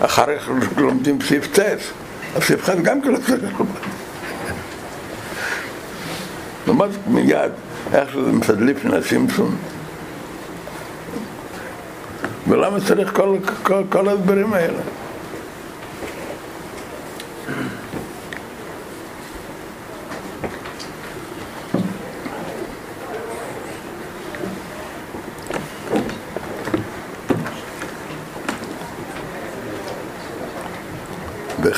אחרי 0.01 0.37
לומדים 0.77 1.19
סעיף 1.21 1.59
ט', 1.59 1.61
אז 2.37 2.43
סעיף 2.43 2.65
ח' 2.65 2.71
גם 2.83 3.03
כן 3.03 3.09
לא 3.09 3.19
צריך 3.19 3.43
ללמוד. 3.43 3.67
לומד 6.67 6.89
מיד, 7.07 7.53
איך 7.95 8.13
שזה 8.13 8.33
מסדליף 8.33 8.85
מן 8.85 8.95
הסימפסון. 8.95 9.57
ולמה 12.49 12.79
צריך 12.81 13.17
כל, 13.17 13.37
כל, 13.63 13.83
כל 13.89 14.09
הדברים 14.09 14.55
האלה? 14.55 14.79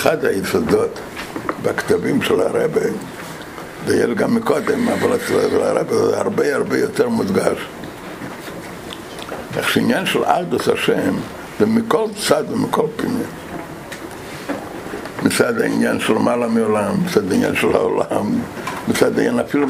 באחד 0.04 0.24
היסודות 0.24 1.00
בכתבים 1.62 2.22
של 2.22 2.40
הרבה, 2.40 2.80
זה 3.86 3.96
יהיה 3.96 4.14
גם 4.14 4.34
מקודם, 4.34 4.88
אבל 4.88 5.16
אצל 5.16 5.34
הרבה 5.34 6.08
זה 6.08 6.18
הרבה 6.20 6.54
הרבה 6.54 6.78
יותר 6.78 7.08
מודגש. 7.08 7.58
איך 9.56 9.70
שעניין 9.70 10.06
של 10.06 10.24
ארדוס 10.24 10.68
השם 10.68 11.14
זה 11.60 11.66
מכל 11.66 12.06
צד 12.28 12.44
ומכל 12.50 12.86
פינה. 12.96 13.24
מצד 15.22 15.60
העניין 15.60 16.00
של 16.00 16.12
מעלה 16.12 16.48
מעולם, 16.48 16.94
מצד 17.04 17.32
העניין 17.32 17.56
של 17.56 17.72
העולם, 17.72 18.40
מצד 18.88 19.18
העניין 19.18 19.38
אפילו 19.38 19.66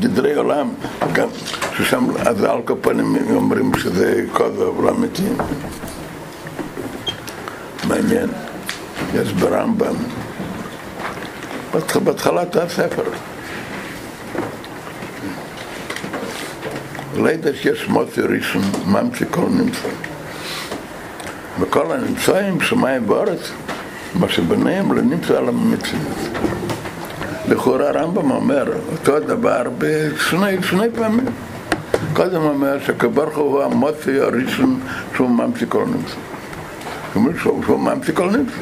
גדרי 0.00 0.34
עולם, 0.34 0.68
גם 1.12 1.28
ששם, 1.76 2.04
אז 2.26 2.44
על 2.44 2.62
כל 2.64 2.74
פנים 2.80 3.16
אומרים 3.34 3.72
שזה 3.78 4.24
קוד 4.32 4.52
העולם 4.60 5.02
מתים. 5.02 5.36
מעניין. 7.88 8.28
יש 9.14 9.32
ברמב"ם, 9.32 9.94
בהתח- 11.74 11.96
בהתחלת 11.96 12.56
הספר. 12.56 13.02
לידע 17.16 17.50
שיש 17.62 17.88
מוצא 17.88 18.20
ראשון, 18.20 18.62
ממציא 18.86 19.26
כל 19.30 19.46
נמצא. 19.50 19.88
וכל 21.60 21.92
הנמצאים, 21.92 22.60
שמיים 22.60 23.10
וארץ, 23.10 23.50
מה 24.14 24.28
שביניהם 24.28 24.92
לא 24.92 25.02
נמצא 25.02 25.38
על 25.38 25.48
המציאות. 25.48 26.18
לכאורה 27.48 27.88
הרמב"ם 27.88 28.30
אומר 28.30 28.64
אותו 28.92 29.20
דבר 29.20 29.62
בשני 29.78 30.62
שני 30.62 30.86
פעמים. 30.94 31.26
קודם 32.14 32.42
אומר 32.42 32.78
שקברוך 32.86 33.36
הוא 33.36 33.62
המוצא 33.62 34.10
הראשון 34.10 34.80
שהוא 35.14 35.30
ממציא 35.30 35.66
כל 35.68 35.84
נמצא. 35.86 36.14
שהוא 37.42 37.62
שהוא 37.64 37.78
ממציא 37.80 38.14
כל 38.14 38.30
נמצא. 38.30 38.52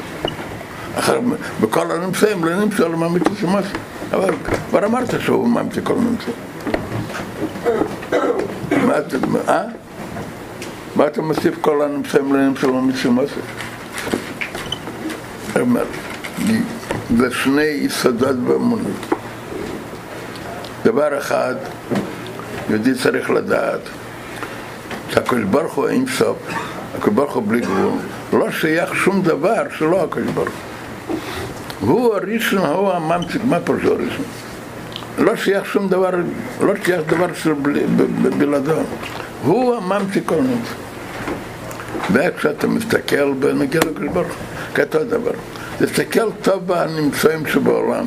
בכל 1.61 1.91
הנמצאים 1.91 2.43
לא 2.43 2.55
נמצא 2.55 2.85
על 2.85 2.93
הממציא 2.93 3.31
של 3.39 3.45
מוצא. 3.45 3.67
אבל 4.11 4.33
כבר 4.69 4.85
אמרת 4.85 5.21
שהוא 5.21 5.47
ממציא 5.47 5.81
כל 5.83 5.95
נמצא. 5.95 6.31
מה 8.87 8.97
אתה, 8.97 9.17
אה? 9.47 9.63
מה 10.95 11.07
אתה 11.07 11.21
מוסיף 11.21 11.55
כל 11.61 11.81
הנמצאים 11.81 12.33
לנמצאים 12.35 12.73
למצאים 12.75 13.13
מוסף? 13.13 13.35
אומר, 15.59 15.83
זה 17.17 17.31
שני 17.31 17.61
יסודות 17.61 18.35
באמונות. 18.35 18.91
דבר 20.83 21.17
אחד, 21.17 21.55
יהודי 22.69 22.93
צריך 22.95 23.29
לדעת, 23.29 23.79
שהקדוש 25.09 25.43
ברוך 25.43 25.73
הוא 25.73 25.87
אין 25.87 26.05
סוף, 26.17 26.37
הקדוש 26.97 27.13
ברוך 27.13 27.33
הוא 27.33 27.43
בלי 27.47 27.61
גבול, 27.61 27.99
לא 28.33 28.51
שייך 28.51 28.95
שום 28.95 29.21
דבר 29.21 29.63
שלא 29.77 30.03
הקדוש 30.03 30.31
ברוך 30.33 30.49
הוא. 30.49 30.70
הוא 31.81 32.15
הראשון, 32.15 32.59
הוא 32.59 32.91
הממציא, 32.91 33.39
מה 33.43 33.59
פירוש 33.59 33.83
הראשון? 33.83 34.25
לא 35.17 35.35
שייך 35.35 35.65
שום 35.65 35.89
דבר, 35.89 36.09
לא 36.61 36.73
שייך 36.85 37.01
דבר 37.07 37.27
בלעדו. 38.37 38.71
הוא 39.43 39.75
הממציא 39.75 40.21
כל 40.25 40.35
נמצא. 40.35 40.73
ואיך 42.11 42.41
שאתה 42.41 42.67
מסתכל 42.67 43.33
בנגיע 43.33 43.81
לקדוש 43.81 44.09
ברוך 44.13 44.27
הוא, 44.27 44.75
כאותו 44.75 45.03
דבר. 45.03 45.31
תסתכל 45.77 46.31
טוב 46.41 46.67
בנמצאים 46.67 47.45
שבעולם. 47.47 48.05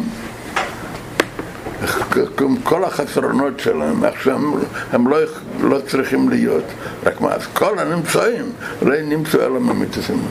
כל 2.62 2.84
החסרונות 2.84 3.60
שלהם, 3.60 4.04
איך 4.04 4.22
שהם 4.22 4.54
הם 4.92 5.08
לא, 5.08 5.18
לא 5.60 5.78
צריכים 5.86 6.28
להיות. 6.28 6.64
רק 7.06 7.20
מה, 7.20 7.32
אז 7.32 7.46
כל 7.52 7.78
הנמצאים 7.78 8.52
לא 8.82 9.02
נמצאו 9.02 9.40
אלא 9.40 9.60
ממיתוסים 9.60 10.22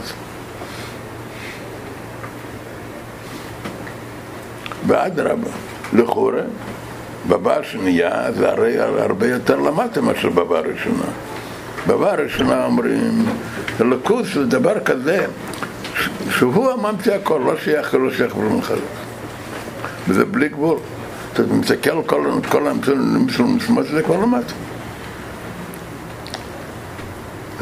ואדרבה, 4.94 5.50
לכאורה, 5.94 6.41
בבא 7.30 7.60
השנייה 7.60 8.32
זה 8.32 8.50
הרי 8.50 8.80
הרבה 8.80 9.28
יותר 9.28 9.56
למטה 9.56 10.02
מאשר 10.02 10.30
בבא 10.30 10.58
הראשונה. 10.58 11.06
בבא 11.88 12.12
הראשונה 12.12 12.66
אומרים, 12.66 13.26
אלוקות 13.82 14.26
זה 14.34 14.46
דבר 14.46 14.80
כזה, 14.80 15.26
שהוא 16.30 16.72
הממציא 16.72 17.14
הכל, 17.14 17.41
לא 17.46 17.54
שייך 17.64 17.94
לא 17.94 18.12
שייך 18.12 18.38
ולא 18.38 18.50
מחלק. 18.50 18.80
וזה 20.08 20.26
בלי 20.26 20.50
גבול. 20.50 20.78
אתה 21.34 21.44
מסתכל 21.44 21.91
על 21.91 22.04
כל, 22.50 22.68
האמצעים 22.68 23.30
של 23.30 23.44
המשמעות 23.44 23.88
זה 23.88 24.04
כבר 24.04 24.18
למטה. 24.18 24.54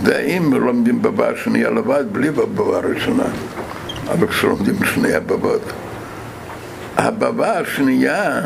ואם 0.04 0.54
לומדים 0.54 1.02
בבא 1.02 1.30
השנייה 1.30 1.70
לבד, 1.70 2.04
בלי 2.12 2.32
בבא 2.32 2.64
הראשונה, 2.64 3.24
אבל 4.08 4.28
כשלומדים 4.28 4.76
שני 4.86 5.14
הבבות. 5.14 5.62
הבבא 6.98 7.58
השנייה 7.58 8.42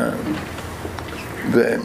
זה 1.52 1.76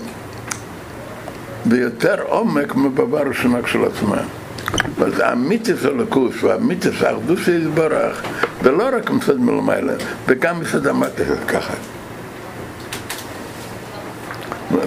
ביותר 1.65 2.21
עומק 2.21 2.75
מבבא 2.75 3.19
הראשונה 3.19 3.61
כשלעצמה. 3.61 4.17
אבל 4.97 5.15
זה 5.15 5.27
המיתוס 5.27 5.85
הלקוס 5.85 6.43
והמיתוס 6.43 7.01
האחדות 7.01 7.37
שיתברך, 7.45 8.21
ולא 8.63 8.89
רק 8.97 9.09
מצד 9.09 9.39
מלמעלה, 9.39 9.93
וגם 10.27 10.59
מצד 10.59 10.87
המטה 10.87 11.23
זה 11.23 11.35
ככה. 11.47 11.73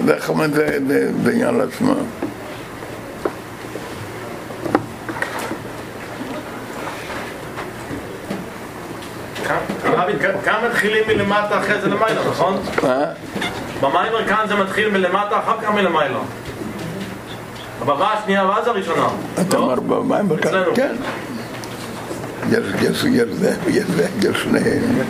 ואיך 0.05 0.29
אומרים, 0.29 0.53
זה 0.53 0.79
זה- 0.87 1.11
זה 1.23 1.31
עניין 1.31 1.55
לעצמו. 1.55 1.93
כאן 10.19 10.65
מתחילים 10.71 11.03
מלמטה 11.07 11.59
אחרי 11.59 11.81
זה 11.81 11.87
למעלה, 11.89 12.29
נכון? 12.29 12.57
מה? 12.83 13.03
במיימר 13.81 14.27
כאן 14.27 14.45
זה 14.47 14.55
מתחיל 14.55 14.91
מלמטה, 14.91 15.39
אחר 15.39 15.61
כך 15.61 15.69
מלמעלה. 15.69 16.19
הבבא 17.81 18.13
השנייה 18.13 18.45
ואז 18.45 18.67
הראשונה. 18.67 19.07
אתה 19.41 19.57
לא? 19.57 19.63
אומר 19.63 19.79
במים 19.79 20.29
בכלל? 20.29 20.49
אצלנו. 20.49 20.75
כן. 20.75 20.95
יש, 22.51 22.57
יש, 22.81 23.03
יש 23.03 23.29
זה, 23.31 23.55
יש 23.67 23.85
זה, 23.85 24.07
יש 24.29 24.43
שניהם. 24.43 25.01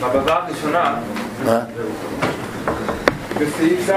בבבא 0.00 0.44
הראשונה, 0.46 0.94
מה? 1.44 1.60
בסעיף 3.40 3.86
ז', 3.86 3.92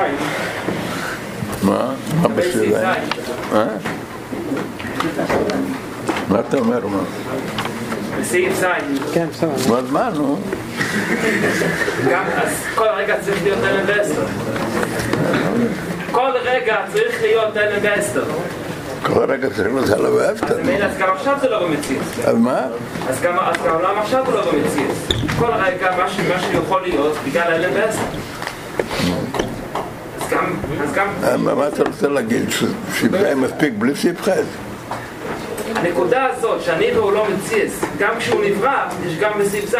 מה? 1.64 1.94
מה 2.22 2.28
בסעיף 2.28 2.74
ז'? 2.78 2.84
מה? 3.54 3.68
מה 6.30 6.40
אתה 6.40 6.58
אומר? 6.58 6.88
מה? 6.88 7.00
בסעיף 8.20 8.54
ז', 8.60 8.66
כן, 9.14 9.28
בסדר. 9.32 9.52
מה 9.70 9.82
מה, 9.92 10.10
נו? 10.10 10.40
גם, 12.12 12.24
אז 12.36 12.50
כל 12.76 12.88
רגע 12.98 13.16
צריך 13.22 13.44
להיות 13.44 13.60
אלם 13.64 13.86
ואסתר. 13.88 14.26
כל 16.12 16.32
רגע 16.44 16.76
צריך 16.94 17.22
להיות 17.22 17.58
אלם 17.58 17.80
ואסתר. 17.82 18.24
כל 19.04 19.26
רגע 19.32 19.50
צריך 19.50 19.68
לזה 19.76 20.14
ואהבת. 20.14 20.52
מילא, 20.66 20.86
אז 20.86 20.98
גם 20.98 21.10
עכשיו 21.16 21.38
זה 21.42 21.50
לא 21.50 21.68
במציאות. 21.68 22.04
אז 22.26 22.36
מה? 22.36 22.62
אז 23.10 23.22
גם, 23.22 23.36
למה 23.84 24.02
עכשיו 24.02 24.26
זה 24.28 24.32
לא 24.32 24.52
במציאות? 24.52 24.94
כל 25.40 25.52
רגע 25.52 25.92
מה, 25.98 26.10
ש, 26.10 26.20
מה 26.20 26.40
שיכול 26.40 26.82
להיות 26.82 27.16
בגלל 27.26 27.54
אלם 27.54 27.72
ואסתר. 27.74 28.04
אז 30.22 30.27
גם, 30.27 30.27
אז 30.27 30.27
גם, 30.27 30.27
אה, 30.27 30.27
מה 31.44 31.56
מה 31.56 31.68
אתה 31.68 31.84
רוצה 31.84 32.08
להגיד? 32.08 32.50
ש- 32.50 32.64
שבזה 33.00 33.36
מספיק 33.36 33.74
בלי 33.78 33.96
סיפחת? 33.96 34.32
הנקודה 35.76 36.26
הזאת 36.26 36.62
שאני 36.62 36.92
והוא 36.98 37.12
לא 37.12 37.26
מציאס, 37.30 37.82
גם 38.00 38.14
כשהוא 38.20 38.44
נברא, 38.46 38.84
יש 39.08 39.18
גם 39.20 39.32
בסעיף 39.40 39.70
ז'. 39.72 39.76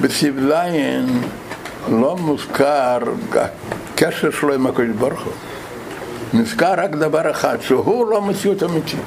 בסיב 0.00 0.40
זין 0.40 1.20
לא 1.88 2.16
מוזכר 2.16 2.98
הקשר 3.94 4.30
שלו 4.30 4.54
עם 4.54 4.66
הקדוש 4.66 4.86
ברוך 4.98 5.20
הוא. 5.22 5.32
נזכר 6.32 6.74
רק 6.76 6.90
דבר 6.90 7.30
אחד, 7.30 7.56
שהוא 7.60 8.06
לא 8.10 8.22
מציאות 8.22 8.62
אמיתית. 8.62 9.00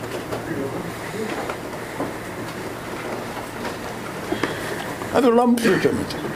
אז 5.16 5.24
הוא 5.24 5.34
לא 5.34 5.48
מציאות 5.48 5.86
אמיתית. 5.86 6.33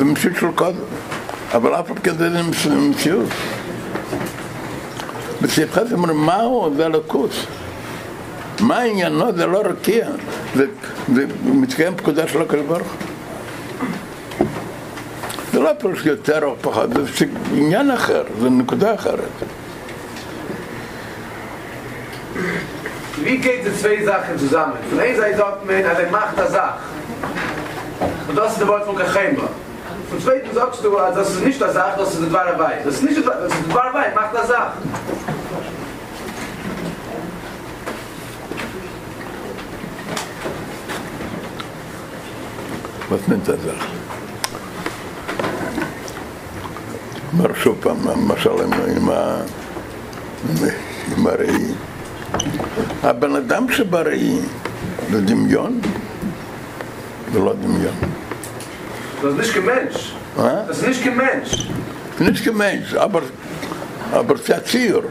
זה 0.00 0.04
מציאות 0.04 0.36
של 0.36 0.46
קודם. 0.54 0.76
אבל 1.54 1.74
אף 1.74 1.86
אחד 1.92 1.98
כזה 1.98 2.30
זה 2.30 2.42
מציאות- 2.42 2.78
מציאות. 2.90 3.28
בשמחה 5.42 5.84
זה 5.84 5.94
אומר, 5.94 6.12
מהו 6.12 6.72
זה 6.76 6.86
הלקוס? 6.86 7.46
מה 8.60 8.78
עניינו? 8.78 9.32
זה 9.36 9.46
לא 9.46 9.62
רקיע. 9.64 10.08
זה, 10.54 10.66
זה 11.14 11.24
מתקיים 11.44 11.96
פקודה 11.96 12.28
של 12.28 12.42
הקדוש 12.42 12.66
ברוך. 12.66 12.88
זה 15.52 15.60
לא 15.60 15.70
פירוש 15.78 16.06
יותר 16.06 16.44
או 16.44 16.56
פחות, 16.60 16.90
זה 16.94 17.24
עניין 17.54 17.90
אחר, 17.90 18.22
זה 18.40 18.50
נקודה 18.50 18.94
אחרת. 18.94 19.36
Wie 23.24 23.36
geht 23.36 23.62
die 23.66 23.74
zwei 23.82 24.02
Sachen 24.12 24.38
zusammen? 24.38 24.78
Von 24.90 24.98
einer 24.98 25.16
Seite 25.22 25.36
sagt 25.36 25.66
man, 25.66 25.74
er 25.76 26.10
macht 26.10 26.38
eine 26.38 26.48
Sache. 26.48 26.78
Und 28.28 28.36
das 28.38 28.52
ist 28.52 28.60
der 28.60 28.68
Wort 28.68 28.84
von 28.86 28.96
Kachemba. 28.96 29.48
Von 30.10 30.20
zweiten 30.20 30.52
sagst 30.52 30.84
du, 30.84 30.90
das 30.96 31.30
ist 31.30 31.44
nicht 31.44 31.62
eine 31.62 31.72
Sache, 31.72 32.00
das 32.00 32.14
ist 32.14 32.22
die 32.22 32.32
wahre 32.32 32.58
Weih. 32.58 32.80
Das 32.84 32.94
ist 32.94 33.04
nicht 33.04 33.16
die 33.16 33.24
wahre 33.24 33.42
das 33.44 33.94
Weih, 33.94 34.12
macht 34.14 34.36
eine 34.36 34.46
Sache. 34.46 34.72
Was 43.08 43.26
nennt 43.28 43.48
er 43.48 43.56
das? 43.56 43.84
אומר 47.32 47.54
שוב 47.54 47.76
פעם, 47.80 47.96
למשל 48.08 48.50
עם, 51.16 51.26
הראי. 51.26 51.64
הבן 53.02 53.36
אדם 53.36 53.72
שבראי 53.72 54.38
זה 55.10 55.20
דמיון? 55.20 55.80
זה 57.32 57.38
לא 57.38 57.52
דמיון. 57.52 58.19
Das 59.22 59.32
ist 59.32 59.38
nicht 59.38 59.54
kein 59.54 59.64
Mensch. 59.66 60.12
Das 60.36 60.78
ist 60.78 60.88
nicht 60.88 61.04
kein 61.04 61.16
Mensch. 61.16 61.66
nicht 62.18 62.44
gemeint, 62.44 62.96
aber, 62.96 63.22
aber 64.12 64.34
ist 64.34 64.50
ein 64.50 64.64
Ziel. 64.64 65.02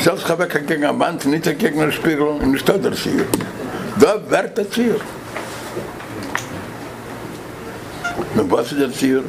Selbst 0.00 0.28
habe 0.28 0.46
ich 0.46 0.66
gegen 0.66 0.84
eine 0.84 0.98
Wand, 0.98 1.24
nicht 1.26 1.58
gegen 1.58 1.80
einen 1.80 1.92
Spiegel, 1.92 2.22
und 2.22 2.52
nicht 2.52 2.66
der 2.66 2.92
Ziel. 2.92 3.26
Da 4.00 4.20
wird 4.28 4.58
der 4.58 4.70
Ziel. 4.70 5.00
Und 8.34 8.50
was 8.50 8.72
ist 8.72 8.80
der 8.80 8.92
Ziel? 8.92 9.22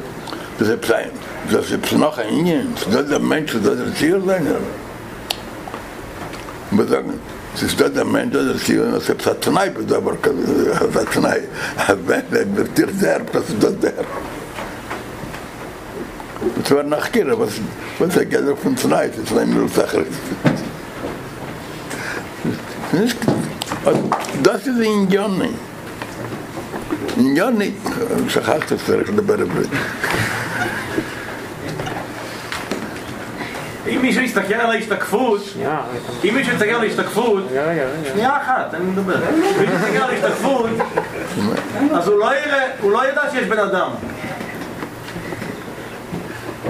Das 0.58 0.68
ist 0.68 0.84
sein. 0.84 1.10
Das 1.50 1.70
ist 1.70 1.92
noch 1.92 2.18
ein 2.18 2.28
Ingen. 2.28 2.74
Das 2.90 3.02
ist 3.02 3.10
der 3.10 3.20
Mensch, 3.20 3.52
das 3.52 3.62
ist 3.62 3.86
der 3.86 3.94
Ziel 3.94 4.22
sein. 4.26 4.46
Sie 7.56 7.68
steht 7.70 7.86
da 7.86 7.88
der 7.88 8.04
Mensch, 8.04 8.32
der 8.32 8.54
sie 8.58 8.78
und 8.78 8.92
das 8.92 9.08
ist 9.08 9.48
ein 9.48 9.54
Neib, 9.54 9.76
da 9.88 10.04
war 10.04 10.14
kein 10.16 11.22
Neib. 11.22 11.42
Wenn 12.06 12.22
er 12.30 12.46
mit 12.46 12.76
der, 12.76 13.20
das 13.32 13.48
ist 13.48 13.62
das 13.62 13.78
der. 13.80 13.92
Das 16.62 16.70
war 16.70 16.82
nach 16.82 17.10
Kira, 17.10 17.38
was 17.38 17.52
was 17.98 18.16
er 18.16 18.26
geht 18.26 18.46
auf 18.46 18.62
uns 18.64 18.84
Neib, 18.84 19.12
das 19.16 19.30
ist 19.30 19.38
eine 19.38 19.68
Sache. 19.68 20.04
Das 24.42 24.66
ist 24.66 24.78
in 24.78 25.08
Johnny. 25.08 25.50
In 27.16 27.34
Johnny, 27.34 27.72
ich 28.26 28.34
sag 28.34 28.46
halt 28.48 28.64
das, 28.70 28.80
ich 28.82 29.16
bei 29.26 29.36
der 29.36 29.46
עברית. 33.86 34.02
מישהו 34.02 34.22
יסתכל 34.22 34.54
על 34.54 34.70
ההשתקפות, 34.70 35.40
אם 36.24 36.34
מישהו 36.34 36.52
יסתכל 36.52 36.70
על 36.70 36.80
ההשתקפות. 36.80 37.44
שנייה 38.12 38.36
אחת, 38.42 38.74
אני 38.74 38.84
מדבר. 38.84 39.16
אם 39.28 39.40
מישהו 39.40 39.62
יסתכל 39.62 40.02
על 40.02 40.10
ההשתקפות, 40.10 40.70
אז 41.92 42.08
הוא 42.08 42.18
לא 42.18 42.36
יראה, 42.36 42.66
הוא 42.80 42.92
לא 42.92 43.08
ידע 43.08 43.22
שיש 43.32 43.44
בן 43.44 43.58
אדם. 43.58 43.90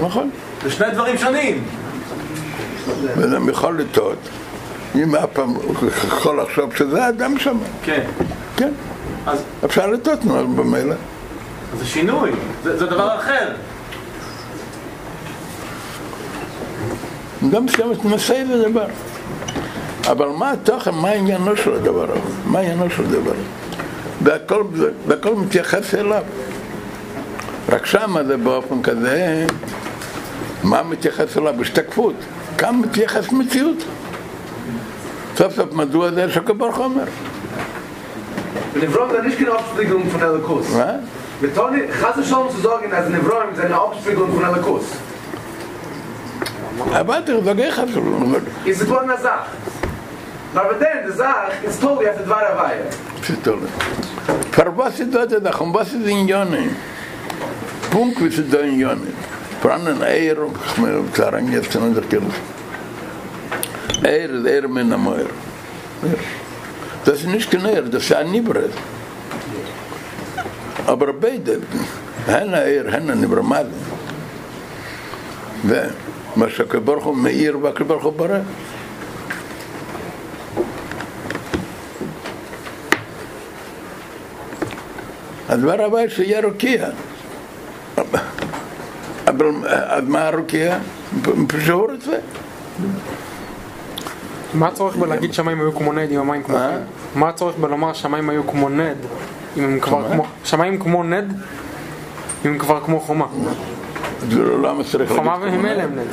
נכון. 0.01 0.29
זה 0.63 0.71
שני 0.71 0.91
דברים 0.93 1.17
שונים. 1.17 1.63
בן 3.15 3.33
אדם 3.33 3.49
יכול 3.49 3.79
לטעות. 3.79 4.29
אם 4.95 5.15
אף 5.15 5.29
פעם 5.33 5.49
הוא 5.49 5.75
יכול 6.07 6.41
לחשוב 6.41 6.75
שזה 6.75 7.09
אדם 7.09 7.39
שם. 7.39 7.57
כן. 7.83 8.03
כן. 8.57 8.71
אז 9.25 9.43
אפשר 9.65 9.87
לטעות, 9.87 10.25
נו, 10.25 10.47
במילא. 10.47 10.95
זה 11.77 11.85
שינוי, 11.85 12.31
זה, 12.63 12.77
זה 12.77 12.85
דבר 12.85 13.15
אחר. 13.15 13.49
גם 17.51 17.65
מסוימת 17.65 18.05
נושא 18.05 18.43
לדבר. 18.49 18.85
אבל 20.07 20.27
מה 20.27 20.51
התוכן, 20.51 20.91
מה 20.95 21.09
עניינו 21.09 21.57
של 21.57 21.73
הדבר 21.73 22.11
הזה? 22.11 22.21
מה 22.45 22.59
עניינו 22.59 22.89
של 22.89 23.03
הדבר? 23.03 23.33
והכל, 24.23 24.63
והכל 25.07 25.35
מתייחס 25.35 25.95
אליו. 25.95 26.23
רק 27.69 27.85
שמה 27.85 28.23
זה 28.23 28.37
באופן 28.37 28.81
כזה, 28.81 29.45
מה 30.63 30.83
מתייחס 30.83 31.37
אליו? 31.37 31.61
השתקפות. 31.61 32.15
כאן 32.57 32.75
מתייחס 32.75 33.31
מציאות. 33.31 33.83
סוף 35.37 35.55
סוף 35.55 35.73
מדוע 35.73 36.11
זה 36.11 36.31
שקבור 36.31 36.71
חומר? 36.71 37.03
Nevron 38.75 39.09
sind 39.09 39.25
nicht 39.25 39.37
keine 39.39 39.53
Abspiegelung 39.53 40.09
von 40.11 40.21
Elikus. 40.21 40.69
מה? 40.73 40.91
Wir 41.41 41.53
tun 41.53 41.71
nicht, 41.75 41.89
Chas 42.01 42.27
Shalom 42.29 42.49
zu 42.51 42.61
sagen, 42.61 42.93
als 42.93 43.09
Nevron 43.09 43.55
sind 43.55 43.65
eine 43.65 43.75
Abspiegelung 43.75 44.33
von 44.33 44.43
Elikus. 44.43 44.85
אמרתי, 47.00 47.32
זה 47.44 47.52
גאה 47.52 47.72
חשוב. 47.72 48.34
Ist 48.66 48.80
es 48.80 48.88
wohl 48.88 48.98
eine 48.98 49.16
Sache. 49.18 49.46
Aber 50.54 50.74
dann, 50.74 51.06
die 51.06 51.16
Sache 51.16 51.52
ist 51.66 51.80
toll, 51.80 51.98
wie 52.00 52.08
auf 52.08 52.16
der 52.16 52.26
Dwar 52.26 52.42
Hawaii. 52.50 52.80
Psitole. 53.22 53.68
Für 54.50 54.76
was 54.76 55.00
ist 55.00 55.14
das 55.14 55.28
da? 55.42 55.50
Um 55.58 55.72
was 55.72 55.92
ist 55.94 56.06
in 56.06 56.28
Jone? 56.28 56.70
Punkt, 57.90 58.20
wie 58.20 58.26
ist 58.26 58.52
da 58.52 58.58
in 58.58 58.78
Jone? 58.78 59.08
Vor 59.62 59.70
allem 59.72 60.02
Eir, 60.02 60.36
ich 60.66 60.76
meine, 60.78 61.00
ich 61.08 61.16
sage, 61.16 61.38
jetzt 61.50 61.72
sind 61.72 61.94
wir 61.94 62.02
Kirche. 62.02 62.26
Eir 64.04 64.30
ist 64.30 64.46
Eir 64.46 64.68
mit 64.68 64.84
einem 64.84 65.08
Eir. 65.08 65.30
Das 67.04 67.20
ist 67.20 67.28
nicht 67.28 67.50
kein 67.50 67.64
Eir, 67.64 67.82
das 67.82 68.02
ist 68.02 68.12
ein 68.12 68.30
Nibret. 68.30 68.72
Aber 70.86 71.12
beide, 71.14 71.60
Hena 72.26 72.58
Eir, 72.58 72.90
Hena 72.92 73.14
Nibramad. 73.14 73.68
ומה 76.35 76.49
שהקדוש 76.49 77.03
הוא 77.03 77.17
מאיר 77.17 77.57
והקדוש 77.61 78.03
הוא 78.03 78.13
ברא. 78.13 78.39
הדבר 85.49 85.81
הבא 85.85 86.07
שיהיה 86.07 86.41
רוקיע. 86.41 86.89
אבל 89.27 89.45
מה 90.01 90.27
הרוקיע? 90.27 90.77
פשוט 91.47 91.91
רוצה. 91.91 92.17
מה 94.53 94.67
הצורך 94.67 94.95
בלהגיד 94.95 95.33
שמיים 95.33 95.59
היו 95.59 95.75
כמו 95.75 95.93
נד 95.93 96.11
אם 96.11 96.19
המים 96.19 96.43
כמו 96.43 96.57
אה? 96.57 96.69
חום? 96.69 97.21
מה 97.21 97.29
הצורך 97.29 97.55
בלומר 97.55 97.93
שמיים 97.93 98.29
היו 98.29 98.47
כמו 98.47 98.69
נד 98.69 98.97
אם 99.57 99.63
הם 99.63 99.79
כבר? 99.79 100.11
כמו... 100.11 100.25
שמיים 100.43 100.79
כמו 100.79 101.03
נד 101.03 101.33
אם 102.45 102.51
הם 102.51 102.57
כבר 102.57 102.83
כמו 102.85 102.99
חומה. 102.99 103.27
למה 104.63 104.83
צריך 104.83 105.11
חומה 105.11 105.37
להגיד 105.37 105.59
וממילא 105.59 105.81
הם 105.81 105.95
נד. 105.95 106.07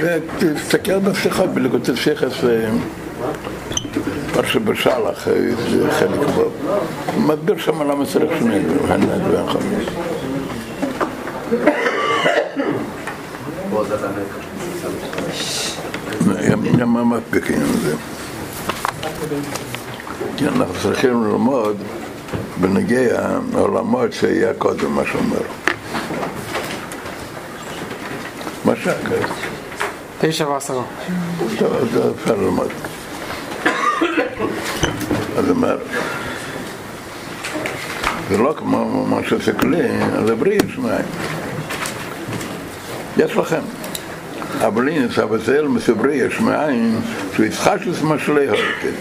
כן. 0.00 0.18
תסתכל 0.38 0.98
בשיחות 0.98 1.50
בלגותי 1.50 1.96
שכס 1.96 2.44
פרשה 4.32 4.58
בשלח, 4.58 5.28
זה 5.70 5.90
חלק 5.90 6.20
בו. 6.34 6.50
מסביר 7.18 7.58
שם 7.58 7.90
למה 7.90 8.06
צריך 8.06 8.32
שני 8.38 8.60
הנד 8.88 9.22
והחמש. 9.30 9.86
גם 16.78 16.92
מה 16.92 17.04
מספיקים 17.04 17.56
עם 17.56 17.72
זה. 17.82 17.94
כי 20.36 20.48
אנחנו 20.48 20.74
צריכים 20.82 21.24
ללמוד 21.24 21.76
בנגיע 22.60 23.20
העולמות 23.54 24.12
שהיה 24.12 24.54
קודם, 24.54 24.92
מה 24.92 25.02
שאומר. 25.12 25.63
מה 28.64 28.72
שהכס. 28.76 29.30
תשע 30.20 30.48
ועשרה. 30.48 30.82
טוב, 31.58 31.74
אז 31.74 31.88
זה 31.92 32.02
אפשר 32.22 32.36
ללמוד. 32.36 32.70
אז 35.36 35.50
אומר, 35.50 35.78
זה 38.30 38.38
לא 38.38 38.54
כמו 38.58 39.06
מה 39.06 39.20
שסקלי, 39.28 39.88
על 40.16 40.30
הבריא 40.30 40.60
יש 40.64 40.78
מים. 40.78 41.04
יש 43.16 43.36
לכם. 43.36 43.60
אבל 44.60 44.88
הנה, 44.88 45.12
סבתל 45.12 45.66
מסברי 45.66 46.14
יש 46.14 46.40
מאין, 46.40 47.00
שיצחשס 47.36 48.02
משלי 48.02 48.48
הולכת. 48.48 48.92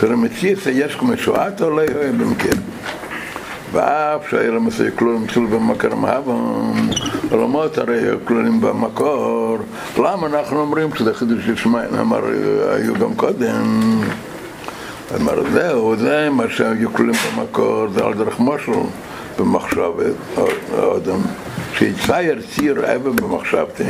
תרמציס 0.00 0.58
יש 0.66 0.94
כמו 0.94 1.16
שואת 1.16 1.60
עולי 1.60 1.86
הוי 1.86 2.12
במקר. 2.12 2.50
ואף 3.72 4.30
שהיה 4.30 4.50
למעשה 4.50 4.90
כלולים 4.90 5.24
התחילו 5.24 5.48
במקור 5.48 5.94
מהבם, 5.94 6.90
עולמות 7.30 7.78
הרי 7.78 8.00
כלולים 8.24 8.60
במקור, 8.60 9.58
למה 9.98 10.26
אנחנו 10.26 10.60
אומרים 10.60 10.94
שזה 10.94 11.14
חידוש 11.14 11.46
של 11.46 11.56
שמיים? 11.56 11.94
אמר, 12.00 12.20
היו 12.70 12.94
גם 12.94 13.14
קודם. 13.14 14.00
אמר, 15.16 15.42
זהו, 15.52 15.96
זה 15.96 16.28
מה 16.30 16.44
שהיו 16.50 16.92
כלולים 16.92 17.14
במקור, 17.36 17.86
זה 17.94 18.04
על 18.04 18.14
דרך 18.14 18.40
משל 18.40 18.72
במחשבת, 19.38 20.14
האדם, 20.72 21.20
שיצייר 21.72 22.38
ציר 22.54 22.96
אבן 22.96 23.16
במחשבתי, 23.16 23.84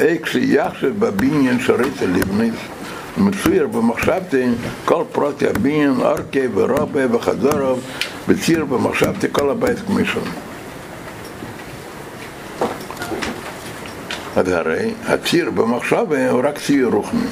אי 0.00 0.18
כשיחשב 0.22 0.92
בבניין 0.98 1.60
שריצה 1.60 2.06
לבניס, 2.06 2.54
מצויר 3.18 3.66
במחשבתי 3.66 4.44
כל 4.84 5.04
פרוטי 5.12 5.48
הבניין, 5.48 6.00
ארכי 6.00 6.46
ורובה 6.54 7.16
וחדורוב, 7.16 7.80
בציר 8.28 8.64
במחשבתי 8.64 9.26
כל 9.32 9.50
הבית 9.50 9.78
כמישהו. 9.86 10.20
אז 14.36 14.48
הרי 14.48 14.90
הציר 15.06 15.50
במחשבה 15.50 16.30
הוא 16.30 16.40
רק 16.44 16.58
ציר 16.58 16.88
רוחני. 16.92 17.26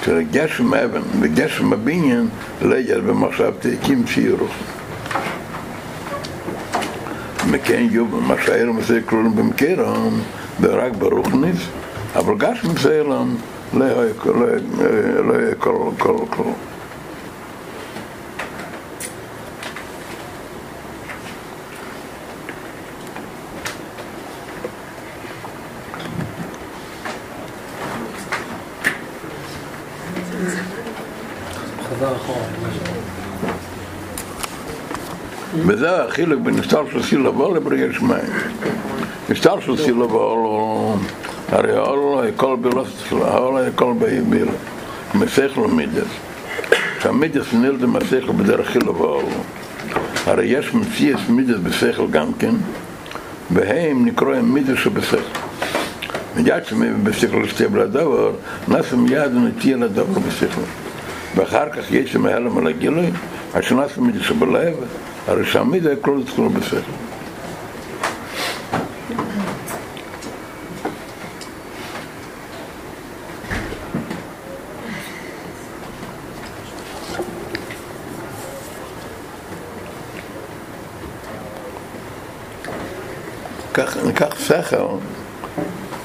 כשגשם 0.00 0.74
אבן 0.74 1.02
וגשם 1.20 1.72
הבניין 1.72 2.28
ליד 2.62 3.04
במחשבתי 3.06 3.74
הקים 3.74 4.04
ציר 4.14 4.36
רוחני. 4.40 4.80
מכן 7.50 7.86
מה 8.10 8.34
שהאלם 8.44 8.76
עושה 8.76 9.02
כלולים 9.06 9.36
במקרם 9.36 10.20
ורק 10.60 10.92
ברוחניס, 10.98 11.58
אבל 12.16 12.34
גשם 12.38 12.76
זה 12.76 13.00
אלם 13.00 13.34
לא 13.74 13.84
יהיה 15.38 15.54
כל 15.58 15.90
כלום. 15.98 16.69
החילוק 36.10 36.40
בין 36.40 36.58
הסתר 36.58 36.82
של 36.92 37.02
סילבול 37.02 37.56
לבריאה 37.56 37.92
שמיים. 37.92 38.32
הסתר 39.30 39.60
של 39.60 39.76
סילבול 39.76 40.38
הוא 40.38 40.96
הרי 41.48 41.72
האור 41.76 42.22
הכל 42.22 42.56
בלוס, 42.60 42.88
האור 43.12 43.58
הכל 43.58 43.92
ביביל, 43.98 44.48
מסכלו 45.14 45.68
מידס. 45.68 46.08
שהמידס 47.02 47.52
נלדה 47.52 47.86
מסכלו 47.86 48.32
בדרך 48.32 48.66
חילבול. 48.66 49.24
הרי 50.26 50.44
יש 50.44 50.74
מציאס 50.74 51.20
מידס 51.28 51.56
בשכל 51.62 52.06
גם 52.10 52.32
כן, 52.38 52.54
והם 53.50 54.06
נקראים 54.06 54.54
מידס 54.54 54.78
שבשכל. 54.78 55.16
מיד 56.36 56.64
שבשכל 56.64 57.46
שתהיה 57.48 57.68
לדבר, 57.74 58.32
נעשה 58.68 58.96
מיד 58.96 59.34
ונטייה 59.34 59.76
לדבר 59.76 60.18
בשכל. 60.18 60.62
ואחר 61.36 61.68
כך 61.70 61.90
יש 61.90 62.12
שם 62.12 62.26
הלם 62.26 62.58
על 62.58 62.66
הגילוי, 62.66 63.10
נעשה 63.54 64.00
מידס 64.00 64.22
שבלב, 64.22 64.74
הרי 65.30 65.46
שהמידס 65.46 65.86
הכל 65.98 66.18
יתחילו 66.22 66.50
בשכל. 66.50 66.76
כך, 83.74 83.96
ניקח 84.06 84.38
שכל 84.38 84.76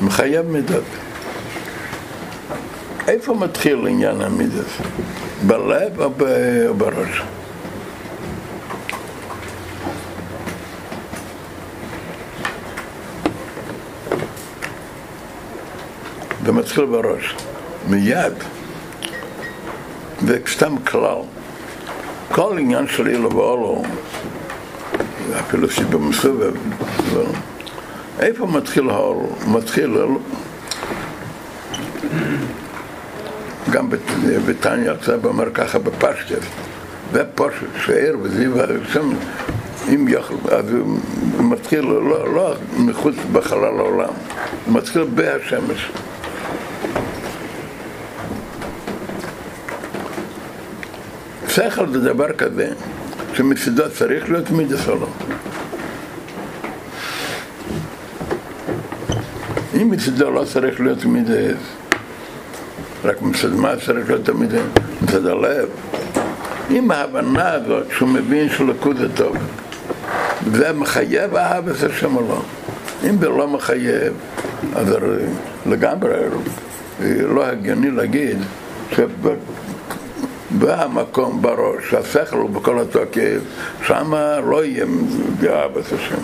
מחייב 0.02 0.46
מידות. 0.46 0.84
איפה 3.08 3.34
מתחיל 3.34 3.88
עניין 3.88 4.22
המידות? 4.22 4.66
בלב 5.48 6.02
או 6.02 6.10
בראש? 6.78 7.22
זה 16.46 16.52
מתחיל 16.52 16.86
בראש, 16.86 17.36
מיד. 17.88 18.34
וסתם 20.26 20.76
כלל, 20.78 21.18
כל 22.32 22.58
עניין 22.60 22.88
של 22.88 23.08
אילו 23.08 23.36
ואולו, 23.36 23.84
אפילו 25.40 25.70
שבמסובב, 25.70 26.54
לא. 27.14 27.24
איפה 28.20 28.46
מתחיל 28.46 28.90
האור? 28.90 29.36
מתחיל, 29.48 29.98
גם 33.72 33.90
בתניא 34.46 34.92
עכשיו 34.92 35.26
אומר 35.26 35.54
ככה 35.54 35.80
בפשטף, 35.80 36.46
ופושט, 37.12 37.58
שער 37.86 38.16
וזיו, 38.22 38.52
שם, 38.94 39.10
אם 39.94 40.06
יכול, 40.10 40.38
אז 40.52 40.72
הוא 40.72 41.00
מתחיל 41.40 41.86
לא, 41.86 42.34
לא 42.34 42.56
מחוץ 42.78 43.16
בחלל 43.32 43.80
העולם, 43.80 44.14
הוא 44.66 44.74
מתחיל 44.74 45.04
בהשמש. 45.16 45.90
שכל 51.56 51.88
זה 51.92 52.00
דבר 52.00 52.32
כזה, 52.32 52.70
שמצידו 53.34 53.84
צריך 53.90 54.30
להיות 54.30 54.52
מידס 54.52 54.88
או 54.88 54.96
לא. 54.96 55.08
אם 59.82 59.92
מצידו 59.92 60.32
לא 60.32 60.44
צריך 60.54 60.80
להיות 60.80 61.06
מידס, 61.06 61.58
רק 63.04 63.22
מצד 63.22 63.54
מה 63.54 63.74
צריך 63.86 64.10
להיות 64.10 64.30
מידס? 64.30 64.62
מצד 65.02 65.26
הלב. 65.26 65.70
אם 66.72 66.92
ההבנה 66.92 67.52
הזאת 67.52 67.86
שהוא 67.98 68.10
מבין 68.10 68.50
שלקות 68.50 68.98
זה 68.98 69.08
טוב, 69.16 69.38
זה 70.54 70.74
מחייב 70.74 71.36
אהבת 71.36 71.84
השם 71.84 72.16
או 72.16 72.22
לא. 72.22 72.42
אם 73.10 73.18
זה 73.20 73.30
לא 73.30 73.48
מחייב, 73.48 74.14
אז 74.76 74.96
לגמרי 75.66 76.14
לא 77.28 77.46
הגיוני 77.46 77.92
להגיד 77.92 78.38
שבמקום 80.60 81.42
בראש, 81.42 81.94
השכל 81.94 82.36
הוא 82.36 82.50
בכל 82.50 82.80
התוקף, 82.80 83.40
שם 83.88 84.14
לא 84.50 84.66
יהיה 84.66 84.86
אהבת 85.50 85.86
השם. 85.86 86.22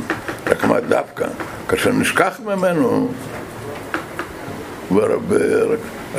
רק 0.47 0.63
מה 0.63 0.79
דווקא, 0.79 1.27
כאשר 1.69 1.91
נשכח 1.91 2.39
ממנו, 2.45 3.11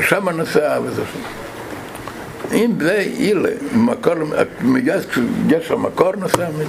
שם 0.00 0.28
אהבת 0.28 0.92
השם. 0.92 1.20
אם 2.52 2.72
זה 2.80 2.94
אילה, 2.98 3.50
מקור, 3.74 4.14
כשיש 5.10 5.70
המקור 5.70 6.12
נעשה 6.16 6.48
אמת. 6.48 6.66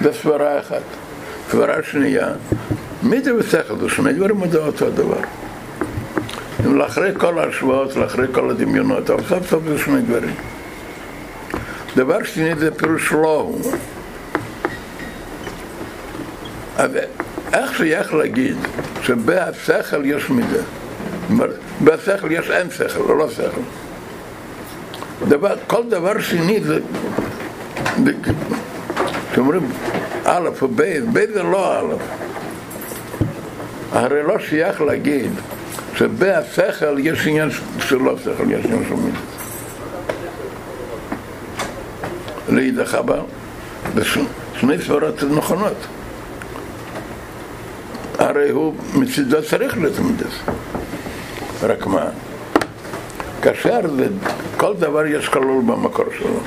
זה 0.00 0.12
סברה 0.12 0.58
אחת. 0.60 0.82
סברה 1.50 1.74
שנייה, 1.82 2.28
מידה 3.02 3.34
ושכל 3.34 3.78
זה 3.80 3.88
שני 3.88 4.12
דברים 4.12 4.50
זה 4.50 4.58
אותו 4.58 4.90
דבר. 4.90 5.20
לאחרי 6.64 7.10
כל 7.18 7.38
ההשוואות, 7.38 7.96
לאחרי 7.96 8.26
כל 8.32 8.50
הדמיונות, 8.50 9.10
אבל 9.10 9.22
סוף 9.28 9.46
סוף 9.50 9.62
זה 9.68 9.78
שני 9.78 10.00
דברים. 10.02 10.34
דבר 11.96 12.24
שני 12.24 12.54
זה 12.56 12.70
פירוש 12.74 13.12
לא 13.12 13.40
הוא. 13.40 13.72
איך 17.52 17.76
שייך 17.76 18.14
להגיד 18.14 18.56
שבהשכל 19.02 20.04
יש 20.04 20.30
מידה? 20.30 20.62
בשכל 21.84 22.32
יש 22.32 22.50
אין 22.50 22.70
שכל, 22.70 23.14
לא 23.18 23.30
שכל. 23.30 23.60
דבר, 25.28 25.54
כל 25.66 25.82
דבר 25.88 26.20
שני 26.20 26.60
זה, 26.60 26.78
כשאומרים 29.32 29.68
א' 30.24 30.48
או 30.62 30.68
ב', 30.68 30.98
ב' 31.12 31.32
זה 31.34 31.42
לא 31.42 31.78
א'. 31.78 31.94
הרי 33.92 34.22
לא 34.22 34.38
שייך 34.38 34.80
להגיד 34.80 35.30
שבהשכל 36.00 36.98
יש 36.98 37.26
עניין 37.26 37.50
של 37.78 37.96
לא 37.96 38.16
שכל, 38.18 38.50
יש 38.50 38.64
עניין 38.64 38.84
של 38.88 38.94
מידה. 38.94 39.18
לאידך 42.48 42.94
אבל, 42.94 43.20
שני 44.60 44.78
סברות 44.82 45.22
נכונות. 45.22 45.76
הרי 48.18 48.50
הוא 48.50 48.74
מצידו 48.94 49.42
צריך 49.42 49.78
להיות 49.78 49.98
מידס. 49.98 50.34
רק 51.62 51.86
מה? 51.86 52.06
כאשר 53.42 53.80
זה, 53.96 54.06
כל 54.56 54.74
דבר 54.78 55.06
יש 55.06 55.28
כלול 55.28 55.62
במקור 55.66 56.06
שלו. 56.18 56.40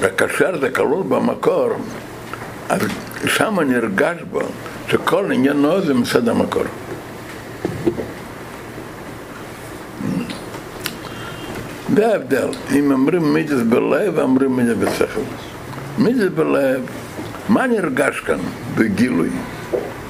וכאשר 0.00 0.60
זה 0.60 0.70
כלול 0.70 1.02
במקור, 1.08 1.68
אז 2.68 2.80
שם 3.26 3.60
נרגש 3.60 4.16
בו 4.30 4.40
שכל 4.88 5.32
עניינו 5.32 5.80
זה 5.80 5.94
מצד 5.94 6.28
המקור. 6.28 6.62
זה 11.96 12.12
ההבדל, 12.12 12.48
אם 12.78 12.92
אומרים 12.92 13.34
מידס 13.34 13.60
בלב, 13.68 14.18
אומרים 14.18 14.56
מידס 14.56 14.76
בשכל. 14.76 15.20
מידס 15.98 16.28
בלב, 16.34 16.80
מה 17.48 17.66
נרגש 17.66 18.20
כאן 18.20 18.38
בגילוי? 18.74 19.30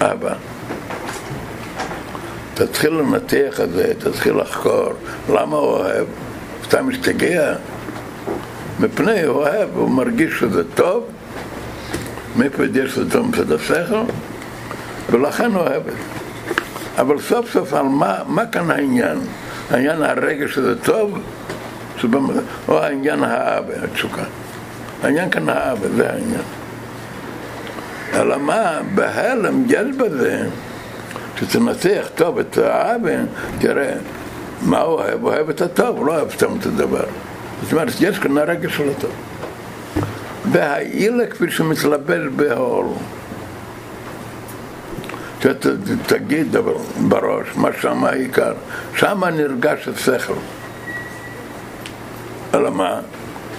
אבא. 0.01 0.35
תתחיל 2.55 2.91
לנתח 2.91 3.61
את 3.65 3.73
זה, 3.73 3.93
תתחיל 3.99 4.37
לחקור, 4.37 4.93
למה 5.29 5.57
הוא 5.57 5.67
אוהב? 5.67 6.07
אתה 6.69 6.83
משתגע? 6.83 7.55
מפני 8.81 9.23
הוא 9.23 9.37
אוהב, 9.37 9.69
הוא 9.75 9.91
מרגיש 9.91 10.39
שזה 10.39 10.63
טוב, 10.75 11.05
מאיפה 12.39 12.63
יש 12.75 12.99
טוב 13.11 13.27
מצד 13.27 13.53
השכל, 13.53 14.03
ולכן 15.11 15.53
הוא 15.53 15.61
אוהב 15.61 15.89
את 15.89 15.93
זה. 15.93 15.99
אבל 17.01 17.21
סוף 17.21 17.53
סוף 17.53 17.73
על 17.73 17.83
מה, 17.83 18.17
מה 18.27 18.47
כאן 18.47 18.71
העניין? 18.71 19.19
העניין 19.71 20.03
הרגש 20.03 20.55
שזה 20.55 20.79
טוב, 20.79 21.19
שבמ... 21.97 22.27
או 22.69 22.79
העניין 22.79 23.25
האבא, 23.25 23.73
התשוקה. 23.85 24.23
העניין 25.03 25.31
כאן 25.31 25.49
האבא, 25.49 25.89
זה 25.97 26.11
העניין. 26.11 26.43
אלא 28.15 28.39
מה, 28.39 28.79
בהלם 28.95 29.65
יש 29.69 29.97
בזה, 29.97 30.47
שתנתח 31.37 32.09
טוב 32.15 32.39
את 32.39 32.59
האבא, 32.59 33.11
תראה, 33.59 33.93
מה 34.63 34.83
אוהב? 34.83 35.25
אוהב 35.25 35.51
את 35.51 35.61
הטוב, 35.61 36.07
לא 36.07 36.13
אוהב 36.13 36.31
סתם 36.31 36.57
את 36.61 36.67
הדבר. 36.67 37.05
זאת 37.63 37.73
אומרת, 37.73 37.93
יש 38.01 38.19
כאן 38.19 38.39
הרגש 38.39 38.77
של 38.77 38.89
הטוב. 38.89 39.11
והאילה 40.53 41.27
כפי 41.27 41.51
שמתלבש 41.51 42.27
בהאור. 42.37 42.99
תגיד 46.07 46.57
בראש, 47.09 47.47
מה 47.57 47.69
שם 47.81 48.05
העיקר? 48.05 48.53
שם 48.95 49.25
נרגש 49.25 49.89
השכל. 49.89 50.35
אלא 52.55 52.71
מה? 52.71 53.01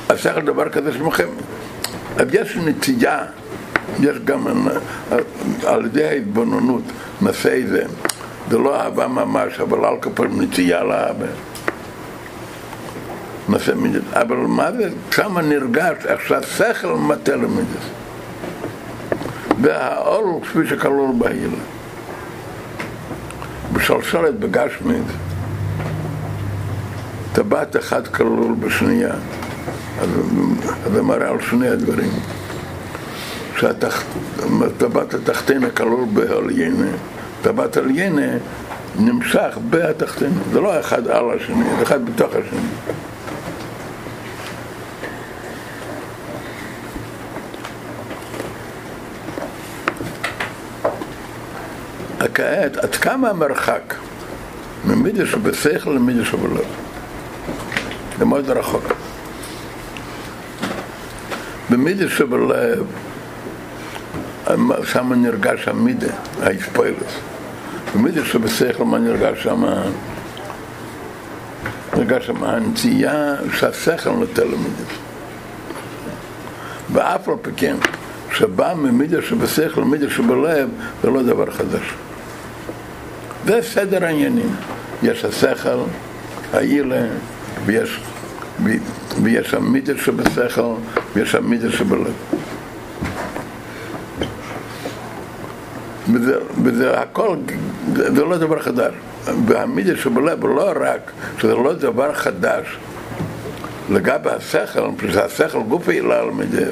השכל 0.10 0.42
דבר 0.42 0.70
כזה 0.70 0.94
שמוכם. 0.94 1.28
אז 2.18 2.28
יש 2.32 2.58
נטייה, 2.58 3.26
יש 4.00 4.18
גם 4.26 4.48
על 5.66 5.86
ידי 5.86 6.06
ההתבוננות, 6.06 6.84
נעשה 7.22 7.60
זה. 7.68 7.84
זה 8.50 8.58
לא 8.58 8.82
אהבה 8.82 9.08
ממש, 9.08 9.60
אבל 9.60 9.86
על 9.86 9.96
כפר 10.02 10.24
נטייה 10.24 10.84
לאהבה. 10.84 11.26
נעשה 13.50 13.76
מידס. 13.76 14.02
אבל 14.14 14.36
מה 14.36 14.72
זה? 14.72 14.90
שם 15.12 15.40
נרגש, 15.40 16.06
עכשיו 16.06 16.44
שכל 16.44 16.94
מטה 16.94 17.36
למידס. 17.36 17.86
והאור 19.62 20.42
כפי 20.44 20.60
שכלול 20.70 21.12
בהילה. 21.18 21.58
בשלשלת 23.74 24.40
בגשמית, 24.40 25.04
טבעת 27.34 27.76
אחד 27.76 28.08
כלול 28.08 28.56
בשנייה. 28.60 29.14
אז 30.02 30.10
זה 30.94 31.02
מראה 31.02 31.30
על 31.30 31.42
שני 31.42 31.70
הדברים. 31.70 32.12
שהטבעת 33.60 35.14
התחתינה 35.14 35.70
כלול 35.70 36.06
בהליינה, 36.14 36.92
טבעת 37.42 37.78
הליינה 37.78 38.38
נמשך 39.00 39.58
בהתחתינה. 39.70 40.42
זה 40.54 40.62
לא 40.62 40.80
אחד 40.80 41.08
על 41.08 41.26
השני, 41.36 41.64
זה 41.78 41.84
אחד 41.84 42.06
בתוך 42.06 42.32
השני. 42.32 43.00
כעת, 52.40 52.78
עד 52.78 52.96
כמה 52.96 53.30
המרחק 53.30 53.94
ממידה 54.86 55.26
שבשכל 55.26 55.90
למידה 55.90 56.26
שבלב? 56.26 56.68
זה 58.20 58.26
מאוד 58.26 58.50
רחוק. 58.50 58.84
במידה 61.70 62.10
שבלב, 62.10 62.86
שם 64.84 65.14
נרגש 65.14 65.68
המידה, 65.68 66.08
האספוילוס. 66.42 67.14
במידה 67.96 68.26
שבשכל 68.26 68.86
מה 68.86 68.98
נרגש 68.98 69.44
שם? 69.44 69.64
נרגש 71.98 72.28
שם 72.28 72.44
הנצייה 72.44 73.36
שהשכל 73.54 74.10
נותן 74.10 74.48
למידה. 74.48 74.94
ואף 76.94 77.30
על 77.30 77.36
פי 77.42 77.52
כן, 77.58 77.76
שבא 78.32 78.74
ממידה 78.78 79.22
שבשכל 79.22 79.82
למידה 79.82 80.10
שבלב, 80.10 80.70
זה 81.04 81.10
לא 81.10 81.24
דבר 81.24 81.52
חדש. 81.52 81.94
זה 83.50 83.62
סדר 83.62 84.06
העניינים. 84.06 84.56
יש 85.04 85.26
השכל, 85.26 85.80
האילה, 86.54 87.02
ויש, 87.66 88.00
ויש 89.24 89.54
המידה 89.54 89.94
שבשכל, 89.98 90.74
ויש 91.16 91.36
המידה 91.36 91.72
שבלב. 91.72 92.14
וזה, 96.14 96.36
וזה 96.64 97.00
הכל, 97.00 97.38
זה 97.94 98.26
לא 98.26 98.38
דבר 98.38 98.60
חדש. 98.60 98.94
והמידה 99.46 99.98
שבלב 99.98 100.46
לא 100.46 100.74
רק 100.76 101.12
שזה 101.38 101.56
לא 101.56 101.74
דבר 101.74 102.14
חדש 102.14 102.78
לגבי 103.90 104.30
השכל, 104.30 104.90
שהשכל 105.12 105.62
גוף 105.62 105.90
העילה 105.90 106.20
על 106.20 106.32
מידה, 106.32 106.66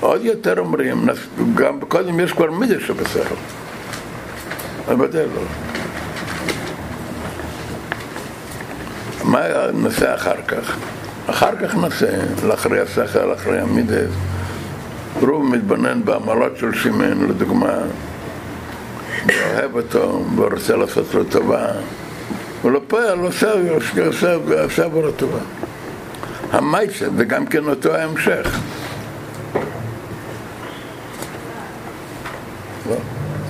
עוד 0.00 0.24
יותר 0.24 0.58
אומרים, 0.58 1.06
גם 1.54 1.80
קודם 1.80 2.20
יש 2.20 2.32
כבר 2.32 2.50
מידה 2.50 2.80
שבשכל. 2.80 3.34
אבל 4.86 4.96
בוודאי 4.96 5.26
לא. 5.34 5.77
מה 9.28 9.40
נעשה 9.74 10.14
אחר 10.14 10.42
כך? 10.48 10.76
אחר 11.26 11.56
כך 11.62 11.74
נעשה, 11.74 12.06
לאחרי 12.46 12.80
השכל, 12.80 13.32
אחרי 13.34 13.60
המידס. 13.60 14.10
רוב 15.20 15.44
מתבונן 15.44 16.04
בעמלות 16.04 16.56
של 16.56 16.74
שמן, 16.74 17.28
לדוגמה, 17.28 17.74
ואוהב 19.26 19.74
אותו, 19.74 20.24
ורוצה 20.36 20.76
לעשות 20.76 21.14
לו 21.14 21.24
טובה. 21.24 21.66
הוא 22.62 22.70
לא 22.70 22.80
עושה, 23.20 23.52
עושה, 24.06 24.34
עושה 24.64 24.84
עבורו 24.84 25.12
טובה. 25.12 25.38
המייצה, 26.52 27.06
וגם 27.16 27.46
כן 27.46 27.64
אותו 27.64 27.94
ההמשך. 27.94 28.58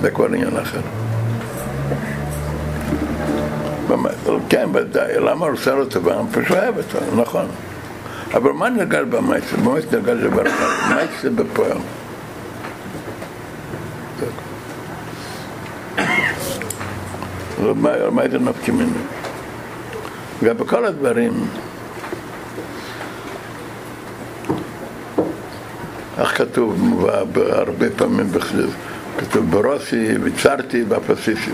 זה 0.01 0.11
כבר 0.11 0.25
עניין 0.25 0.57
אחר. 0.57 0.81
כן, 4.49 4.69
ודאי, 4.73 5.19
למה 5.19 5.45
עושה 5.45 5.73
לו 5.75 5.85
טובה? 5.85 6.15
הוא 6.15 6.27
פשוט 6.31 6.57
אוהב 6.57 6.77
אותו, 6.77 6.97
נכון. 7.21 7.45
אבל 8.33 8.51
מה 8.51 8.69
נגע 8.69 9.03
במייצה? 9.03 9.57
במייצה 9.57 9.97
נגע 9.99 10.13
דבר 10.13 10.47
אחד, 10.47 10.95
מייצה 10.95 11.29
בפועל. 11.29 11.77
מה 18.11 18.29
זה 18.31 18.39
נפקי 18.39 18.71
ממנו? 18.71 18.91
וגם 20.41 20.57
בכל 20.57 20.85
הדברים, 20.85 21.47
איך 26.19 26.37
כתוב 26.37 27.05
הרבה 27.35 27.89
פעמים? 27.95 28.27
כתוב 29.19 29.51
ברוסי, 29.51 30.17
ויצרתי 30.21 30.83
בפסיסי. 30.83 31.51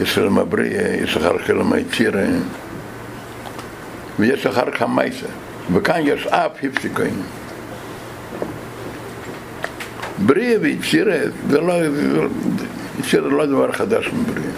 יש 0.00 0.14
של 0.14 0.26
המבריא, 0.26 0.80
יש 1.02 1.16
אחר 1.16 1.38
כך 1.38 1.46
של 1.46 1.60
המייצירה, 1.60 2.22
ויש 4.18 4.46
אחר 4.46 4.70
כך 4.70 4.82
המייסה. 4.82 5.26
וכאן 5.72 6.00
יש 6.04 6.26
אף 6.26 6.50
הפסיקוין. 6.62 7.22
בריא 10.18 10.58
ויצירה 10.60 11.16
זה 11.50 11.60
לא, 11.60 11.74
יצירה 13.00 13.28
לא 13.28 13.46
דבר 13.46 13.72
חדש 13.72 14.08
מבריא. 14.08 14.50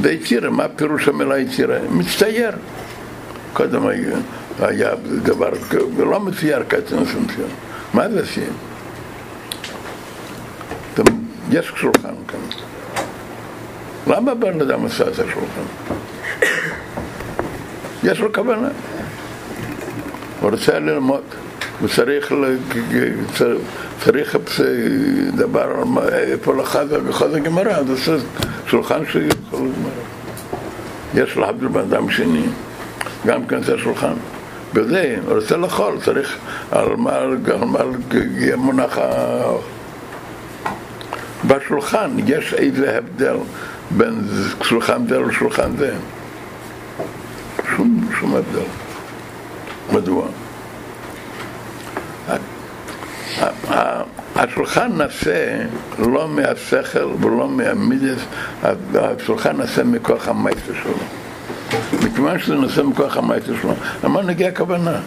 ויצירה, 0.00 0.50
מה 0.50 0.68
פירוש 0.68 1.08
המילה 1.08 1.38
יצירה? 1.38 1.78
מצטייר. 1.90 2.52
קודם 3.52 3.86
היה, 3.86 4.16
היה 4.60 4.90
דבר, 5.22 5.50
לא 5.98 6.20
מצייר 6.20 6.62
קצין 6.68 6.98
הסנציון. 6.98 7.50
מה 7.94 8.10
זה 8.10 8.20
עושים? 8.20 8.52
יש 11.50 11.72
שולחן 11.76 12.14
כאן. 12.28 12.73
למה 14.06 14.34
בן 14.34 14.60
אדם 14.60 14.86
עשה 14.86 15.04
את 15.04 15.12
השולחן? 15.12 15.62
יש 18.02 18.20
לו 18.20 18.32
כוונה. 18.32 18.68
הוא 20.40 20.50
רוצה 20.50 20.78
ללמוד, 20.78 21.22
הוא 21.80 21.88
צריך, 21.88 22.32
צריך 24.04 24.36
דבר, 25.36 25.84
איפה 26.12 26.54
לחז 26.54 27.34
הגמרא, 27.34 27.72
אז 27.72 27.90
עושה 27.90 28.16
שולחן 28.66 29.06
שיכול 29.06 29.68
לגמרא. 29.68 30.04
יש 31.14 31.36
להבדיל 31.36 31.68
בן 31.68 31.80
אדם 31.80 32.10
שני, 32.10 32.46
גם 33.26 33.46
כן 33.46 33.62
זה 33.62 33.78
שולחן. 33.78 34.14
בזה, 34.74 35.16
הוא 35.26 35.34
רוצה 35.34 35.56
לאכול, 35.56 35.98
צריך 36.04 36.36
על 36.70 36.96
מה, 36.96 37.16
על 37.16 37.36
מה 37.66 37.78
יהיה 38.12 38.56
מונח 38.56 38.98
בשולחן 41.46 42.10
יש 42.26 42.54
איזה 42.54 42.98
הבדל 42.98 43.36
בין 43.90 44.20
שולחן 44.62 45.06
זה 45.08 45.20
לשולחן 45.20 45.76
זה. 45.76 45.94
שום, 47.76 48.08
שום 48.20 48.34
הבדל. 48.36 48.66
מדוע? 49.92 50.26
השולחן 54.36 54.92
נעשה 54.96 55.58
לא 55.98 56.28
מהשכל 56.28 57.04
ולא 57.20 57.48
מהמידס, 57.48 58.20
השולחן 58.94 59.56
נעשה 59.56 59.84
מכוח 59.84 60.28
המייסר 60.28 60.72
שלו. 60.82 60.94
מכיוון 62.02 62.38
שזה 62.38 62.54
נעשה 62.54 62.82
מכוח 62.82 63.16
המייסר 63.16 63.52
שלו, 63.62 63.72
למה 64.04 64.22
נגיע 64.22 64.48
הכוונה? 64.48 65.00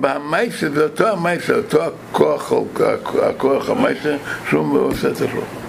במייסר 0.00 0.70
זה 0.74 0.82
אותו 0.82 1.08
המייסר, 1.08 1.56
אותו 1.56 1.82
הכוח, 1.84 2.52
הכוח 3.22 3.70
המייסר 3.70 4.16
שהוא 4.48 4.78
עושה 4.78 5.08
את 5.08 5.14
השולחן. 5.14 5.65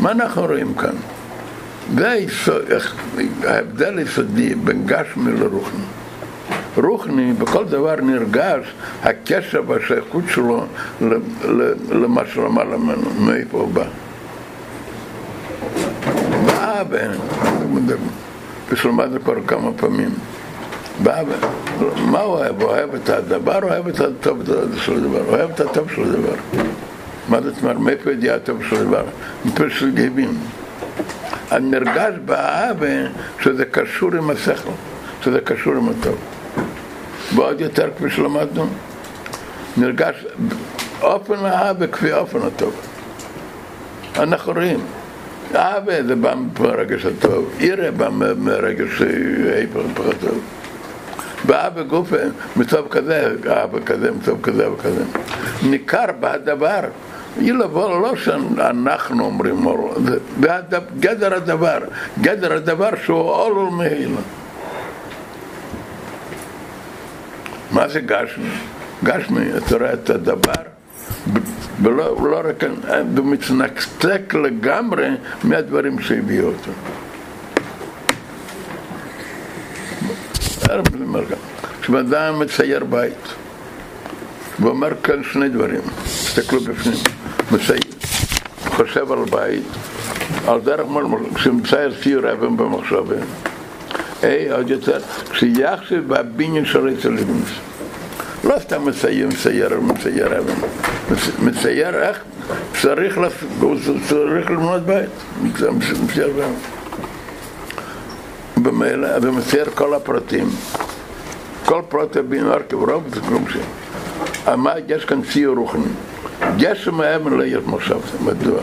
מה 0.00 0.10
אנחנו 0.10 0.42
רואים 0.42 0.74
כאן? 0.74 0.94
זה 1.94 2.16
ההבדל 3.44 3.98
היסודי 3.98 4.54
בין 4.54 4.86
גשמי 4.86 5.32
לרוחני. 5.32 5.84
רוחני, 6.76 7.32
בכל 7.32 7.64
דבר 7.64 7.96
נרגש 7.96 8.74
הקשר 9.02 9.62
והשייכות 9.66 10.24
שלו 10.28 10.64
למה 11.90 12.22
שלמעלה 12.34 12.76
ממנו, 12.76 13.10
מאיפה 13.20 13.58
הוא 13.58 13.68
בא. 13.68 13.84
באבא, 16.46 16.98
ושלמדנו 18.70 19.20
כבר 19.24 19.34
כמה 19.46 19.70
פעמים, 19.76 20.10
מה 21.96 22.20
הוא 22.20 22.34
אוהב? 22.34 22.62
הוא 22.62 22.70
אוהב 22.70 22.94
את 22.94 23.08
הדבר, 23.08 23.58
אוהב 23.62 23.88
את 23.88 24.00
הטוב 24.00 24.42
של 24.76 24.94
הדבר, 24.94 25.22
אוהב 25.28 25.50
את 25.50 25.60
הטוב 25.60 25.90
של 25.90 26.02
הדבר. 26.02 26.62
מה 27.28 27.40
זאת 27.40 27.54
אומרת, 27.62 27.76
מאיפה 27.76 28.10
הטוב 28.34 28.62
של 28.70 28.76
הדבר? 28.76 29.04
מפה 29.44 29.70
של 29.70 29.90
גבים. 29.90 30.38
הנרגש 31.50 32.14
באהבה 32.24 32.86
שזה 33.40 33.64
קשור 33.64 34.10
עם 34.14 34.30
השכל, 34.30 34.70
שזה 35.24 35.40
קשור 35.40 35.74
עם 35.74 35.88
הטוב. 35.88 36.16
ועוד 37.34 37.60
יותר, 37.60 37.90
כפי 37.96 38.10
שלמדנו, 38.10 38.66
נרגש 39.76 40.26
אופן 41.02 41.34
האהבה 41.44 41.86
כפי 41.86 42.12
אופן 42.12 42.38
הטוב. 42.46 42.74
אנחנו 44.16 44.52
רואים, 44.52 44.80
אהבה 45.54 46.02
זה 46.06 46.16
בא 46.16 46.34
מהרגש 46.60 47.04
הטוב, 47.04 47.50
עירה 47.58 47.90
בא 47.90 48.08
מהרגש 48.36 49.02
ההפך 49.02 49.80
טוב. 50.20 50.40
באהבה 51.44 51.82
גופה, 51.82 52.16
מצב 52.56 52.88
כזה, 52.90 53.32
אהבה 53.50 53.80
כזה, 53.80 54.10
מצב 54.10 54.42
כזה 54.42 54.72
וכזה. 54.72 55.04
ניכר 55.62 56.06
בהדבר. 56.20 56.80
ילבוא 57.40 58.00
לא 58.00 58.16
שאנחנו 58.16 59.24
אומרים 59.24 59.66
אור, 59.66 59.94
זה 60.06 60.18
גדר 61.00 61.34
הדבר, 61.34 61.78
גדר 62.20 62.52
הדבר 62.52 62.90
שהוא 63.04 63.18
אור 63.18 63.70
מהילה. 63.70 64.20
מה 67.70 67.88
זה 67.88 68.00
גשמי? 68.00 68.50
גשמי, 69.04 69.44
אתה 69.56 69.76
רואה 69.76 69.92
את 69.92 70.10
הדבר, 70.10 70.62
ולא 71.82 72.16
לא 72.30 72.40
רק, 72.44 72.64
ומצנקצק 73.14 74.34
לגמרי 74.34 75.08
מהדברים 75.44 76.00
שהביאו 76.00 76.46
אותו. 76.46 76.70
כשבן 81.80 82.06
מצייר 82.38 82.84
בית, 82.84 83.34
ואומר 84.60 84.88
כאן 85.02 85.22
שני 85.32 85.48
דברים, 85.48 85.80
תסתכלו 86.04 86.60
בפנים, 86.60 87.17
מצייר, 87.52 87.80
חושב 88.66 89.12
על 89.12 89.24
בית, 89.30 89.62
על 90.46 90.60
דרך 90.60 90.86
כשמצייר 91.34 91.94
ציור 92.02 92.32
אבן 92.32 92.56
במחשבה, 92.56 93.16
אה, 94.24 94.46
עוד 94.52 94.70
יותר, 94.70 94.98
כשיחשב 95.30 96.02
בבניין 96.08 96.64
של 96.64 96.94
אצל 96.98 97.08
ליבנס. 97.08 97.48
לא 98.44 98.58
סתם 98.58 98.84
מצייר, 98.84 99.28
מצייר, 99.28 99.80
מצייר 99.80 100.38
אבן. 100.38 100.54
מצייר 101.42 101.94
איך 101.94 102.22
צריך, 102.82 103.18
הוא 103.60 103.76
צריך 104.08 104.50
לבנות 104.50 104.82
בית. 104.82 105.10
מצייר 105.42 106.28
גם. 106.40 106.50
במילא, 108.62 109.08
ומצייר 109.22 109.64
כל 109.74 109.94
הפרטים. 109.94 110.48
כל 111.64 111.82
פרט 111.88 112.16
הבינואר 112.16 112.62
כברוב 112.68 113.02
זה 113.14 113.20
כלום 113.20 113.44
ש... 113.48 113.56
אמר, 114.52 114.72
יש 114.88 115.04
כאן 115.04 115.20
ציור 115.32 115.56
רוחני. 115.56 115.82
גשם 116.56 117.00
האבן 117.00 117.32
לא 117.32 117.44
יש 117.44 117.62
מחשב, 117.66 117.98
מדוע? 118.24 118.60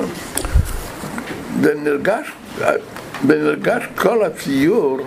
זה 1.61 1.73
נרגש, 1.84 2.31
זה 2.57 2.76
נרגש 3.43 3.84
כל 3.95 4.23
הציור, 4.23 4.99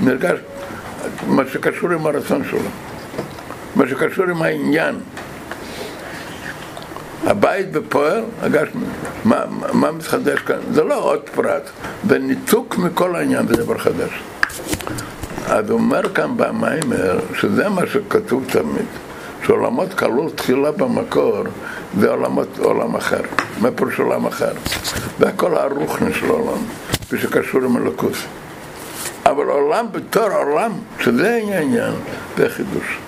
נרגש 0.00 0.38
מה 1.26 1.42
שקשור 1.52 1.90
עם 1.90 2.06
הרצון 2.06 2.42
שלו, 2.50 2.58
מה 3.76 3.88
שקשור 3.88 4.24
עם 4.24 4.42
העניין. 4.42 4.94
הבית 7.26 7.72
בפועל, 7.72 8.22
מה, 9.24 9.42
מה- 9.50 9.72
מה 9.72 9.92
מתחדש 9.92 10.38
כאן? 10.38 10.56
זה 10.72 10.84
לא 10.84 11.02
עוד 11.02 11.20
פרט, 11.34 11.62
זה 12.08 12.18
ניתוק 12.18 12.78
מכל 12.78 13.16
העניין, 13.16 13.46
זה 13.48 13.54
דבר 13.56 13.78
חדש. 13.78 14.10
אז 15.46 15.70
הוא 15.70 15.78
אומר 15.78 16.14
כאן 16.14 16.36
במיימר, 16.36 17.18
שזה 17.34 17.68
מה 17.68 17.82
שכתוב 17.92 18.44
תמיד, 18.52 18.86
שעולמות 19.48 19.94
כלול 19.94 20.30
תחילה 20.30 20.72
במקור, 20.72 21.42
זה 22.00 22.10
עולמות, 22.10 22.58
עולם 22.58 22.96
אחר. 22.96 23.20
מה 23.60 23.70
פירוש 23.70 24.00
עולם 24.00 24.26
אחר? 24.26 24.52
והכל 25.18 25.56
הרוחני 25.56 26.14
של 26.14 26.26
העולם, 26.26 26.58
ושקשור 27.12 27.64
עם 27.64 27.76
אלוקות. 27.76 28.12
אבל 29.26 29.44
עולם 29.44 29.86
בתור 29.92 30.28
עולם, 30.28 30.72
שזה 31.00 31.34
העניין, 31.34 31.92
זה 32.36 32.48
חידוש. 32.48 32.98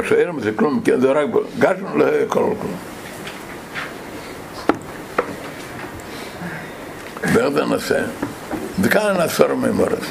מה 0.00 0.06
שאין 0.08 0.40
זה 0.40 0.50
כלום, 0.56 0.80
כי 0.84 0.90
זה 1.00 1.12
רק 1.12 1.26
גשם 1.58 1.98
לא 1.98 2.04
יהיה 2.04 2.26
כל 2.26 2.34
כלום. 2.34 2.76
ואיך 7.22 7.48
זה 7.48 7.64
נעשה? 7.64 7.98
וכאן 8.80 9.16
נעשור 9.16 9.54
ממורס. 9.54 10.06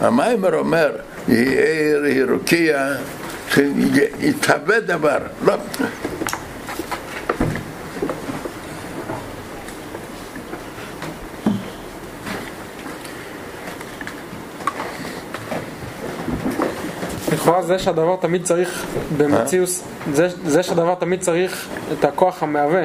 המיימר 0.00 0.54
אומר, 0.58 0.90
יהיה 1.28 2.06
עיר, 2.06 2.32
רוקיע, 2.32 2.92
שיתהווה 3.54 4.80
דבר. 4.80 5.18
לא. 5.44 5.54
לכאורה 17.50 17.66
זה 17.66 17.78
שהדבר 17.78 18.16
תמיד 18.20 18.44
צריך 18.44 18.86
במציאוס, 19.16 19.84
זה, 20.12 20.28
זה 20.46 20.62
שהדבר 20.62 20.94
תמיד 20.94 21.20
צריך 21.20 21.68
את 21.92 22.04
הכוח 22.04 22.42
המהווה. 22.42 22.82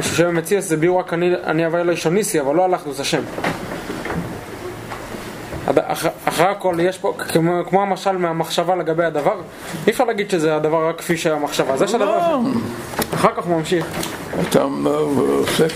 בשביל 0.00 0.16
שבמציאוס 0.16 0.64
זה 0.64 0.76
ביור 0.76 0.98
רק 0.98 1.12
אני, 1.12 1.34
אני 1.44 1.64
הווה 1.64 1.80
אלוהי 1.80 1.96
שוניסי, 1.96 2.40
אבל 2.40 2.54
לא 2.54 2.64
על 2.64 2.74
אחדוס 2.74 3.00
השם. 3.00 3.22
אחרי 6.24 6.46
הכל 6.46 6.76
יש 6.80 6.98
פה, 6.98 7.14
כמו, 7.18 7.52
כמו 7.68 7.82
המשל 7.82 8.16
מהמחשבה 8.16 8.76
לגבי 8.76 9.04
הדבר, 9.04 9.34
אי 9.86 9.92
אפשר 9.92 10.04
להגיד 10.04 10.30
שזה 10.30 10.56
הדבר 10.56 10.88
רק 10.88 10.98
כפי 10.98 11.16
שהמחשבה, 11.16 11.76
זה 11.76 11.88
שהדבר, 11.88 12.16
לא, 12.16 12.40
אחר 13.14 13.30
כך 13.36 13.44
הוא 13.44 13.58
ממשיך. 13.58 13.86
אתה 14.48 14.62
עוסק 14.62 15.72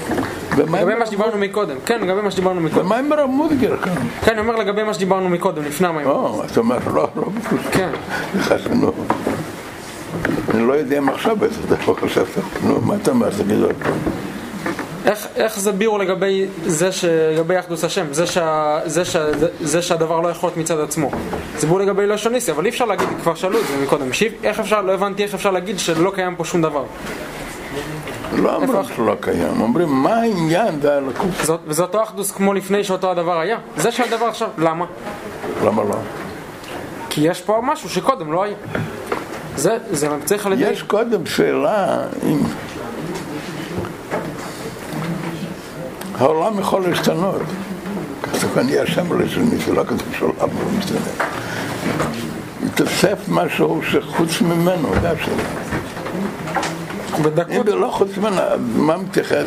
לגבי 0.59 0.95
מה 0.95 1.07
שדיברנו 1.07 1.39
מקודם, 1.39 1.77
כן, 1.87 2.01
לגבי 2.01 2.21
מה 2.21 2.31
שדיברנו 2.31 2.61
מקודם. 2.61 2.85
במיימר 2.85 3.21
המודגר 3.21 3.77
כאן. 3.77 3.95
כן, 4.25 4.33
אני 4.33 4.41
אומר 4.41 4.57
לגבי 4.57 4.83
מה 4.83 4.95
שדיברנו 4.95 5.29
מקודם, 5.29 5.65
לפני 5.65 5.89
המים. 5.89 6.07
לא, 6.07 6.43
אתה 6.53 6.61
אומר, 6.61 6.79
לא, 6.95 7.09
לא. 7.17 7.27
כן. 7.73 7.89
אני 10.55 10.67
לא 10.67 10.73
יודע 10.73 10.99
אם 10.99 11.09
עכשיו 11.09 11.45
איזה 11.45 11.61
דבר 11.69 11.95
חשבת. 11.95 12.27
נו, 12.63 12.81
מה 12.81 12.95
אתה 13.03 13.11
אומר? 13.11 13.31
תגיד 13.31 13.63
עוד 13.63 13.73
פעם. 13.83 13.93
איך, 15.07 15.27
איך 15.37 15.59
זה 15.61 15.73
ביור 15.73 15.99
לגבי 15.99 16.47
זה 16.67 16.93
ש... 16.93 17.05
לגבי 17.05 17.59
אחדוס 17.59 17.85
השם, 17.85 18.07
זה, 18.13 18.27
שה... 18.27 18.79
זה, 18.85 19.05
שה... 19.05 19.25
זה, 19.61 19.83
שהדבר 19.83 20.21
לא 20.21 20.29
יכול 20.29 20.47
להיות 20.49 20.57
מצד 20.57 20.81
עצמו. 20.81 21.11
זה 21.59 21.67
ביור 21.67 21.81
לגבי 21.81 22.07
לא 22.07 22.17
שוניסי, 22.17 22.51
אבל 22.51 22.65
אי 22.65 22.71
אפשר 22.71 22.85
להגיד, 22.85 23.09
כבר 23.23 23.35
שאלו 23.35 23.59
את 23.61 23.67
זה 23.67 23.85
מקודם, 23.85 24.13
שיב, 24.13 24.33
איך 24.45 24.61
אפשר, 24.61 24.83
לא 24.83 24.93
הבנתי 24.93 25.23
איך 25.25 25.35
אפשר 25.35 25.51
להגיד 25.51 25.79
שלא 25.79 26.13
קיים 26.15 26.37
פה 26.37 26.45
שום 26.45 26.63
דבר. 26.63 26.85
לא 28.37 28.63
איפה- 28.63 28.83
שלא 28.97 29.15
קיים, 29.21 29.61
אומרים 29.61 29.89
מה 29.89 30.15
העניין 30.15 30.79
והלקות. 30.83 31.27
זאת, 31.43 31.61
וזה 31.67 31.83
אותו 31.83 32.03
אחדוס 32.03 32.31
כמו 32.31 32.55
לפני 32.55 32.85
שאותו 32.85 33.11
הדבר 33.11 33.41
היה. 33.41 33.59
זה 33.77 33.93
שהדבר 33.93 34.27
עכשיו, 34.27 34.49
למה? 34.59 34.85
למה 35.65 35.83
לא? 35.85 35.97
כי 37.11 37.21
יש 37.21 37.41
פה 37.41 37.61
משהו 37.65 37.89
שקודם 37.89 38.33
לא 38.33 38.43
היה. 38.43 38.55
זה, 39.57 39.79
זה 39.91 40.09
צריך 40.25 40.47
על 40.47 40.53
ידי... 40.53 40.71
יש 40.71 40.83
קודם 40.83 41.27
שאלה 41.27 41.99
אם 42.23 42.39
העולם 46.19 46.59
יכול 46.59 46.83
להשתנות. 46.89 47.43
כתוב 48.23 48.59
אני 48.59 48.79
השם 48.79 49.21
לשוני, 49.21 49.57
זה 49.57 49.73
לא 49.73 49.85
כתוב 49.85 50.03
שהעולם 50.19 50.37
לא 50.39 50.79
משתנה. 50.79 50.99
יתוסף 52.67 53.19
משהו 53.29 53.81
שחוץ 53.83 54.41
ממנו, 54.41 54.89
זה 55.01 55.11
השאלה. 55.11 55.43
אם 57.19 57.23
בדקות, 57.23 57.67
זה 57.67 57.75
לא 57.75 57.89
חוץ 57.89 58.19
ממנו, 58.19 58.41
מה 58.77 58.97
מתייחס, 58.97 59.47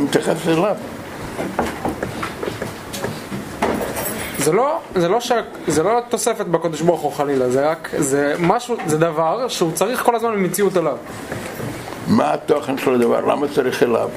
מתייחס 0.00 0.48
אליו? 0.48 0.76
זה 4.38 4.52
לא, 4.52 4.78
זה 4.94 5.08
לא, 5.08 5.20
ש... 5.20 5.32
זה 5.66 5.82
לא 5.82 6.00
תוספת 6.08 6.46
בקודש 6.46 6.80
ברוך 6.80 7.00
הוא 7.00 7.12
חלילה, 7.12 7.50
זה 7.50 7.70
רק, 7.70 7.88
זה 7.98 8.34
משהו, 8.40 8.76
זה 8.86 8.98
דבר 8.98 9.48
שהוא 9.48 9.72
צריך 9.72 10.02
כל 10.02 10.16
הזמן 10.16 10.32
במציאות 10.32 10.76
עליו. 10.76 10.96
מה 12.08 12.34
התוכן 12.34 12.78
של 12.78 12.94
הדבר? 12.94 13.20
למה 13.20 13.46
צריך 13.54 13.82
אליו? 13.82 14.08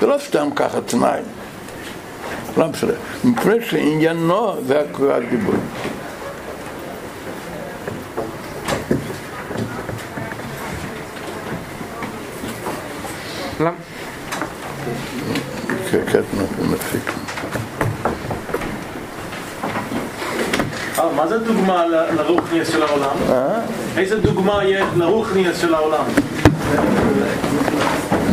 זה 0.00 0.06
לא 0.06 0.16
סתם 0.18 0.48
ככה 0.56 0.80
תנאי. 0.80 1.20
לא 2.56 2.68
משנה. 2.68 2.92
מפני 3.24 3.54
שעניינו 3.60 4.54
זה 4.66 4.82
הדיבור. 5.00 5.54
למה? 13.60 13.70
קטנה 15.90 16.44
ומפסיק. 16.58 17.12
אה, 20.98 21.12
מה 21.16 21.26
זה 21.26 21.38
דוגמה 21.38 21.86
לרוחניאס 21.86 22.68
של 22.68 22.82
העולם? 22.82 23.16
איזה 23.96 24.20
דוגמה 24.20 24.64
יש 24.64 24.84
לרוחניאס 24.96 25.60
של 25.60 25.74
העולם? 25.74 26.04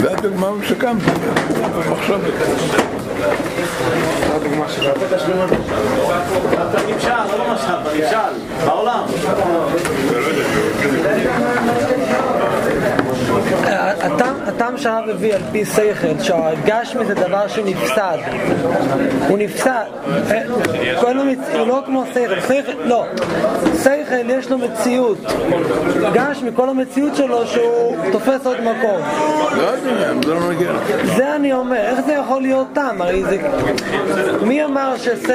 זה 0.05 0.11
הדוגמה 0.17 0.51
מסוכמת. 0.51 1.01
מחשבת. 1.91 2.33
זו 4.27 4.33
הדוגמה 4.35 4.65
נמשל, 6.87 7.09
לא 7.37 7.45
בעולם. 8.65 9.05
הטעם- 14.47 14.77
שהרב 14.77 15.09
הביא 15.09 15.33
על 15.35 15.41
פי 15.51 15.65
שכל, 15.65 16.23
שהגשמי 16.23 17.05
זה 17.05 17.13
דבר 17.13 17.47
שנפסד. 17.47 18.17
הוא 19.27 19.37
נפסד. 19.37 19.85
אה, 20.31 20.41
הוא 21.59 21.67
לא 21.67 21.81
כמו 21.85 22.03
שכל. 22.13 22.53
לא. 22.83 23.05
שכל 23.83 24.29
יש 24.29 24.49
לו 24.51 24.57
מציאות. 24.57 25.17
גשמי, 26.13 26.49
כל 26.55 26.69
המציאות 26.69 27.15
שלו 27.15 27.47
שהוא 27.47 27.97
תופס 28.11 28.45
עוד 28.45 28.57
מקום. 28.61 29.01
לא 29.57 29.71
זה 29.77 29.91
לא. 30.33 30.35
זה 31.15 31.35
אני 31.35 31.53
אומר, 31.53 31.77
איך 31.77 31.99
זה 32.05 32.13
יכול 32.13 32.41
להיות 32.41 32.67
טעם? 32.73 33.01
הרי 33.01 33.23
זה... 33.23 33.37
מי 34.41 34.63
אמר 34.63 34.97
ששכל 34.97 35.31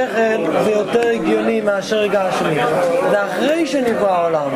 זה 0.64 0.70
יותר 0.70 1.08
הגיוני 1.08 1.60
מאשר 1.60 2.06
גשמי? 2.06 2.54
זה 3.10 3.24
אחרי 3.26 3.66
שנברא 3.66 4.10
העולם. 4.10 4.48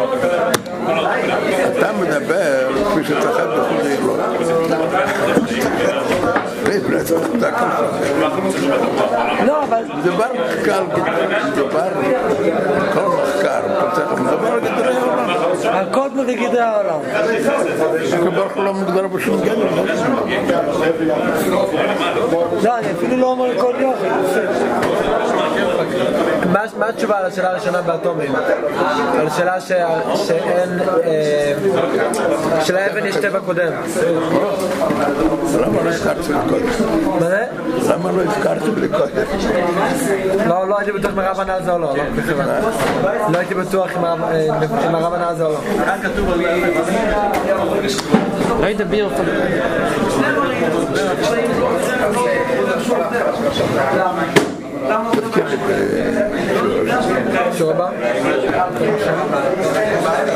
אתה 1.79 1.93
מדבר 2.01 2.69
כפי 2.91 3.05
שתחת 3.05 3.44
לא. 3.47 4.17
זה 7.07 7.17
אבל 9.65 9.83
דבר 10.05 10.27
מחקר, 10.45 10.83
דבר, 11.57 11.89
כל 12.93 13.09
מחקר, 13.23 13.61
מדבר 14.23 14.53
על 14.53 14.61
גדרי 14.61 14.97
העולם. 14.97 15.31
הכל 15.65 16.09
בגדרי 16.27 16.61
העולם. 16.61 17.01
הקדוש 18.13 18.57
לא 18.57 18.75
מוגדר 18.75 19.07
בשום 19.07 19.41
גדר. 19.41 19.69
לא? 21.51 21.67
לא, 22.63 22.79
אני 22.79 22.87
אפילו 22.93 23.17
לא 23.17 23.27
אומר 23.27 23.61
כל 23.61 23.75
יופי. 23.81 24.07
מה 26.53 26.61
מה 26.79 26.89
התשובה 26.89 27.19
על 27.19 27.27
השאלה 27.27 27.51
הראשונה 27.51 27.83
באטומים? 27.83 28.35
על 29.21 29.27
השאלה 29.27 29.61
ש- 29.61 29.73
שאין... 30.27 30.79
אה, 31.05 31.53
שלאבן 32.65 33.07
יש 33.07 33.17
טבע 33.17 33.41
קודם. 33.41 33.73
למה 35.61 35.83
לא 35.85 35.89
הזכרתי 35.91 36.33
לי 36.33 36.39
קודם? 36.49 36.67
מה 37.21 37.27
זה? 37.29 37.45
למה 37.93 38.11
לא 38.13 38.23
הזכרתי 38.23 38.81
לי 38.81 38.89
קודם? 38.89 39.13
לא, 40.49 40.69
לא 40.69 40.79
הייתי 40.79 40.93
בטוח 40.93 41.13
אם 41.13 41.19
הרב 41.19 41.41
ענה 41.41 41.55
על 41.55 41.65
זה 41.65 41.73
או 41.73 41.79
לא, 41.79 41.95
לא. 41.97 42.05
לא 43.33 43.39
הייתי 43.39 43.55
בטוח 43.55 43.89
אם 43.99 44.05
הרב- 44.05 44.23
אה, 44.25 44.47
אם 44.89 44.95
הרב 44.95 45.15
ענה 45.15 45.29
על 45.29 45.37
זה 45.37 45.45
או 45.45 45.53
לא. 45.53 45.59
לא 48.61 48.67
ידבר 48.67 49.05
אותם. 49.05 49.25
שיעור 52.85 53.03
הבא? 53.03 54.54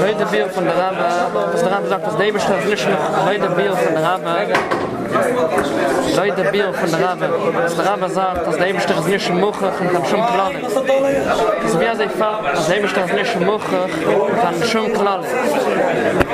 Leute 0.00 0.26
Bier 0.30 0.48
von 0.48 0.64
der 0.64 0.76
Rabbe, 0.76 1.04
was 1.52 1.60
der 1.62 1.72
Rabbe 1.72 1.88
sagt, 1.88 2.06
dass 2.06 2.16
der 2.16 2.26
Eberste 2.26 2.54
ist 2.54 2.68
nicht 2.68 2.88
noch 2.88 3.26
Leute 3.26 3.48
Bier 3.50 3.72
von 3.72 3.94
der 3.94 4.02
Rabbe. 4.02 4.24
Leute 6.16 6.44
Bier 6.50 6.72
von 6.72 6.90
der 6.90 7.08
Rabbe, 7.08 7.30
was 7.54 7.76
der 7.76 7.86
Rabbe 7.86 8.08
sagt, 8.08 8.46
dass 8.46 8.56
der 8.56 8.68
Eberste 8.68 8.92
ist 8.94 9.08
nicht 9.08 9.34
Muchach 9.34 9.80
und 9.80 9.92
kann 9.92 10.04
schon 10.06 10.26
klagen. 10.26 10.64
Also 10.64 11.80
wie 11.80 11.84
er 11.84 11.96
sich 11.96 12.10
fällt, 12.10 12.56
dass 12.56 12.66
der 12.66 12.78
Eberste 12.78 13.00
ist 13.00 13.14
nicht 13.14 13.40
Muchach 13.40 13.88
und 14.06 14.40
kann 14.40 14.62
schon 14.64 14.92
klagen. 14.92 15.26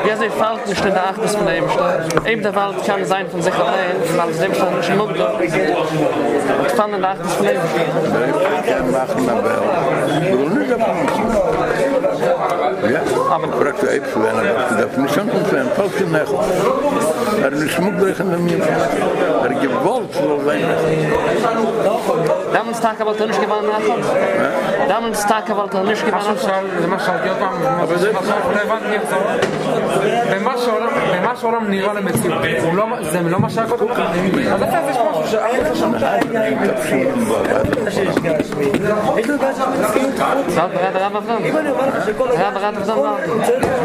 Ja, 0.08 0.16
sie 0.16 0.28
fällt 0.28 0.66
nicht 0.68 0.84
in 0.84 0.92
der 0.92 1.02
Acht 1.02 1.22
des 1.22 1.34
Problems. 1.34 1.72
Eben 2.26 2.42
der 2.42 2.54
Wald 2.54 2.84
kann 2.86 3.04
sein 3.04 3.28
von 3.30 3.42
sich 3.42 3.54
allein, 3.54 3.96
weil 4.16 4.30
es 4.30 4.40
nicht 4.40 4.56
von 4.56 4.82
Schmuck 4.82 5.10
ist. 5.40 5.54
Ich 6.66 6.72
fand 6.72 6.94
in 6.94 7.00
der 7.00 7.10
Acht 7.10 7.24
des 7.24 7.32
Problems. 7.34 7.60
Ich 7.74 8.70
kann 8.70 8.90
machen, 8.90 9.26
mein 9.26 9.42
Bell. 9.42 10.30
Du 10.30 10.38
willst 10.40 10.56
nicht 10.56 10.70
davon. 10.72 10.96
Ja, 12.90 13.00
aber 13.30 13.44
ich 13.44 13.50
brauche 13.50 13.74
die 13.80 13.96
Äpfel, 13.96 14.22
wenn 14.22 14.44
ich 14.44 14.84
das 14.84 14.96
nicht 14.96 15.14
schon 15.14 15.30
kommt, 15.30 15.52
wenn 15.52 15.66
ich 15.66 15.72
das 15.74 15.86
nicht. 16.00 17.42
Er 17.42 17.52
ist 17.52 17.62
ein 17.62 17.68
Schmuck, 17.68 17.94
wenn 17.98 18.10
ich 18.10 18.18
nicht 18.18 18.58
mehr. 18.58 18.76
Er 19.42 19.50
ist 19.50 19.60
gewollt, 19.62 20.14
wenn 20.44 20.60
er. 20.60 20.68
nicht 20.82 21.10
mehr. 21.10 22.03
Damals 22.55 22.81
Tag 22.81 23.05
wollte 23.05 23.24
er 23.24 23.26
nicht 23.26 23.40
gewonnen 23.40 23.68
nachher. 23.68 23.97
Damals 24.89 25.26
Tag 25.26 25.56
wollte 25.56 25.76
er 25.78 25.85
nicht 25.85 26.06
gewonnen 26.06 26.35
nachher. 26.35 26.81
זה 26.81 26.86
מה 26.86 26.98
שאלתי 27.01 27.28
עוד 27.28 27.39
פעם, 27.39 27.62
לא. 27.62 27.68
במה 30.31 30.56
שהעולם- 31.36 31.70
נראה 31.70 31.93
למציאות, 31.94 32.43
לא- 32.74 32.85
זה 33.01 33.20
לא 33.20 33.40
מה 33.40 33.51
שהיה 33.51 33.66
קודם? 33.68 33.90
אז 33.90 33.98
איפה 34.62 34.76
יש 34.90 34.97
משהו 35.10 35.26
שאף 35.31 35.51
אחד 35.64 35.74
שם? 35.74 35.93
אם 41.44 41.56
אני 41.56 41.70
אומר 41.70 41.89
לך 41.89 42.06
שכל. 42.06 42.28
צריך 42.31 42.40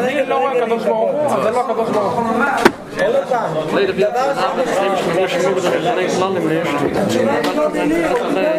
אני 0.04 0.26
לא 0.30 0.36
רואה 0.36 0.52
הקדוש 0.52 0.86
ברוך 0.86 1.12
הוא, 1.12 1.44
זה 1.44 1.52
לא 1.52 1.60
הקדוש 1.62 1.90
ברוך 1.90 2.14
הוא. 2.14 2.24
עוד 3.00 3.16
פעם, 3.30 3.50
Leute 3.74 3.94
Bier 3.98 4.12
von 4.12 4.26
der 4.26 4.36
Rabbe, 4.44 4.62
das 4.66 4.78
Eberste 5.16 5.38
ist 5.38 5.46
nicht 5.46 5.46
Muchach 5.46 5.48
und 5.48 5.56
kann 5.84 5.96
nicht 7.90 8.16
klagen 8.16 8.59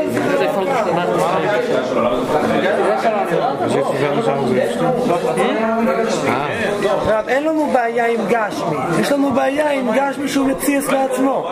אין 7.28 7.44
לנו 7.44 7.70
בעיה 7.72 8.06
עם 8.06 8.20
גשמי, 8.28 8.76
יש 9.00 9.12
לנו 9.12 9.32
בעיה 9.32 9.70
עם 9.70 9.90
גשמי 9.96 10.28
שהוא 10.28 10.46
מציאס 10.46 10.88
לעצמו. 10.88 11.50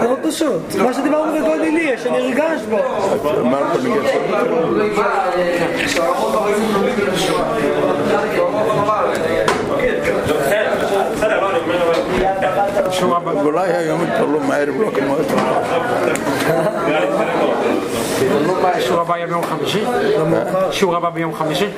זה 0.00 0.08
מאוד 0.08 0.18
פשוט. 0.22 0.74
מה 0.84 0.94
שדיברנו 0.94 1.32
בגוד 1.32 1.60
עיליה, 1.60 1.98
שנרגש 1.98 2.60
בו. 2.70 2.78
פה 3.22 3.32
נגד. 4.76 5.10
אולי 12.20 12.59
والله 13.44 13.80
يوم 13.80 14.08
كلهم 14.18 14.48
ما 14.48 14.56
يعرف 14.58 14.74
لكن 14.76 15.06
ما 18.62 18.80
شو 18.80 18.94
يوم 19.30 19.42
خميسي 19.42 19.86
شو 20.70 20.92
يوم 21.16 21.32
خميسي 21.32 21.68